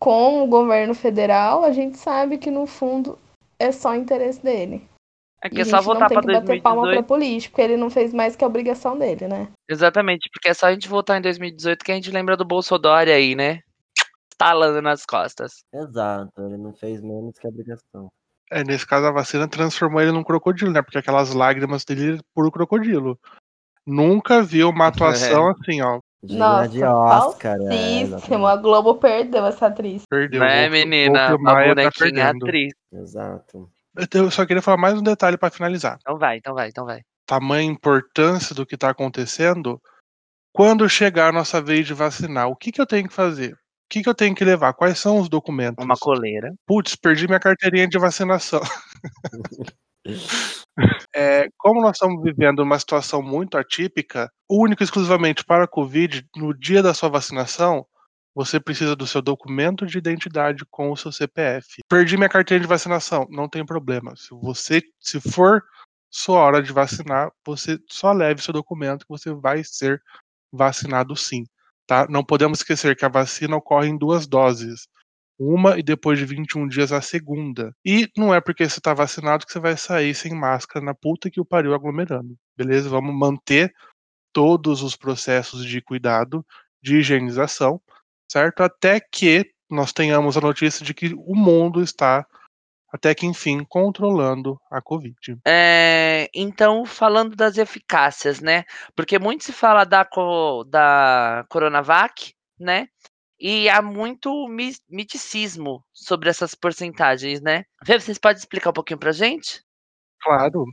com 0.00 0.42
o 0.42 0.46
governo 0.48 0.94
federal, 0.94 1.62
a 1.62 1.70
gente 1.70 1.96
sabe 1.96 2.38
que 2.38 2.50
no 2.50 2.66
fundo 2.66 3.16
é 3.58 3.70
só 3.70 3.94
interesse 3.94 4.42
dele. 4.42 4.88
É 5.42 5.48
que 5.48 5.60
é 5.60 5.64
só 5.64 5.80
voltar 5.80 6.08
pra 6.08 6.20
2018. 6.20 6.46
bater 6.46 6.62
palma 6.62 6.90
pra 6.90 7.02
político, 7.02 7.52
porque 7.52 7.62
ele 7.62 7.76
não 7.76 7.88
fez 7.88 8.12
mais 8.12 8.34
que 8.34 8.44
a 8.44 8.46
obrigação 8.46 8.98
dele, 8.98 9.28
né? 9.28 9.48
Exatamente, 9.68 10.28
porque 10.32 10.48
é 10.48 10.54
só 10.54 10.66
a 10.66 10.72
gente 10.72 10.88
voltar 10.88 11.16
em 11.16 11.22
2018 11.22 11.84
que 11.84 11.92
a 11.92 11.94
gente 11.94 12.10
lembra 12.10 12.36
do 12.36 12.44
Bolsonaro 12.44 13.10
aí, 13.10 13.34
né? 13.34 13.60
estalando 14.40 14.80
nas 14.80 15.04
costas. 15.04 15.62
Exato, 15.72 16.32
ele 16.38 16.56
não 16.56 16.72
fez 16.72 17.02
menos 17.02 17.38
que 17.38 17.46
a 17.46 17.50
obrigação. 17.50 18.10
É, 18.50 18.64
nesse 18.64 18.86
caso 18.86 19.06
a 19.06 19.12
vacina 19.12 19.46
transformou 19.46 20.00
ele 20.00 20.12
num 20.12 20.24
crocodilo, 20.24 20.72
né? 20.72 20.82
Porque 20.82 20.98
aquelas 20.98 21.34
lágrimas 21.34 21.84
dele 21.84 22.16
é 22.16 22.20
puro 22.34 22.50
crocodilo. 22.50 23.18
Nunca 23.86 24.42
vi 24.42 24.64
uma 24.64 24.86
atuação 24.86 25.48
é. 25.48 25.52
assim, 25.52 25.82
ó. 25.82 26.00
Nossa, 26.22 26.68
de 26.68 26.82
Oscar, 26.84 27.58
é, 27.62 28.02
a 28.46 28.56
Globo 28.56 28.96
perdeu 28.96 29.46
essa 29.46 29.68
atriz. 29.68 30.02
Perdeu. 30.08 30.40
Né, 30.40 30.68
menina? 30.68 31.28
A 31.28 31.36
bonequinha 31.36 32.24
tá 32.24 32.30
atriz. 32.30 32.74
Exato. 32.92 33.70
Eu 34.12 34.30
só 34.30 34.44
queria 34.44 34.62
falar 34.62 34.76
mais 34.76 34.98
um 34.98 35.02
detalhe 35.02 35.38
para 35.38 35.50
finalizar. 35.50 35.98
Então 36.00 36.18
vai, 36.18 36.36
então 36.36 36.54
vai, 36.54 36.68
então 36.68 36.84
vai. 36.84 37.00
Tamanha 37.26 37.70
importância 37.70 38.54
do 38.54 38.66
que 38.66 38.76
tá 38.76 38.90
acontecendo. 38.90 39.80
Quando 40.52 40.88
chegar 40.88 41.28
a 41.28 41.32
nossa 41.32 41.60
vez 41.60 41.86
de 41.86 41.94
vacinar, 41.94 42.48
o 42.48 42.56
que, 42.56 42.70
que 42.70 42.80
eu 42.80 42.86
tenho 42.86 43.08
que 43.08 43.14
fazer? 43.14 43.56
que, 43.90 44.02
que 44.04 44.08
eu 44.08 44.14
tenho 44.14 44.34
que 44.34 44.44
levar? 44.44 44.72
Quais 44.72 44.98
são 44.98 45.18
os 45.18 45.28
documentos? 45.28 45.84
Uma 45.84 45.96
coleira. 45.96 46.54
Putz, 46.64 46.94
perdi 46.94 47.26
minha 47.26 47.40
carteirinha 47.40 47.88
de 47.88 47.98
vacinação. 47.98 48.60
é, 51.14 51.48
como 51.58 51.80
nós 51.80 51.96
estamos 51.96 52.22
vivendo 52.22 52.60
uma 52.60 52.78
situação 52.78 53.22
muito 53.22 53.56
atípica, 53.58 54.30
único 54.48 54.82
e 54.82 54.84
exclusivamente 54.84 55.44
para 55.44 55.64
a 55.64 55.68
Covid, 55.68 56.26
no 56.36 56.56
dia 56.56 56.82
da 56.82 56.94
sua 56.94 57.08
vacinação, 57.08 57.86
você 58.34 58.60
precisa 58.60 58.94
do 58.94 59.06
seu 59.06 59.20
documento 59.20 59.86
de 59.86 59.98
identidade 59.98 60.64
com 60.70 60.90
o 60.90 60.96
seu 60.96 61.10
CPF. 61.12 61.82
Perdi 61.88 62.16
minha 62.16 62.28
carteira 62.28 62.60
de 62.62 62.68
vacinação, 62.68 63.26
não 63.30 63.48
tem 63.48 63.64
problema. 63.66 64.14
Se 64.16 64.28
você, 64.30 64.82
se 65.00 65.20
for 65.20 65.62
sua 66.10 66.40
hora 66.40 66.62
de 66.62 66.72
vacinar, 66.72 67.30
você 67.44 67.78
só 67.88 68.12
leve 68.12 68.42
seu 68.42 68.52
documento 68.52 69.00
que 69.00 69.08
você 69.12 69.32
vai 69.32 69.62
ser 69.64 70.00
vacinado 70.52 71.16
sim, 71.16 71.44
tá? 71.86 72.06
Não 72.08 72.24
podemos 72.24 72.60
esquecer 72.60 72.96
que 72.96 73.04
a 73.04 73.08
vacina 73.08 73.56
ocorre 73.56 73.88
em 73.88 73.98
duas 73.98 74.26
doses. 74.26 74.88
Uma 75.42 75.78
e 75.78 75.82
depois 75.82 76.18
de 76.18 76.26
21 76.26 76.68
dias 76.68 76.92
a 76.92 77.00
segunda. 77.00 77.74
E 77.82 78.06
não 78.14 78.34
é 78.34 78.42
porque 78.42 78.68
você 78.68 78.78
está 78.78 78.92
vacinado 78.92 79.46
que 79.46 79.52
você 79.52 79.58
vai 79.58 79.74
sair 79.74 80.14
sem 80.14 80.34
máscara 80.34 80.84
na 80.84 80.94
puta 80.94 81.30
que 81.30 81.40
o 81.40 81.46
pariu 81.46 81.72
aglomerando. 81.72 82.36
Beleza? 82.54 82.90
Vamos 82.90 83.14
manter 83.14 83.72
todos 84.34 84.82
os 84.82 84.94
processos 84.94 85.64
de 85.64 85.80
cuidado, 85.80 86.44
de 86.82 86.98
higienização, 86.98 87.80
certo? 88.30 88.62
Até 88.62 89.00
que 89.00 89.50
nós 89.70 89.94
tenhamos 89.94 90.36
a 90.36 90.42
notícia 90.42 90.84
de 90.84 90.92
que 90.92 91.14
o 91.14 91.34
mundo 91.34 91.82
está 91.82 92.26
até 92.92 93.14
que 93.14 93.24
enfim 93.24 93.64
controlando 93.64 94.60
a 94.70 94.82
Covid. 94.82 95.38
É, 95.46 96.28
então, 96.34 96.84
falando 96.84 97.34
das 97.34 97.56
eficácias, 97.56 98.40
né? 98.40 98.64
Porque 98.94 99.18
muito 99.18 99.44
se 99.44 99.52
fala 99.52 99.84
da, 99.84 100.06
da 100.68 101.46
Coronavac, 101.48 102.34
né? 102.58 102.88
E 103.40 103.68
há 103.68 103.80
muito 103.80 104.46
miticismo 104.88 105.82
sobre 105.92 106.28
essas 106.28 106.54
porcentagens, 106.54 107.40
né? 107.40 107.64
Vê, 107.84 107.98
vocês 107.98 108.18
podem 108.18 108.38
explicar 108.38 108.70
um 108.70 108.74
pouquinho 108.74 108.98
pra 108.98 109.12
gente? 109.12 109.62
Claro. 110.20 110.66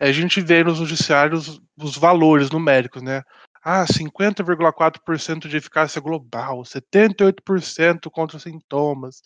A 0.00 0.10
gente 0.10 0.40
vê 0.40 0.64
nos 0.64 0.80
noticiários 0.80 1.60
os 1.76 1.96
valores 1.96 2.50
numéricos, 2.50 3.02
né? 3.02 3.22
Ah, 3.62 3.84
50,4% 3.84 5.48
de 5.48 5.56
eficácia 5.56 6.00
global, 6.00 6.62
78% 6.62 8.08
contra 8.10 8.38
sintomas, 8.38 9.20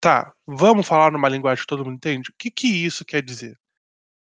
Tá, 0.00 0.32
vamos 0.46 0.88
falar 0.88 1.12
numa 1.12 1.28
linguagem 1.28 1.60
que 1.60 1.66
todo 1.66 1.84
mundo 1.84 1.96
entende? 1.96 2.30
O 2.30 2.34
que, 2.38 2.50
que 2.50 2.66
isso 2.86 3.04
quer 3.04 3.22
dizer? 3.22 3.54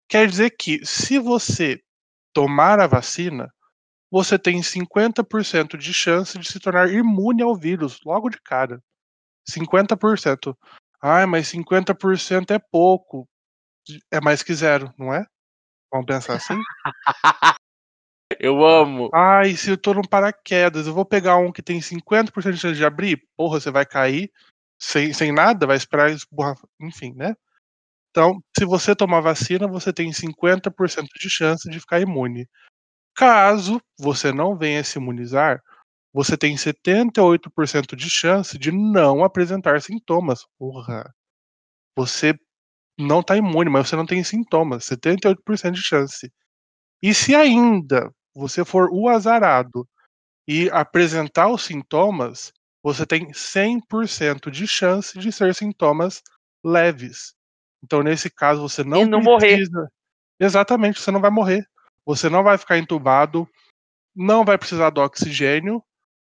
Quer 0.09 0.27
dizer 0.27 0.51
que 0.57 0.83
se 0.83 1.19
você 1.19 1.79
tomar 2.33 2.79
a 2.79 2.87
vacina, 2.87 3.53
você 4.09 4.39
tem 4.39 4.61
50% 4.61 5.77
de 5.77 5.93
chance 5.93 6.37
de 6.37 6.47
se 6.47 6.59
tornar 6.59 6.89
imune 6.91 7.41
ao 7.41 7.55
vírus 7.55 7.99
logo 8.05 8.29
de 8.29 8.39
cara. 8.41 8.81
50%. 9.49 10.55
Ah, 11.01 11.25
mas 11.27 11.47
50% 11.47 12.51
é 12.51 12.59
pouco. 12.59 13.27
É 14.11 14.19
mais 14.19 14.43
que 14.43 14.53
zero, 14.53 14.93
não 14.97 15.13
é? 15.13 15.25
Vamos 15.91 16.05
pensar 16.05 16.35
assim? 16.35 16.59
Eu 18.39 18.65
amo. 18.65 19.09
E 19.45 19.55
se 19.55 19.71
eu 19.71 19.77
tô 19.77 19.93
no 19.93 20.07
paraquedas, 20.07 20.85
eu 20.85 20.93
vou 20.93 21.05
pegar 21.05 21.37
um 21.37 21.51
que 21.51 21.61
tem 21.61 21.79
50% 21.79 22.51
de 22.51 22.57
chance 22.57 22.75
de 22.75 22.85
abrir? 22.85 23.23
Porra, 23.37 23.59
você 23.59 23.71
vai 23.71 23.85
cair 23.85 24.29
sem, 24.79 25.13
sem 25.13 25.31
nada, 25.31 25.65
vai 25.65 25.77
esperar 25.77 26.11
esborrar, 26.11 26.55
enfim, 26.79 27.13
né? 27.15 27.35
Então, 28.11 28.41
se 28.57 28.65
você 28.65 28.95
tomar 28.95 29.21
vacina, 29.21 29.67
você 29.67 29.93
tem 29.93 30.11
50% 30.11 31.07
de 31.19 31.29
chance 31.29 31.69
de 31.69 31.79
ficar 31.79 31.99
imune. 31.99 32.47
Caso 33.17 33.81
você 33.99 34.31
não 34.31 34.55
venha 34.55 34.83
se 34.83 34.99
imunizar, 34.99 35.59
você 36.13 36.37
tem 36.37 36.55
78% 36.55 37.95
de 37.95 38.09
chance 38.11 38.59
de 38.59 38.71
não 38.71 39.23
apresentar 39.23 39.81
sintomas. 39.81 40.45
Porra. 40.59 41.11
Você 41.97 42.35
não 42.99 43.21
está 43.21 43.37
imune, 43.37 43.69
mas 43.71 43.89
você 43.89 43.95
não 43.95 44.05
tem 44.05 44.23
sintomas. 44.23 44.85
78% 44.85 45.71
de 45.71 45.81
chance. 45.81 46.31
E 47.01 47.13
se 47.13 47.35
ainda 47.35 48.11
você 48.35 48.65
for 48.65 48.89
o 48.91 49.09
azarado 49.09 49.87
e 50.47 50.69
apresentar 50.71 51.49
os 51.49 51.63
sintomas, 51.63 52.53
você 52.83 53.05
tem 53.05 53.33
100% 53.33 54.51
de 54.51 54.67
chance 54.67 55.17
de 55.19 55.31
ser 55.31 55.55
sintomas 55.55 56.21
leves. 56.63 57.33
Então, 57.83 58.03
nesse 58.03 58.29
caso, 58.29 58.61
você 58.61 58.83
não, 58.83 59.03
e 59.03 59.05
não 59.05 59.21
precisa. 59.21 59.71
Morrer. 59.71 59.89
Exatamente, 60.39 61.01
você 61.01 61.11
não 61.11 61.21
vai 61.21 61.31
morrer. 61.31 61.65
Você 62.07 62.29
não 62.29 62.41
vai 62.41 62.57
ficar 62.57 62.77
entubado, 62.77 63.45
não 64.15 64.45
vai 64.45 64.57
precisar 64.57 64.91
do 64.91 65.01
oxigênio, 65.01 65.83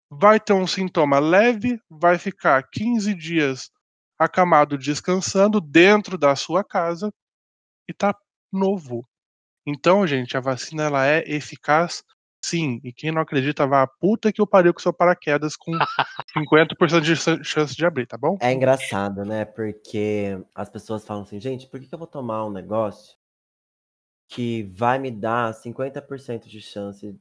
vai 0.09 0.39
ter 0.39 0.53
um 0.53 0.69
sintoma 0.69 1.19
leve, 1.19 1.81
vai 1.91 2.17
ficar 2.17 2.63
15 2.71 3.13
dias 3.13 3.73
acamado 4.17 4.79
descansando 4.79 5.61
dentro 5.61 6.17
da 6.17 6.37
sua 6.37 6.63
casa 6.63 7.13
e 7.89 7.93
tá 7.93 8.17
novo. 8.53 9.05
Então, 9.67 10.07
gente, 10.07 10.37
a 10.37 10.41
vacina 10.41 10.85
ela 10.85 11.07
é 11.07 11.25
eficaz 11.27 12.05
Sim, 12.45 12.79
e 12.85 12.93
quem 12.93 13.11
não 13.11 13.23
acredita, 13.23 13.67
vá 13.67 13.85
a 13.85 13.87
puta 13.87 14.31
que 14.31 14.43
o 14.43 14.47
pariu 14.47 14.75
com 14.75 14.79
seu 14.79 14.93
paraquedas 14.93 15.57
com 15.57 15.73
50% 16.37 17.01
de 17.01 17.17
chance 17.43 17.75
de 17.75 17.87
abrir, 17.87 18.07
tá 18.07 18.19
bom? 18.19 18.37
É 18.39 18.53
engraçado, 18.53 19.25
né? 19.25 19.47
Porque 19.47 20.39
as 20.55 20.69
pessoas 20.69 21.07
falam 21.07 21.23
assim, 21.23 21.41
gente, 21.41 21.67
por 21.67 21.81
que 21.81 21.89
eu 21.91 21.99
vou 21.99 22.07
tomar 22.07 22.45
um 22.45 22.51
negócio 22.51 23.17
que 24.29 24.65
vai 24.65 24.99
me 24.99 25.11
dar 25.11 25.53
50% 25.55 26.49
de 26.49 26.61
chance 26.61 27.19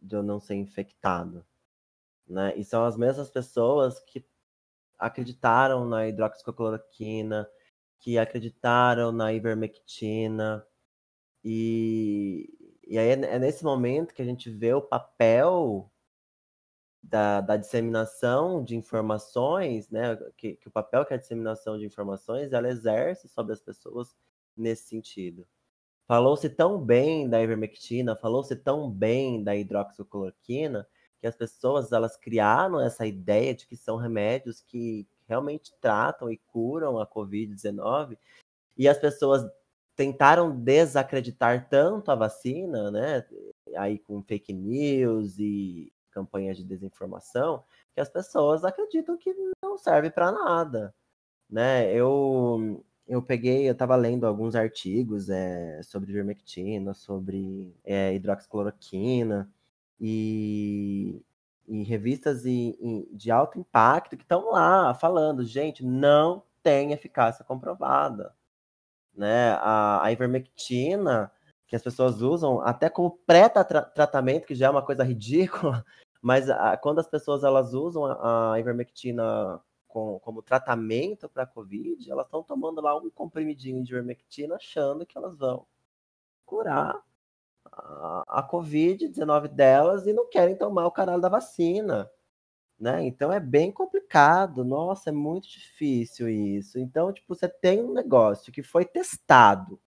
de 0.00 0.16
eu 0.16 0.22
não 0.22 0.40
ser 0.40 0.54
infectado? 0.54 1.44
Né? 2.26 2.56
E 2.56 2.64
são 2.64 2.84
as 2.84 2.96
mesmas 2.96 3.30
pessoas 3.30 4.00
que 4.00 4.24
acreditaram 4.98 5.86
na 5.86 6.06
hidroxicloroquina, 6.08 7.48
que 7.98 8.18
acreditaram 8.18 9.12
na 9.12 9.32
ivermectina, 9.32 10.66
e, 11.44 12.48
e 12.86 12.98
aí 12.98 13.08
é, 13.08 13.12
é 13.12 13.38
nesse 13.38 13.62
momento 13.62 14.14
que 14.14 14.22
a 14.22 14.24
gente 14.24 14.50
vê 14.50 14.72
o 14.72 14.80
papel 14.80 15.90
da, 17.02 17.42
da 17.42 17.56
disseminação 17.56 18.64
de 18.64 18.76
informações, 18.76 19.90
né? 19.90 20.16
Que, 20.36 20.56
que, 20.56 20.68
o 20.68 20.70
papel 20.70 21.04
que 21.04 21.12
a 21.12 21.18
disseminação 21.18 21.78
de 21.78 21.84
informações 21.84 22.52
ela 22.52 22.68
exerce 22.68 23.28
sobre 23.28 23.52
as 23.52 23.60
pessoas 23.60 24.16
nesse 24.56 24.88
sentido. 24.88 25.46
Falou-se 26.06 26.48
tão 26.50 26.78
bem 26.78 27.28
da 27.28 27.42
ivermectina, 27.42 28.14
falou-se 28.14 28.54
tão 28.56 28.90
bem 28.90 29.42
da 29.42 29.56
hidroxicloroquina, 29.56 30.86
que 31.18 31.26
as 31.26 31.34
pessoas 31.34 31.92
elas 31.92 32.16
criaram 32.16 32.78
essa 32.78 33.06
ideia 33.06 33.54
de 33.54 33.66
que 33.66 33.76
são 33.76 33.96
remédios 33.96 34.60
que 34.60 35.08
realmente 35.26 35.72
tratam 35.80 36.30
e 36.30 36.36
curam 36.36 36.98
a 36.98 37.06
COVID-19, 37.06 38.18
e 38.76 38.86
as 38.86 38.98
pessoas 38.98 39.42
tentaram 39.96 40.54
desacreditar 40.54 41.68
tanto 41.70 42.10
a 42.10 42.14
vacina, 42.14 42.90
né? 42.90 43.24
Aí 43.76 43.98
com 43.98 44.22
fake 44.22 44.52
news 44.52 45.38
e 45.38 45.90
campanhas 46.10 46.56
de 46.56 46.64
desinformação, 46.64 47.64
que 47.94 48.00
as 48.00 48.08
pessoas 48.10 48.64
acreditam 48.64 49.16
que 49.16 49.34
não 49.62 49.78
serve 49.78 50.10
para 50.10 50.30
nada, 50.30 50.94
né? 51.48 51.90
Eu 51.94 52.84
eu 53.06 53.22
peguei, 53.22 53.68
eu 53.68 53.72
estava 53.72 53.96
lendo 53.96 54.26
alguns 54.26 54.54
artigos 54.54 55.28
é, 55.28 55.82
sobre 55.82 56.12
vermectina, 56.12 56.94
sobre 56.94 57.74
é, 57.84 58.14
hidroxicloroquina 58.14 59.50
e, 60.00 61.22
e 61.68 61.82
revistas 61.84 62.44
e, 62.44 62.76
e 62.80 63.16
de 63.16 63.30
alto 63.30 63.58
impacto 63.58 64.16
que 64.16 64.22
estão 64.22 64.50
lá 64.50 64.94
falando, 64.94 65.44
gente, 65.44 65.84
não 65.84 66.42
tem 66.62 66.92
eficácia 66.92 67.44
comprovada 67.44 68.34
né? 69.14 69.52
A, 69.60 70.04
a 70.04 70.12
ivermectina, 70.12 71.30
que 71.66 71.76
as 71.76 71.82
pessoas 71.82 72.20
usam 72.20 72.60
até 72.60 72.88
como 72.88 73.18
pré-tratamento, 73.26 74.46
que 74.46 74.54
já 74.54 74.66
é 74.66 74.70
uma 74.70 74.82
coisa 74.84 75.04
ridícula, 75.04 75.84
mas 76.20 76.50
a, 76.50 76.76
quando 76.76 76.98
as 76.98 77.06
pessoas 77.06 77.44
elas 77.44 77.72
usam 77.74 78.04
a, 78.06 78.54
a 78.54 78.60
ivermectina 78.60 79.60
com, 79.94 80.18
como 80.18 80.42
tratamento 80.42 81.28
para 81.28 81.44
a 81.44 81.46
Covid, 81.46 82.10
elas 82.10 82.26
estão 82.26 82.42
tomando 82.42 82.80
lá 82.80 82.96
um 82.98 83.08
comprimidinho 83.08 83.80
de 83.80 83.92
ivermectina 83.92 84.56
achando 84.56 85.06
que 85.06 85.16
elas 85.16 85.38
vão 85.38 85.64
curar 86.44 87.00
a, 87.70 88.40
a 88.40 88.50
Covid-19 88.50 89.46
delas 89.46 90.04
e 90.04 90.12
não 90.12 90.28
querem 90.28 90.56
tomar 90.56 90.84
o 90.84 90.90
caralho 90.90 91.22
da 91.22 91.28
vacina. 91.28 92.10
Né? 92.76 93.04
Então 93.06 93.32
é 93.32 93.38
bem 93.38 93.70
complicado, 93.70 94.64
nossa, 94.64 95.10
é 95.10 95.12
muito 95.12 95.48
difícil 95.48 96.28
isso. 96.28 96.76
Então, 96.76 97.12
tipo, 97.12 97.32
você 97.32 97.48
tem 97.48 97.80
um 97.80 97.92
negócio 97.92 98.52
que 98.52 98.64
foi 98.64 98.84
testado, 98.84 99.80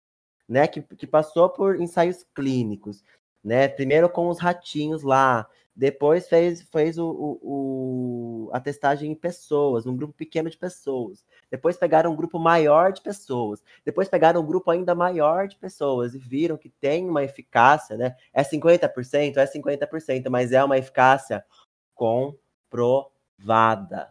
né? 0.48 0.66
Que, 0.70 0.82
que 0.82 1.06
passou 1.06 1.50
por 1.50 1.82
ensaios 1.82 2.24
clínicos, 2.34 3.04
né? 3.44 3.68
Primeiro 3.68 4.10
com 4.10 4.30
os 4.30 4.40
ratinhos 4.40 5.04
lá, 5.04 5.46
depois 5.78 6.28
fez, 6.28 6.64
fez 6.64 6.98
o, 6.98 7.08
o, 7.08 7.40
o, 7.44 8.50
a 8.52 8.60
testagem 8.60 9.12
em 9.12 9.16
pessoas, 9.16 9.86
um 9.86 9.96
grupo 9.96 10.14
pequeno 10.14 10.50
de 10.50 10.58
pessoas. 10.58 11.24
Depois 11.52 11.78
pegaram 11.78 12.12
um 12.12 12.16
grupo 12.16 12.40
maior 12.40 12.92
de 12.92 13.02
pessoas. 13.02 13.64
Depois 13.86 14.10
pegaram 14.10 14.42
um 14.42 14.46
grupo 14.46 14.72
ainda 14.72 14.96
maior 14.96 15.48
de 15.48 15.56
pessoas 15.56 16.16
e 16.16 16.18
viram 16.18 16.58
que 16.58 16.70
tem 16.70 17.08
uma 17.08 17.24
eficácia, 17.24 17.96
né? 17.96 18.16
É 18.34 18.44
50%, 18.44 19.38
é 19.38 19.46
50%, 19.46 20.30
mas 20.30 20.52
é 20.52 20.64
uma 20.64 20.78
eficácia 20.78 21.46
com 21.94 22.36
comprovada. 22.70 24.10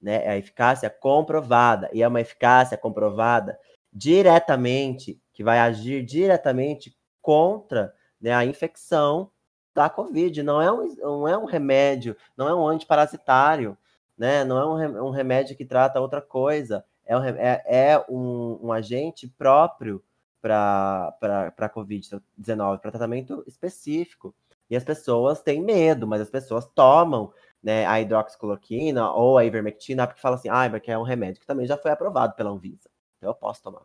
Né? 0.00 0.24
É 0.24 0.30
a 0.30 0.36
eficácia 0.36 0.88
comprovada. 0.90 1.90
E 1.92 2.02
é 2.02 2.08
uma 2.08 2.20
eficácia 2.20 2.76
comprovada 2.76 3.58
diretamente, 3.92 5.20
que 5.32 5.44
vai 5.44 5.58
agir 5.58 6.04
diretamente 6.04 6.96
contra 7.20 7.94
né, 8.20 8.32
a 8.32 8.44
infecção 8.44 9.30
da 9.74 9.88
Covid. 9.88 10.42
Não 10.42 10.60
é, 10.60 10.72
um, 10.72 10.94
não 10.96 11.28
é 11.28 11.36
um 11.36 11.44
remédio, 11.44 12.16
não 12.36 12.48
é 12.48 12.54
um 12.54 12.66
antiparasitário, 12.66 13.76
né? 14.16 14.44
não 14.44 14.80
é 14.80 14.88
um, 15.02 15.10
remédio 15.10 15.56
que 15.56 15.64
trata 15.64 16.00
outra 16.00 16.20
coisa. 16.20 16.84
É 17.04 17.16
um, 17.16 17.24
é, 17.24 17.62
é 17.66 18.04
um, 18.08 18.58
um 18.62 18.72
agente 18.72 19.26
próprio 19.26 20.02
para 20.40 21.70
Covid-19, 21.74 22.80
para 22.80 22.90
tratamento 22.90 23.44
específico. 23.46 24.34
E 24.68 24.76
as 24.76 24.84
pessoas 24.84 25.42
têm 25.42 25.62
medo, 25.62 26.06
mas 26.06 26.20
as 26.20 26.30
pessoas 26.30 26.66
tomam 26.74 27.32
né, 27.62 27.86
a 27.86 28.00
hidroxicloroquina 28.00 29.12
ou 29.12 29.38
a 29.38 29.44
ivermectina 29.44 30.06
porque 30.06 30.20
falam 30.20 30.38
assim, 30.38 30.48
ah, 30.48 30.68
porque 30.68 30.90
é 30.90 30.98
um 30.98 31.02
remédio 31.02 31.40
que 31.40 31.46
também 31.46 31.66
já 31.66 31.76
foi 31.76 31.90
aprovado 31.90 32.34
pela 32.34 32.50
Anvisa. 32.50 32.90
Então 33.18 33.30
eu 33.30 33.34
posso 33.34 33.62
tomar. 33.62 33.82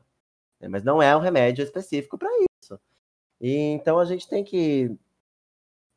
É, 0.59 0.67
mas 0.67 0.83
não 0.83 1.01
é 1.01 1.15
um 1.15 1.19
remédio 1.19 1.63
específico 1.63 2.17
para 2.17 2.29
isso. 2.63 2.79
E, 3.39 3.55
então 3.55 3.99
a 3.99 4.05
gente 4.05 4.27
tem 4.27 4.43
que 4.43 4.97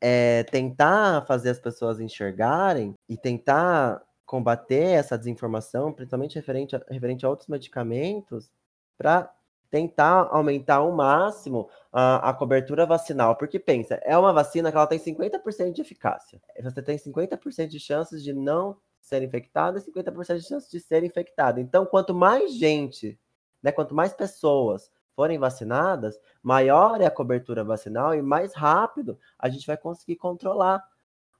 é, 0.01 0.43
tentar 0.43 1.25
fazer 1.27 1.51
as 1.51 1.59
pessoas 1.59 1.99
enxergarem 1.99 2.95
e 3.07 3.15
tentar 3.15 4.01
combater 4.25 4.95
essa 4.95 5.17
desinformação, 5.17 5.93
principalmente 5.93 6.35
referente 6.35 6.75
a, 6.75 6.81
referente 6.89 7.25
a 7.25 7.29
outros 7.29 7.47
medicamentos, 7.47 8.51
para 8.97 9.31
tentar 9.69 10.27
aumentar 10.31 10.77
ao 10.77 10.91
máximo 10.91 11.69
a, 11.91 12.29
a, 12.29 12.33
cobertura 12.33 12.85
vacinal. 12.85 13.35
Porque 13.35 13.59
pensa, 13.59 13.95
é 14.03 14.17
uma 14.17 14.33
vacina 14.33 14.71
que 14.71 14.77
ela 14.77 14.87
tem 14.87 14.99
50% 14.99 15.71
de 15.71 15.81
eficácia. 15.81 16.41
Você 16.61 16.81
tem 16.81 16.97
50% 16.97 17.67
de 17.67 17.79
chances 17.79 18.23
de 18.23 18.33
não 18.33 18.77
ser 19.01 19.23
infectado 19.23 19.77
e 19.77 19.81
50% 19.81 20.37
de 20.37 20.47
chances 20.47 20.69
de 20.69 20.79
ser 20.79 21.03
infectado. 21.03 21.59
Então, 21.59 21.85
quanto 21.85 22.13
mais 22.13 22.53
gente, 22.53 23.19
né, 23.63 23.71
quanto 23.71 23.95
mais 23.95 24.13
pessoas 24.13 24.91
forem 25.15 25.37
vacinadas, 25.37 26.19
maior 26.41 27.01
é 27.01 27.05
a 27.05 27.11
cobertura 27.11 27.63
vacinal 27.63 28.15
e 28.15 28.21
mais 28.21 28.53
rápido 28.53 29.19
a 29.37 29.49
gente 29.49 29.67
vai 29.67 29.77
conseguir 29.77 30.15
controlar 30.15 30.83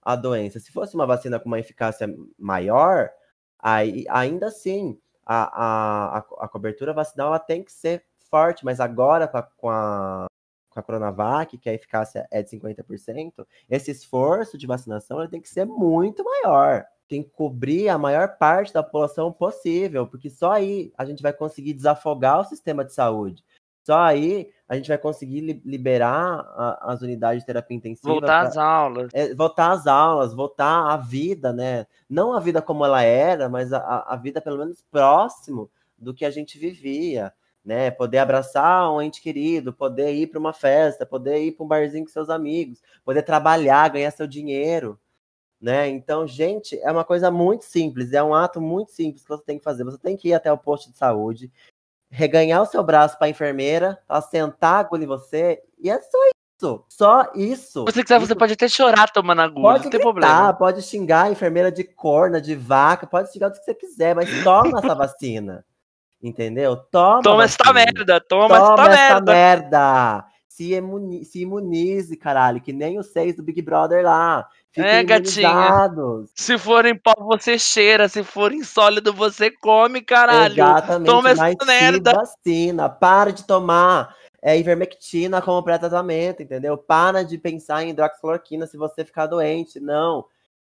a 0.02 0.16
doença. 0.16 0.60
Se 0.60 0.72
fosse 0.72 0.96
uma 0.96 1.06
vacina 1.06 1.40
com 1.40 1.48
uma 1.48 1.60
eficácia 1.60 2.08
maior, 2.38 3.10
aí, 3.60 4.06
ainda 4.10 4.48
assim, 4.48 5.00
a, 5.26 6.18
a, 6.18 6.18
a 6.40 6.48
cobertura 6.48 6.94
vacinal 6.94 7.28
ela 7.28 7.40
tem 7.40 7.64
que 7.64 7.72
ser 7.72 8.04
forte, 8.30 8.66
mas 8.66 8.80
agora 8.80 9.28
com 9.28 9.38
a, 9.38 9.44
com 9.44 9.70
a, 9.70 10.26
com 10.70 10.80
a 10.80 10.84
Coronavac, 10.84 11.58
que 11.58 11.70
a 11.70 11.74
eficácia 11.74 12.28
é 12.32 12.42
de 12.42 12.50
50%, 12.50 13.46
esse 13.70 13.92
esforço 13.92 14.58
de 14.58 14.66
vacinação 14.66 15.26
tem 15.28 15.42
que 15.42 15.50
ser 15.50 15.66
muito 15.66 16.24
maior. 16.24 16.86
Tem 17.08 17.22
que 17.22 17.30
cobrir 17.30 17.90
a 17.90 17.98
maior 17.98 18.38
parte 18.38 18.74
da 18.74 18.82
população 18.82 19.34
possível, 19.34 20.08
porque 20.08 20.30
só 20.30 20.54
aí 20.54 20.94
a 20.98 21.04
gente 21.04 21.22
vai 21.22 21.34
conseguir 21.34 21.74
desafogar 21.74 22.40
o 22.40 22.46
sistema 22.46 22.86
de 22.86 22.94
saúde. 22.94 23.44
Só 23.84 23.98
aí 23.98 24.50
a 24.68 24.76
gente 24.76 24.88
vai 24.88 24.98
conseguir 24.98 25.62
liberar 25.66 26.40
a, 26.56 26.94
as 26.94 27.02
unidades 27.02 27.42
de 27.42 27.46
terapia 27.46 27.76
intensiva. 27.76 28.10
Voltar 28.10 28.42
pra, 28.42 28.50
às 28.50 28.58
aulas. 28.58 29.10
É, 29.14 29.34
voltar 29.34 29.72
às 29.72 29.88
aulas, 29.88 30.34
voltar 30.34 30.92
à 30.92 30.98
vida, 30.98 31.52
né? 31.52 31.86
Não 32.10 32.34
a 32.34 32.40
vida 32.40 32.62
como 32.62 32.86
ela 32.86 33.04
era, 33.04 33.50
mas 33.50 33.74
a, 33.74 34.06
a 34.08 34.16
vida 34.16 34.40
pelo 34.40 34.58
menos 34.58 34.82
próximo 34.90 35.70
do 35.98 36.14
que 36.14 36.26
a 36.26 36.32
gente 36.32 36.58
vivia. 36.58 37.34
Né, 37.64 37.92
poder 37.92 38.18
abraçar 38.18 38.92
um 38.92 39.00
ente 39.00 39.22
querido, 39.22 39.72
poder 39.72 40.12
ir 40.16 40.26
para 40.26 40.40
uma 40.40 40.52
festa, 40.52 41.06
poder 41.06 41.44
ir 41.44 41.52
para 41.52 41.64
um 41.64 41.68
barzinho 41.68 42.04
com 42.04 42.12
seus 42.12 42.28
amigos, 42.28 42.82
poder 43.06 43.22
trabalhar, 43.22 43.88
ganhar 43.88 44.10
seu 44.10 44.26
dinheiro, 44.26 45.00
né? 45.62 45.88
Então, 45.88 46.26
gente, 46.26 46.80
é 46.82 46.92
uma 46.92 47.06
coisa 47.06 47.30
muito 47.30 47.66
simples, 47.66 48.14
é 48.14 48.24
um 48.24 48.34
ato 48.34 48.60
muito 48.60 48.92
simples 48.92 49.22
que 49.22 49.30
você 49.30 49.44
tem 49.44 49.60
que 49.60 49.64
fazer. 49.64 49.84
Você 49.84 50.00
tem 50.00 50.18
que 50.18 50.30
ir 50.30 50.34
até 50.34 50.52
o 50.52 50.58
posto 50.58 50.90
de 50.90 50.98
saúde, 50.98 51.52
reganhar 52.12 52.62
o 52.62 52.66
seu 52.66 52.84
braço 52.84 53.18
para 53.18 53.28
a 53.28 53.30
enfermeira, 53.30 53.98
ela 54.08 54.22
sentar 54.22 54.76
a 54.76 54.80
agulha 54.80 55.06
em 55.06 55.08
você, 55.08 55.60
e 55.82 55.90
é 55.90 56.00
só 56.00 56.18
isso. 56.28 56.86
Só 56.88 57.32
isso. 57.34 57.86
Se 57.88 57.94
você 57.94 58.04
quiser, 58.04 58.18
isso. 58.18 58.28
você 58.28 58.36
pode 58.36 58.54
até 58.54 58.68
chorar 58.68 59.10
tomando 59.10 59.42
agulha, 59.42 59.64
pode 59.64 59.86
não 59.86 59.90
tem 59.90 60.00
gritar, 60.00 60.04
problema. 60.04 60.54
Pode 60.54 60.82
xingar 60.84 61.24
a 61.24 61.32
enfermeira 61.32 61.72
de 61.72 61.84
corna, 61.84 62.40
de 62.40 62.54
vaca, 62.54 63.08
pode 63.08 63.32
xingar 63.32 63.48
o 63.48 63.52
que 63.52 63.64
você 63.64 63.74
quiser, 63.74 64.14
mas 64.14 64.44
toma 64.44 64.78
essa 64.78 64.94
vacina. 64.94 65.66
Entendeu? 66.22 66.78
Toma. 66.78 67.24
Toma 67.24 67.44
essa 67.46 67.74
merda, 67.74 68.22
toma, 68.22 68.60
toma 68.60 68.84
essa, 68.84 68.94
essa 68.94 69.22
merda. 69.22 69.32
merda. 69.32 70.26
Se, 70.54 70.74
imuni 70.74 71.24
se 71.24 71.42
imunize, 71.42 72.18
caralho, 72.18 72.60
que 72.60 72.74
nem 72.74 73.00
os 73.00 73.08
seis 73.08 73.36
do 73.38 73.42
Big 73.42 73.62
Brother 73.62 74.04
lá. 74.04 74.46
Fiquem 74.70 74.90
É, 74.90 75.04
gatinha. 75.04 75.50
imunizados. 75.50 76.30
Se 76.36 76.58
for 76.58 76.86
em 76.86 76.94
pó, 76.96 77.14
você 77.18 77.58
cheira. 77.58 78.10
Se 78.10 78.22
for 78.22 78.52
em 78.52 78.62
sólido, 78.64 79.14
você 79.14 79.50
come, 79.50 80.02
caralho. 80.02 80.54
Exatamente, 80.56 81.08
Toma 81.08 81.30
essa 81.30 81.66
merda. 81.66 82.14
vacina. 82.14 82.90
Para 82.90 83.32
de 83.32 83.46
tomar 83.46 84.14
é, 84.42 84.58
ivermectina 84.60 85.42
como 85.42 85.64
pré-tratamento, 85.64 86.44
entendeu? 86.44 86.78
Para 86.78 87.24
de 87.24 87.38
pensar 87.38 87.84
em 87.84 87.92
hidroxicloroquina 87.92 88.68
se 88.68 88.76
você 88.76 89.06
ficar 89.06 89.28
doente. 89.28 89.80
Não. 89.80 90.26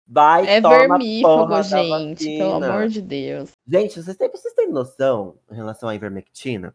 Vai, 0.07 0.47
É 0.47 0.61
toma 0.61 0.77
vermífugo, 0.77 1.61
gente. 1.63 2.37
Pelo 2.37 2.63
amor 2.63 2.87
de 2.87 3.01
Deus. 3.01 3.51
Gente, 3.67 4.01
vocês 4.01 4.15
têm, 4.15 4.29
vocês 4.29 4.53
têm 4.53 4.69
noção 4.69 5.35
em 5.51 5.55
relação 5.55 5.87
à 5.89 5.95
ivermectina? 5.95 6.73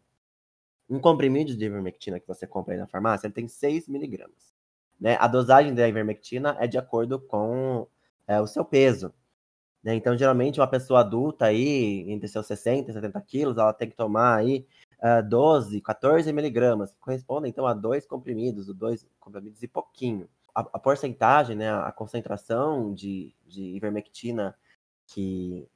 Um 0.88 0.98
comprimido 0.98 1.56
de 1.56 1.64
ivermectina 1.64 2.18
que 2.18 2.26
você 2.26 2.46
compra 2.46 2.74
aí 2.74 2.80
na 2.80 2.86
farmácia, 2.86 3.26
ele 3.26 3.34
tem 3.34 3.48
6 3.48 3.88
miligramas. 3.88 4.54
Né? 5.00 5.16
A 5.20 5.28
dosagem 5.28 5.74
da 5.74 5.88
ivermectina 5.88 6.56
é 6.58 6.66
de 6.66 6.78
acordo 6.78 7.20
com 7.20 7.86
é, 8.26 8.40
o 8.40 8.46
seu 8.46 8.64
peso. 8.64 9.12
né? 9.82 9.94
Então, 9.94 10.16
geralmente, 10.16 10.60
uma 10.60 10.66
pessoa 10.66 11.00
adulta 11.00 11.46
aí, 11.46 12.10
entre 12.10 12.28
seus 12.28 12.46
60 12.46 12.90
e 12.90 12.94
70 12.94 13.20
quilos, 13.22 13.58
ela 13.58 13.72
tem 13.72 13.88
que 13.88 13.96
tomar 13.96 14.36
aí 14.36 14.66
ah, 15.00 15.20
12, 15.20 15.80
14 15.80 16.32
miligramas, 16.32 16.92
que 16.92 16.98
correspondem, 16.98 17.50
então, 17.50 17.66
a 17.66 17.74
dois 17.74 18.06
comprimidos, 18.06 18.66
dois 18.74 19.06
comprimidos 19.20 19.62
e 19.62 19.68
pouquinho. 19.68 20.28
A, 20.54 20.60
a 20.60 20.78
porcentagem, 20.78 21.56
né, 21.56 21.72
a 21.72 21.92
concentração 21.92 22.92
de, 22.92 23.34
de 23.46 23.62
ivermectina 23.62 24.56
que 25.06 25.68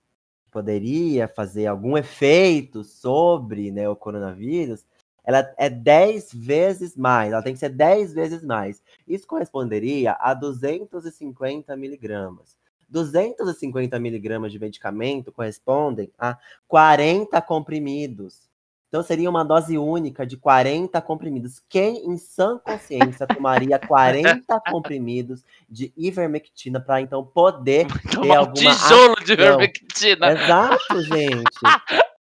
poderia 0.50 1.28
fazer 1.28 1.66
algum 1.66 1.96
efeito 1.96 2.84
sobre 2.84 3.70
né, 3.70 3.88
o 3.88 3.96
coronavírus, 3.96 4.84
ela 5.24 5.52
é 5.56 5.70
10 5.70 6.32
vezes 6.34 6.96
mais, 6.96 7.32
ela 7.32 7.42
tem 7.42 7.52
que 7.52 7.60
ser 7.60 7.68
10 7.70 8.12
vezes 8.12 8.42
mais. 8.44 8.82
Isso 9.06 9.26
corresponderia 9.26 10.16
a 10.18 10.34
250 10.34 11.76
miligramas. 11.76 12.56
250 12.88 13.98
miligramas 13.98 14.52
de 14.52 14.58
medicamento 14.58 15.32
correspondem 15.32 16.10
a 16.18 16.36
40 16.68 17.40
comprimidos. 17.40 18.50
Então 18.88 19.02
seria 19.02 19.30
uma 19.30 19.42
dose 19.42 19.78
única 19.78 20.26
de 20.26 20.36
40 20.36 21.00
comprimidos. 21.00 21.62
Quem 21.66 22.04
em 22.04 22.18
sã 22.18 22.58
consciência 22.58 23.26
tomaria 23.26 23.78
40 23.80 24.60
comprimidos 24.70 25.42
de 25.66 25.90
ivermectina 25.96 26.78
para 26.78 27.00
então 27.00 27.24
poder 27.24 27.86
ter 28.04 28.10
Tomar 28.10 28.34
um 28.34 28.38
alguma 28.40 28.74
tijolo 28.74 29.14
de 29.24 29.32
ação? 29.32 29.44
ivermectina. 29.46 30.32
Exato, 30.32 31.02
gente. 31.04 31.60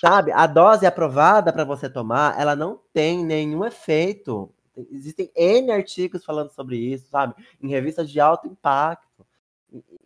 Sabe, 0.00 0.32
a 0.32 0.46
dose 0.46 0.86
aprovada 0.86 1.52
para 1.52 1.64
você 1.64 1.88
tomar, 1.88 2.38
ela 2.38 2.54
não 2.54 2.78
tem 2.92 3.24
nenhum 3.24 3.64
efeito. 3.64 4.52
Existem 4.90 5.30
N 5.36 5.70
artigos 5.72 6.24
falando 6.24 6.50
sobre 6.50 6.76
isso, 6.76 7.08
sabe? 7.08 7.34
Em 7.62 7.68
revistas 7.68 8.10
de 8.10 8.20
alto 8.20 8.46
impacto. 8.46 9.24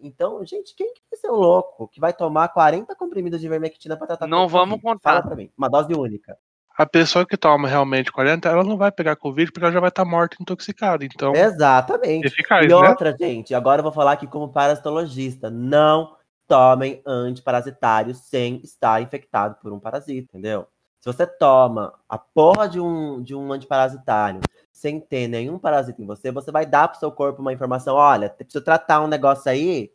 Então, 0.01 0.45
gente, 0.45 0.75
quem 0.75 0.93
que 0.95 1.01
vai 1.11 1.19
ser 1.19 1.29
o 1.31 1.35
louco 1.37 1.89
que 1.89 2.01
vai 2.01 2.13
tomar 2.13 2.49
40 2.49 2.95
comprimidos 2.95 3.41
de 3.41 3.47
ivermectina 3.47 3.97
para 3.97 4.07
tratar 4.07 4.27
Não 4.27 4.47
vamos 4.49 4.81
Covid? 4.81 4.83
contar. 4.83 5.11
Fala 5.11 5.23
pra 5.23 5.37
mim. 5.37 5.51
Uma 5.57 5.69
dose 5.69 5.93
única. 5.95 6.39
A 6.77 6.87
pessoa 6.87 7.27
que 7.27 7.37
toma 7.37 7.67
realmente 7.67 8.13
40, 8.13 8.49
ela 8.49 8.63
não 8.63 8.77
vai 8.77 8.93
pegar 8.93 9.17
Covid 9.17 9.51
porque 9.51 9.65
ela 9.65 9.73
já 9.73 9.81
vai 9.81 9.89
estar 9.89 10.05
morta 10.05 10.37
intoxicada. 10.41 11.05
Então, 11.05 11.35
Exatamente. 11.35 12.29
eficaz, 12.29 12.65
E 12.65 12.69
né? 12.69 12.75
outra, 12.75 13.17
gente, 13.19 13.53
agora 13.53 13.81
eu 13.81 13.83
vou 13.83 13.93
falar 13.93 14.13
aqui 14.13 14.29
como 14.29 14.53
parasitologista. 14.53 15.51
Não 15.51 16.17
tomem 16.49 17.03
antiparasitários 17.07 18.19
sem 18.19 18.57
estar 18.65 19.01
infectado 19.03 19.57
por 19.61 19.73
um 19.73 19.79
parasita, 19.79 20.27
entendeu? 20.33 20.67
Se 20.99 21.07
você 21.07 21.27
toma 21.27 21.95
a 22.09 22.19
porra 22.19 22.69
de 22.69 22.81
um, 22.81 23.23
de 23.23 23.35
um 23.35 23.53
antiparasitário 23.53 24.41
sem 24.73 24.99
ter 24.99 25.29
nenhum 25.29 25.59
parasita 25.59 26.03
em 26.03 26.07
você, 26.07 26.33
você 26.33 26.51
vai 26.51 26.67
dar 26.67 26.89
pro 26.89 26.99
seu 26.99 27.13
corpo 27.13 27.41
uma 27.41 27.53
informação, 27.53 27.95
olha, 27.95 28.31
preciso 28.31 28.65
tratar 28.65 29.01
um 29.01 29.07
negócio 29.07 29.51
aí, 29.51 29.93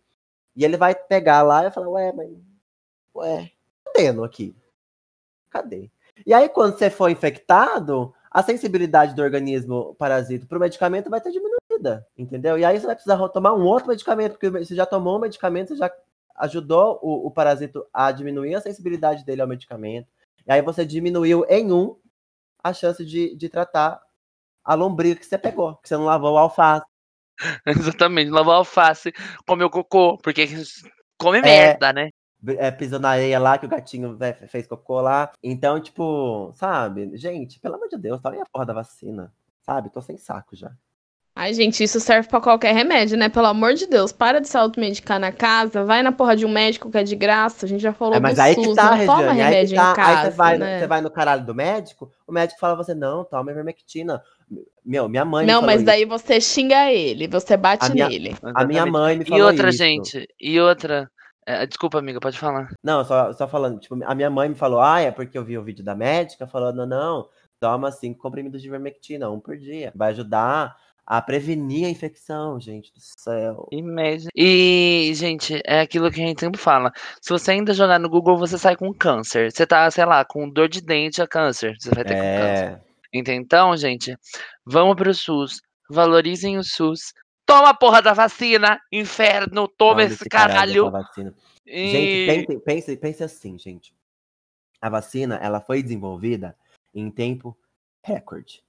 e 0.56 0.64
ele 0.64 0.78
vai 0.78 0.94
pegar 0.94 1.42
lá 1.42 1.66
e 1.66 1.72
falar, 1.72 1.90
ué, 1.90 2.14
mas, 2.14 2.30
ué, 3.16 3.52
cadê 3.86 4.12
no 4.12 4.24
aqui? 4.24 4.56
Cadê? 5.50 5.90
E 6.26 6.34
aí, 6.34 6.48
quando 6.48 6.78
você 6.78 6.90
for 6.90 7.10
infectado, 7.10 8.14
a 8.30 8.44
sensibilidade 8.44 9.16
do 9.16 9.22
organismo 9.22 9.96
parasita 9.96 10.46
pro 10.46 10.60
medicamento 10.60 11.10
vai 11.10 11.22
ter 11.22 11.32
diminuída, 11.32 12.06
entendeu? 12.18 12.58
E 12.58 12.66
aí 12.66 12.80
você 12.80 12.86
vai 12.86 12.96
precisar 12.96 13.28
tomar 13.30 13.54
um 13.54 13.66
outro 13.66 13.90
medicamento, 13.90 14.34
porque 14.34 14.50
você 14.50 14.76
já 14.76 14.86
tomou 14.86 15.18
um 15.18 15.22
medicamento, 15.22 15.70
você 15.70 15.76
já 15.76 15.92
ajudou 16.36 17.00
o, 17.02 17.28
o 17.28 17.32
parasito 17.32 17.86
a 17.94 18.12
diminuir 18.12 18.56
a 18.56 18.62
sensibilidade 18.62 19.26
dele 19.26 19.42
ao 19.42 19.48
medicamento. 19.48 20.08
E 20.46 20.52
aí 20.52 20.62
você 20.62 20.86
diminuiu 20.86 21.46
em 21.50 21.72
um 21.72 21.98
a 22.64 22.74
chance 22.74 23.06
de, 23.06 23.36
de 23.36 23.50
tratar 23.50 24.02
a 24.64 24.74
lombriga 24.74 25.20
que 25.20 25.26
você 25.26 25.38
pegou, 25.38 25.76
que 25.78 25.90
você 25.90 25.98
não 25.98 26.06
lavou 26.06 26.34
o 26.34 26.38
alface. 26.38 26.86
Exatamente, 27.66 28.30
lavar 28.30 28.56
alface, 28.56 29.12
comeu 29.46 29.70
cocô, 29.70 30.18
porque 30.18 30.48
come 31.18 31.42
merda, 31.42 31.92
né? 31.92 32.10
É, 32.58 32.70
pisou 32.72 33.00
na 33.00 33.12
areia 33.12 33.40
lá, 33.40 33.58
que 33.58 33.66
o 33.66 33.70
gatinho 33.70 34.18
né, 34.18 34.34
fez 34.34 34.68
cocô 34.68 35.00
lá. 35.00 35.32
Então, 35.42 35.80
tipo, 35.80 36.52
sabe? 36.54 37.16
Gente, 37.18 37.58
pelo 37.60 37.76
amor 37.76 37.88
de 37.88 37.98
Deus, 37.98 38.22
tomem 38.22 38.42
a 38.42 38.46
porra 38.46 38.66
da 38.66 38.74
vacina. 38.74 39.34
Sabe? 39.62 39.90
Tô 39.90 40.02
sem 40.02 40.18
saco 40.18 40.54
já. 40.54 40.76
Ai, 41.36 41.52
gente, 41.54 41.84
isso 41.84 42.00
serve 42.00 42.28
pra 42.30 42.40
qualquer 42.40 42.76
remédio, 42.76 43.18
né? 43.18 43.28
Pelo 43.28 43.48
amor 43.48 43.74
de 43.74 43.88
Deus, 43.88 44.12
para 44.12 44.40
de 44.40 44.48
se 44.48 44.56
automedicar 44.56 45.20
na 45.20 45.32
casa, 45.32 45.84
vai 45.84 46.04
na 46.04 46.12
porra 46.12 46.36
de 46.36 46.46
um 46.46 46.50
médico 46.50 46.92
que 46.92 46.98
é 47.00 47.04
de 47.04 47.16
graça. 47.16 47.66
A 47.66 47.70
gente 47.70 47.82
já 47.82 47.92
falou 47.92 48.14
É, 48.14 48.20
mas 48.20 48.36
do 48.36 48.42
aí 48.42 48.54
SUS, 48.54 48.68
que 48.68 48.76
tá, 48.76 48.96
não 48.96 49.06
toma 49.06 49.32
Regiane. 49.32 49.32
Aí, 49.32 49.36
que 49.38 49.44
remédio 49.44 49.76
tá, 49.76 49.84
em 49.84 49.88
aí 49.90 49.96
casa, 49.96 50.32
você, 50.32 50.38
vai, 50.38 50.58
né? 50.60 50.80
você 50.80 50.88
vai 50.88 51.02
no 51.02 51.10
caralho 51.10 51.44
do 51.44 51.56
médico, 51.56 52.12
o 52.28 52.32
médico 52.32 52.60
fala 52.60 52.76
pra 52.76 52.84
você, 52.84 52.94
não, 52.94 53.24
toma 53.26 53.50
ivermectina. 53.52 54.22
Meu, 54.86 55.10
minha 55.10 55.26
mãe 55.26 55.44
me 55.44 55.52
Não, 55.52 55.62
mas 55.64 55.78
isso. 55.78 55.86
daí 55.86 56.06
você 56.06 56.40
xinga 56.40 56.92
ele, 56.92 57.28
você 57.28 57.58
bate 57.58 57.88
A 57.88 57.90
minha- 57.90 58.08
nele. 58.10 58.36
A 58.54 58.64
minha 58.64 58.86
mãe 58.86 59.18
me 59.18 59.24
E 59.24 59.28
falou 59.28 59.48
outra, 59.48 59.70
isso. 59.70 59.78
gente, 59.80 60.28
e 60.40 60.60
outra. 60.60 61.10
é, 61.48 61.66
desculpa, 61.66 61.98
amiga, 61.98 62.20
pode 62.20 62.38
falar. 62.38 62.70
Não, 62.84 63.04
só, 63.04 63.34
só 63.34 63.48
falando, 63.48 63.80
tipo, 63.80 63.98
a 64.06 64.14
minha 64.14 64.30
mãe 64.30 64.50
me 64.50 64.56
falou, 64.56 64.80
ah, 64.82 65.02
é 65.02 65.10
porque 65.10 65.36
eu 65.36 65.44
vi 65.44 65.58
o 65.58 65.64
vídeo 65.64 65.84
da 65.84 65.96
médica 65.96 66.46
falando, 66.46 66.86
não, 66.86 67.28
toma 67.60 67.92
cinco 67.92 68.20
comprimidos 68.22 68.62
de 68.62 68.68
ivermectina, 68.68 69.32
um 69.32 69.40
por 69.40 69.58
dia. 69.58 69.92
Vai 69.96 70.12
ajudar 70.12 70.76
a 71.06 71.22
prevenir 71.22 71.86
a 71.86 71.90
infecção, 71.90 72.60
gente 72.60 72.92
do 72.94 73.00
céu. 73.00 73.68
E, 73.72 73.82
média- 73.82 74.30
e, 74.36 75.12
gente, 75.16 75.62
é 75.66 75.82
aquilo 75.82 76.10
que 76.12 76.22
a 76.22 76.26
gente 76.26 76.40
sempre 76.40 76.60
fala. 76.60 76.92
Se 77.22 77.30
você 77.30 77.52
ainda 77.52 77.74
jogar 77.74 78.00
no 78.00 78.10
Google, 78.10 78.38
você 78.38 78.58
sai 78.58 78.76
com 78.76 78.94
câncer. 78.94 79.52
Você 79.52 79.68
tá, 79.68 79.90
sei 79.92 80.06
lá, 80.06 80.24
com 80.24 80.50
dor 80.50 80.70
de 80.70 80.82
dente, 80.82 81.22
é 81.22 81.28
câncer. 81.28 81.76
Você 81.80 81.90
vai 81.90 82.04
ter 82.04 82.16
câncer. 82.16 82.82
É, 82.82 82.82
Entende? 83.14 83.44
Então, 83.44 83.76
gente, 83.78 84.18
vamos 84.66 84.96
pro 84.96 85.14
SUS. 85.14 85.62
Valorizem 85.90 86.58
o 86.58 86.64
SUS. 86.64 87.14
Toma 87.46 87.70
a 87.70 87.74
porra 87.74 88.02
da 88.02 88.14
vacina, 88.14 88.80
inferno. 88.92 89.68
Toma 89.68 89.74
tome 89.78 90.04
esse 90.06 90.28
caralho. 90.30 90.90
vacina. 90.90 91.34
E... 91.66 91.92
Gente, 91.92 92.26
pense, 92.26 92.60
pense, 92.64 92.98
pense 92.98 93.24
assim, 93.24 93.60
gente. 93.60 93.94
A 94.82 94.90
vacina, 94.90 95.36
ela 95.42 95.62
foi 95.62 95.84
desenvolvida 95.84 96.58
em 96.94 97.10
tempo 97.12 97.58
recorde, 98.04 98.64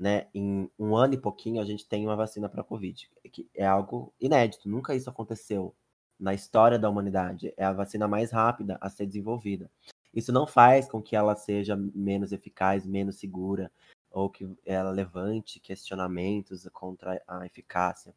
né? 0.00 0.28
Em 0.34 0.70
um 0.78 0.96
ano 0.96 1.12
e 1.12 1.20
pouquinho 1.20 1.60
a 1.60 1.64
gente 1.66 1.86
tem 1.86 2.06
uma 2.06 2.16
vacina 2.16 2.48
para 2.48 2.64
Covid, 2.64 3.10
que 3.30 3.46
é 3.54 3.66
algo 3.66 4.14
inédito. 4.18 4.66
Nunca 4.66 4.94
isso 4.94 5.10
aconteceu 5.10 5.74
na 6.18 6.32
história 6.32 6.78
da 6.78 6.88
humanidade. 6.88 7.52
É 7.54 7.64
a 7.64 7.72
vacina 7.74 8.08
mais 8.08 8.30
rápida 8.30 8.78
a 8.80 8.88
ser 8.88 9.06
desenvolvida. 9.06 9.70
Isso 10.14 10.32
não 10.32 10.46
faz 10.46 10.88
com 10.88 11.02
que 11.02 11.14
ela 11.14 11.36
seja 11.36 11.76
menos 11.76 12.32
eficaz, 12.32 12.86
menos 12.86 13.16
segura, 13.16 13.70
ou 14.10 14.30
que 14.30 14.50
ela 14.64 14.90
levante 14.90 15.60
questionamentos 15.60 16.66
contra 16.72 17.22
a 17.28 17.44
eficácia. 17.44 18.14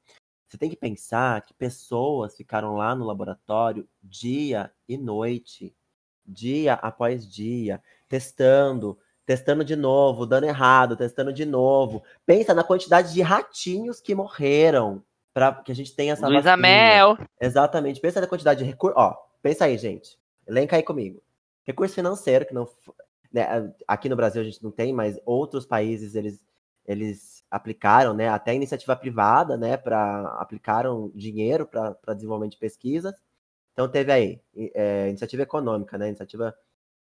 Você 0.48 0.58
tem 0.58 0.70
que 0.70 0.78
pensar 0.78 1.42
que 1.42 1.54
pessoas 1.54 2.38
ficaram 2.38 2.76
lá 2.78 2.96
no 2.96 3.04
laboratório 3.04 3.88
dia 4.02 4.72
e 4.88 4.98
noite, 4.98 5.76
dia 6.26 6.76
após 6.76 7.28
dia, 7.30 7.84
testando, 8.08 8.98
testando 9.26 9.64
de 9.64 9.76
novo, 9.76 10.26
dando 10.26 10.46
errado, 10.46 10.96
testando 10.96 11.32
de 11.32 11.46
novo. 11.46 12.04
Pensa 12.26 12.54
na 12.54 12.64
quantidade 12.64 13.14
de 13.14 13.22
ratinhos 13.22 14.02
que 14.02 14.14
morreram 14.14 15.04
para 15.34 15.54
que 15.54 15.72
a 15.72 15.76
gente 15.76 15.96
tenha 15.96 16.14
essa 16.14 16.28
Luísa 16.28 16.42
vacina. 16.42 16.58
Mel. 16.58 17.18
Exatamente. 17.40 18.00
Pensa 18.00 18.22
na 18.22 18.28
quantidade 18.28 18.60
de 18.60 18.66
recursos. 18.66 18.98
Ó, 18.98 19.16
pensa 19.42 19.66
aí, 19.66 19.78
gente. 19.78 20.18
Elenca 20.48 20.76
aí 20.76 20.84
comigo. 20.84 21.22
Recurso 21.64 21.96
financeiro, 21.96 22.46
que 22.46 22.54
não. 22.54 22.68
né, 23.32 23.74
aqui 23.88 24.10
no 24.10 24.16
Brasil 24.16 24.42
a 24.42 24.46
gente 24.46 24.62
não 24.62 24.72
tem, 24.72 24.94
mas 24.94 25.20
outros 25.26 25.66
países 25.66 26.14
eles, 26.16 26.44
eles 26.86 27.44
aplicaram, 27.50 28.14
né? 28.14 28.28
Até 28.30 28.54
iniciativa 28.54 28.96
privada, 28.96 29.58
né? 29.58 29.78
Para 29.78 30.36
aplicaram 30.40 31.12
dinheiro 31.16 31.66
para 31.66 32.14
desenvolvimento 32.14 32.54
de 32.54 32.60
pesquisas. 32.60 33.16
Então 33.72 33.88
teve 33.88 34.12
aí 34.12 34.42
é, 34.76 35.08
iniciativa 35.10 35.44
econômica, 35.44 35.98
né? 35.98 36.10
Iniciativa 36.10 36.54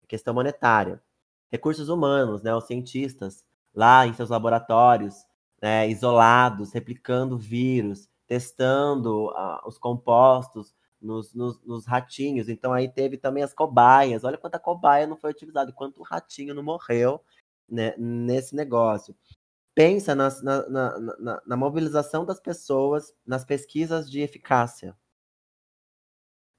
questão 0.07 0.33
monetária, 0.33 1.01
recursos 1.51 1.89
humanos, 1.89 2.41
né? 2.43 2.53
Os 2.55 2.65
cientistas 2.65 3.43
lá 3.73 4.05
em 4.07 4.13
seus 4.13 4.29
laboratórios, 4.29 5.15
né? 5.61 5.89
Isolados, 5.89 6.71
replicando 6.73 7.37
vírus, 7.37 8.09
testando 8.27 9.29
ah, 9.35 9.63
os 9.65 9.77
compostos 9.77 10.73
nos, 11.01 11.33
nos, 11.33 11.61
nos 11.65 11.85
ratinhos. 11.85 12.49
Então 12.49 12.73
aí 12.73 12.89
teve 12.89 13.17
também 13.17 13.43
as 13.43 13.53
cobaias. 13.53 14.23
Olha 14.23 14.37
quanta 14.37 14.59
cobaia 14.59 15.07
não 15.07 15.17
foi 15.17 15.31
utilizada, 15.31 15.71
quanto 15.73 16.01
ratinho 16.03 16.53
não 16.53 16.63
morreu 16.63 17.21
né, 17.69 17.93
nesse 17.97 18.55
negócio. 18.55 19.15
Pensa 19.75 20.15
nas- 20.15 20.41
na, 20.43 20.67
na, 20.69 20.99
na, 21.19 21.41
na 21.47 21.57
mobilização 21.57 22.25
das 22.25 22.39
pessoas 22.39 23.13
nas 23.25 23.45
pesquisas 23.45 24.09
de 24.11 24.21
eficácia. 24.21 24.95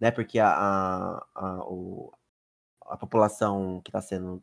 Né, 0.01 0.11
porque 0.11 0.39
a, 0.39 0.49
a, 0.51 1.27
a, 1.35 1.65
o- 1.65 2.13
a 2.87 2.97
população 2.97 3.81
que 3.83 3.91
está 3.91 4.01
sendo 4.01 4.43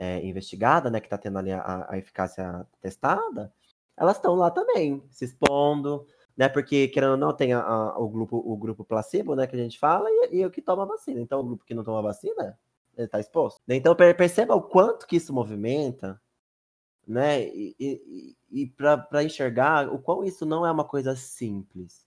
é, 0.00 0.24
investigada, 0.26 0.90
né, 0.90 1.00
que 1.00 1.06
está 1.08 1.18
tendo 1.18 1.38
ali 1.38 1.52
a, 1.52 1.86
a 1.90 1.98
eficácia 1.98 2.66
testada, 2.82 3.52
elas 3.98 4.16
estão 4.16 4.34
lá 4.36 4.50
também, 4.50 5.02
se 5.10 5.26
expondo, 5.26 6.06
né? 6.36 6.48
Porque, 6.48 6.88
querendo 6.88 7.12
ou 7.12 7.18
não, 7.18 7.34
tem 7.36 7.52
a- 7.54 7.60
a- 7.62 7.98
o, 8.00 8.08
grupo, 8.08 8.38
o 8.38 8.56
grupo 8.56 8.84
placebo, 8.84 9.36
né, 9.36 9.46
que 9.46 9.56
a 9.56 9.58
gente 9.58 9.78
fala, 9.78 10.08
e, 10.10 10.38
e 10.38 10.46
o 10.46 10.50
que 10.50 10.62
toma 10.62 10.86
vacina. 10.86 11.20
Então, 11.20 11.40
o 11.40 11.44
grupo 11.44 11.64
que 11.66 11.74
não 11.74 11.84
toma 11.84 12.02
vacina, 12.02 12.58
ele 12.96 13.06
está 13.06 13.20
exposto. 13.20 13.60
Então, 13.68 13.94
per- 13.94 14.16
perceba 14.16 14.54
o 14.56 14.62
quanto 14.62 15.06
que 15.06 15.16
isso 15.16 15.32
movimenta, 15.34 16.20
né? 17.06 17.42
E, 17.48 17.74
e, 17.80 18.36
e 18.50 18.66
para 18.68 19.24
enxergar 19.24 19.92
o 19.92 19.98
quão 19.98 20.24
isso 20.24 20.46
não 20.46 20.66
é 20.66 20.70
uma 20.72 20.84
coisa 20.84 21.16
simples. 21.16 22.06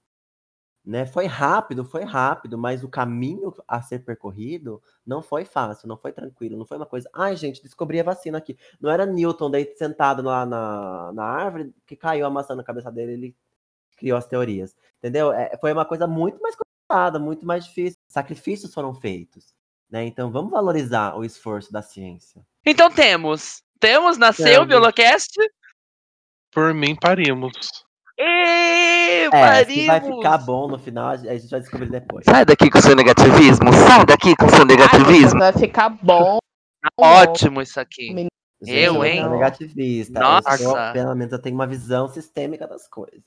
Né? 0.86 1.06
Foi 1.06 1.26
rápido, 1.26 1.86
foi 1.86 2.04
rápido, 2.04 2.58
mas 2.58 2.84
o 2.84 2.90
caminho 2.90 3.54
a 3.66 3.82
ser 3.82 4.00
percorrido 4.00 4.82
não 5.06 5.22
foi 5.22 5.46
fácil, 5.46 5.88
não 5.88 5.98
foi 5.98 6.12
tranquilo, 6.12 6.58
não 6.58 6.66
foi 6.66 6.76
uma 6.76 6.86
coisa. 6.86 7.10
Ai, 7.14 7.38
gente, 7.38 7.64
descobri 7.64 8.00
a 8.02 8.04
vacina 8.04 8.38
aqui. 8.38 8.58
Não 8.82 8.90
era 8.90 9.06
Newton 9.06 9.50
daí 9.50 9.74
sentado 9.78 10.22
lá 10.22 10.46
na, 10.46 11.12
na 11.14 11.24
árvore 11.24 11.74
que 11.86 11.96
caiu 11.96 12.26
a 12.26 12.30
maçã 12.30 12.54
na 12.54 12.64
cabeça 12.64 12.92
dele, 12.92 13.14
ele 13.14 13.36
criou 13.98 14.18
as 14.18 14.28
teorias. 14.28 14.76
Entendeu? 15.00 15.32
É, 15.32 15.58
foi 15.62 15.72
uma 15.72 15.86
coisa 15.86 16.06
muito 16.06 16.42
mais 16.42 16.56
complicada, 16.56 17.18
muito 17.18 17.46
mais 17.46 17.64
difícil. 17.64 17.98
Sacrifícios 18.10 18.74
foram 18.74 18.94
feitos. 18.94 19.56
Né? 19.90 20.06
Então 20.06 20.30
vamos 20.30 20.52
valorizar 20.52 21.16
o 21.16 21.24
esforço 21.24 21.72
da 21.72 21.82
ciência. 21.82 22.46
Então 22.66 22.92
temos. 22.92 23.64
Temos, 23.80 24.18
nasceu 24.18 24.64
o. 24.64 24.66
Biolocast. 24.66 25.38
Por 26.52 26.74
mim, 26.74 26.96
parimos. 26.96 27.83
E 28.20 29.30
É, 29.34 29.66
se 29.66 29.88
vai 29.88 30.02
ficar 30.02 30.38
bom 30.40 30.68
no 30.68 30.78
final, 30.78 31.10
a 31.10 31.18
gente 31.18 31.50
vai 31.50 31.60
descobrir 31.60 31.90
depois. 31.90 32.24
Sai 32.26 32.46
daqui 32.46 32.70
com 32.70 32.82
seu 32.82 32.96
negativismo. 32.96 33.74
Sai 33.74 34.06
daqui 34.06 34.36
com 34.36 34.48
seu 34.50 34.60
Ai, 34.60 34.66
negativismo. 34.66 35.40
vai 35.40 35.54
ficar 35.54 35.90
bom. 36.02 36.38
Ótimo 36.98 37.62
isso 37.62 37.80
aqui. 37.80 38.10
Menino. 38.14 38.30
Eu, 38.66 39.04
hein? 39.04 39.28
negativista. 39.30 40.20
Nossa. 40.20 40.62
Eu 40.62 40.74
pelo 40.94 41.16
menos 41.16 41.34
eu 41.34 41.42
tenho 41.42 41.56
uma 41.56 41.68
visão 41.68 42.08
sistêmica 42.08 42.68
das 42.68 42.88
coisas. 42.88 43.22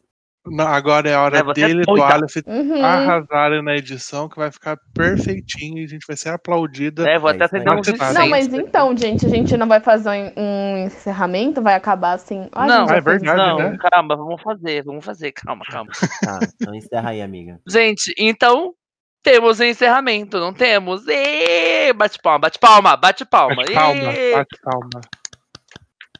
Não, 0.47 0.67
agora 0.67 1.09
é 1.09 1.15
a 1.15 1.23
hora 1.23 1.39
É, 1.39 1.43
você 1.43 1.63
é 1.63 1.69
dele 1.69 1.83
e 1.83 1.87
do. 1.87 2.03
Aleph 2.03 2.37
Uhum. 2.47 2.85
arrasarem 2.85 3.63
na 3.63 3.75
edição, 3.77 4.29
que 4.29 4.37
vai 4.37 4.51
ficar 4.51 4.79
perfeitinho 4.95 5.79
e 5.79 5.85
a 5.85 5.89
gente 5.89 6.07
vai 6.07 6.17
ser 6.17 6.29
aplaudida. 6.31 7.09
É, 7.09 7.19
vou 7.19 7.31
É 7.31 7.35
até 7.35 7.45
aí. 7.45 7.51
acender 7.63 7.73
uns 7.75 8.15
Não, 8.15 8.29
mas 8.29 8.53
então, 8.53 8.97
gente, 8.97 9.27
a 9.27 9.29
gente 9.29 9.57
não 9.57 9.67
vai 9.67 9.81
fazer 9.81 10.11
um, 10.11 10.43
um 10.43 10.79
encerramento, 10.85 11.61
vai 11.61 11.75
acabar 11.75 12.13
assim. 12.13 12.49
Ai, 12.53 12.69
Não, 12.69 12.87
já 12.87 12.97
é 12.97 13.01
verdade, 13.01 13.37
Não, 13.37 13.59
né? 13.59 13.79
calma, 13.91 14.17
vamos 14.17 14.43
fazer, 14.43 14.85
vamos 14.85 15.05
fazer, 15.05 15.33
calma, 15.33 15.65
calma. 15.71 15.91
Tá, 16.23 16.41
então 16.55 16.75
encerra 16.75 17.11
aí, 17.11 17.21
amiga. 17.23 17.59
Gente, 17.67 18.15
então 18.19 18.75
temos 19.23 19.61
encerramento, 19.61 20.39
não 20.39 20.53
temos? 20.53 21.07
Ê, 21.09 21.93
bate 21.93 22.19
palma, 22.23 22.39
bate 22.39 22.59
palma, 22.59 22.97
bate 22.97 23.25
palma. 23.25 23.57
Bate 23.57 23.75
palma, 23.75 24.13
Ê. 24.13 24.33
bate 24.33 24.59
palma. 24.63 25.01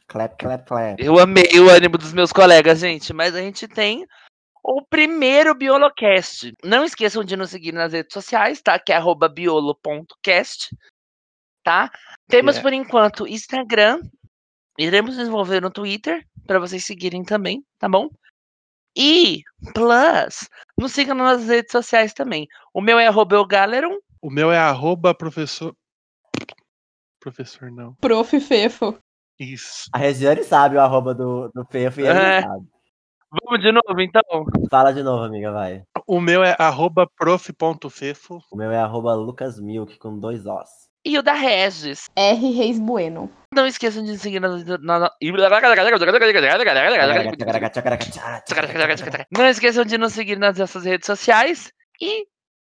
Clap, 0.07 0.37
clap, 0.37 0.65
clap. 0.65 1.03
Eu 1.03 1.19
amei 1.19 1.59
o 1.59 1.69
ânimo 1.69 1.97
dos 1.97 2.13
meus 2.13 2.31
colegas, 2.31 2.79
gente, 2.79 3.11
mas 3.13 3.35
a 3.35 3.39
gente 3.39 3.67
tem 3.67 4.05
o 4.63 4.81
primeiro 4.81 5.53
Biolocast. 5.53 6.53
Não 6.63 6.85
esqueçam 6.85 7.23
de 7.23 7.35
nos 7.35 7.49
seguir 7.49 7.73
nas 7.73 7.93
redes 7.93 8.13
sociais, 8.13 8.61
tá? 8.61 8.79
Que 8.79 8.93
é 8.93 8.95
arroba 8.95 9.27
biolo.cast, 9.27 10.69
tá? 11.63 11.91
Temos 12.27 12.55
Yeah. 12.55 12.61
por 12.61 12.73
enquanto 12.73 13.27
Instagram, 13.27 14.01
iremos 14.77 15.17
desenvolver 15.17 15.61
no 15.61 15.69
Twitter, 15.71 16.25
para 16.45 16.59
vocês 16.59 16.85
seguirem 16.85 17.23
também, 17.23 17.63
tá 17.77 17.89
bom? 17.89 18.09
E, 18.95 19.43
plus, 19.73 20.49
nos 20.77 20.91
sigam 20.91 21.15
nas 21.15 21.47
redes 21.47 21.71
sociais 21.71 22.13
também. 22.13 22.47
O 22.73 22.81
meu 22.81 22.97
é 22.97 23.07
arroba 23.07 23.37
O 24.21 24.29
meu 24.29 24.51
é 24.51 24.57
arroba 24.57 25.13
professor. 25.13 25.75
Professor, 27.19 27.69
não. 27.71 27.93
Prof. 27.95 28.39
Fefo. 28.39 28.97
Isso. 29.39 29.89
A 29.93 29.97
Regiane 29.97 30.43
sabe 30.43 30.75
o 30.75 30.81
arroba 30.81 31.13
do, 31.13 31.49
do 31.53 31.65
Fefo 31.65 32.01
e 32.01 32.07
ele 32.07 32.17
É. 32.17 32.41
não 32.41 32.49
sabe. 32.53 32.65
Vamos 33.43 33.61
de 33.61 33.71
novo, 33.73 34.01
então? 34.01 34.21
Fala 34.71 34.93
de 34.93 35.03
novo, 35.03 35.23
amiga, 35.23 35.51
vai. 35.51 35.83
O 36.07 36.21
meu 36.21 36.43
é 36.43 36.55
arroba 36.57 37.05
prof.fefo. 37.17 38.39
O 38.51 38.55
meu 38.55 38.71
é 38.71 38.77
arroba 38.79 39.13
lucasmilk 39.15 39.97
com 39.99 40.17
dois 40.17 40.45
Os. 40.45 40.69
E 41.05 41.17
o 41.17 41.21
da 41.21 41.33
Regis. 41.33 42.05
R. 42.15 42.51
Reis 42.51 42.79
Bueno. 42.79 43.29
Não 43.53 43.67
esqueçam 43.67 44.03
de 44.03 44.17
seguir 44.17 44.39
nas... 44.39 44.63
na- 44.81 45.11
Não 49.31 49.47
esqueçam 49.47 49.83
de 49.85 49.97
nos 49.97 50.13
seguir 50.13 50.37
nas 50.37 50.57
nossas 50.57 50.83
redes 50.85 51.05
sociais. 51.05 51.71
E 52.01 52.25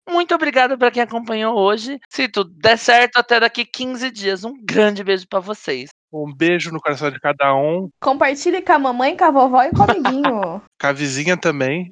muito 0.10 0.34
obrigado 0.36 0.78
para 0.78 0.92
quem 0.92 1.04
acompanhou 1.04 1.58
hoje. 1.58 2.00
Se 2.10 2.28
tudo 2.28 2.52
der 2.56 2.78
certo, 2.78 3.18
até 3.18 3.40
daqui 3.40 3.66
15 3.66 4.10
dias. 4.12 4.44
Um 4.44 4.54
grande 4.64 5.04
beijo 5.04 5.28
para 5.28 5.40
vocês. 5.40 5.90
Um 6.12 6.34
beijo 6.34 6.72
no 6.72 6.80
coração 6.80 7.12
de 7.12 7.20
cada 7.20 7.54
um. 7.56 7.90
Compartilhe 8.00 8.62
com 8.62 8.72
a 8.74 8.80
mamãe, 8.80 9.16
com 9.18 9.26
a 9.26 9.32
vovó 9.32 9.64
e 9.64 9.72
com 9.72 9.80
o 9.80 9.84
amiguinho. 9.84 10.62
Com 10.80 10.88
a 10.88 10.92
vizinha 10.92 11.36
também. 11.36 11.92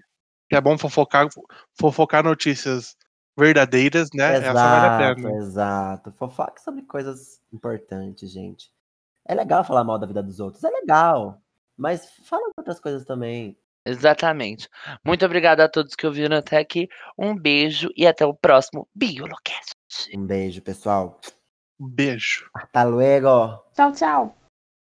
Que 0.50 0.56
é 0.56 0.62
bom 0.62 0.78
fofocar, 0.78 1.28
fofocar 1.80 2.24
notícias 2.24 2.96
verdadeiras, 3.38 4.10
né? 4.14 4.38
Essa 4.38 4.54
vale 4.54 4.86
a 4.86 5.12
Exato, 5.12 5.22
pena. 5.22 5.38
exato. 5.38 6.12
Fofoca 6.14 6.62
sobre 6.62 6.84
coisas 6.84 7.42
importantes, 7.52 8.32
gente. 8.32 8.72
É 9.28 9.34
legal 9.34 9.64
falar 9.64 9.84
mal 9.84 9.98
da 9.98 10.06
vida 10.06 10.22
dos 10.22 10.40
outros, 10.40 10.64
é 10.64 10.70
legal. 10.70 11.42
Mas 11.76 12.08
fala 12.24 12.44
de 12.46 12.54
outras 12.60 12.80
coisas 12.80 13.04
também. 13.04 13.58
Exatamente. 13.86 14.70
Muito 15.04 15.26
obrigado 15.26 15.60
a 15.62 15.68
todos 15.70 15.96
que 15.96 16.08
ouviram 16.08 16.38
até 16.38 16.58
aqui. 16.58 16.88
Um 17.18 17.36
beijo 17.36 17.90
e 17.96 18.08
até 18.08 18.26
o 18.26 18.34
próximo 18.34 18.88
Biolocast. 18.96 19.74
Um 20.14 20.26
beijo, 20.26 20.62
pessoal. 20.62 21.20
Um 21.80 21.88
beijo. 21.90 22.50
Hasta 22.54 22.84
luego. 22.86 23.64
tchau, 23.76 23.92
tchau. 23.94 24.36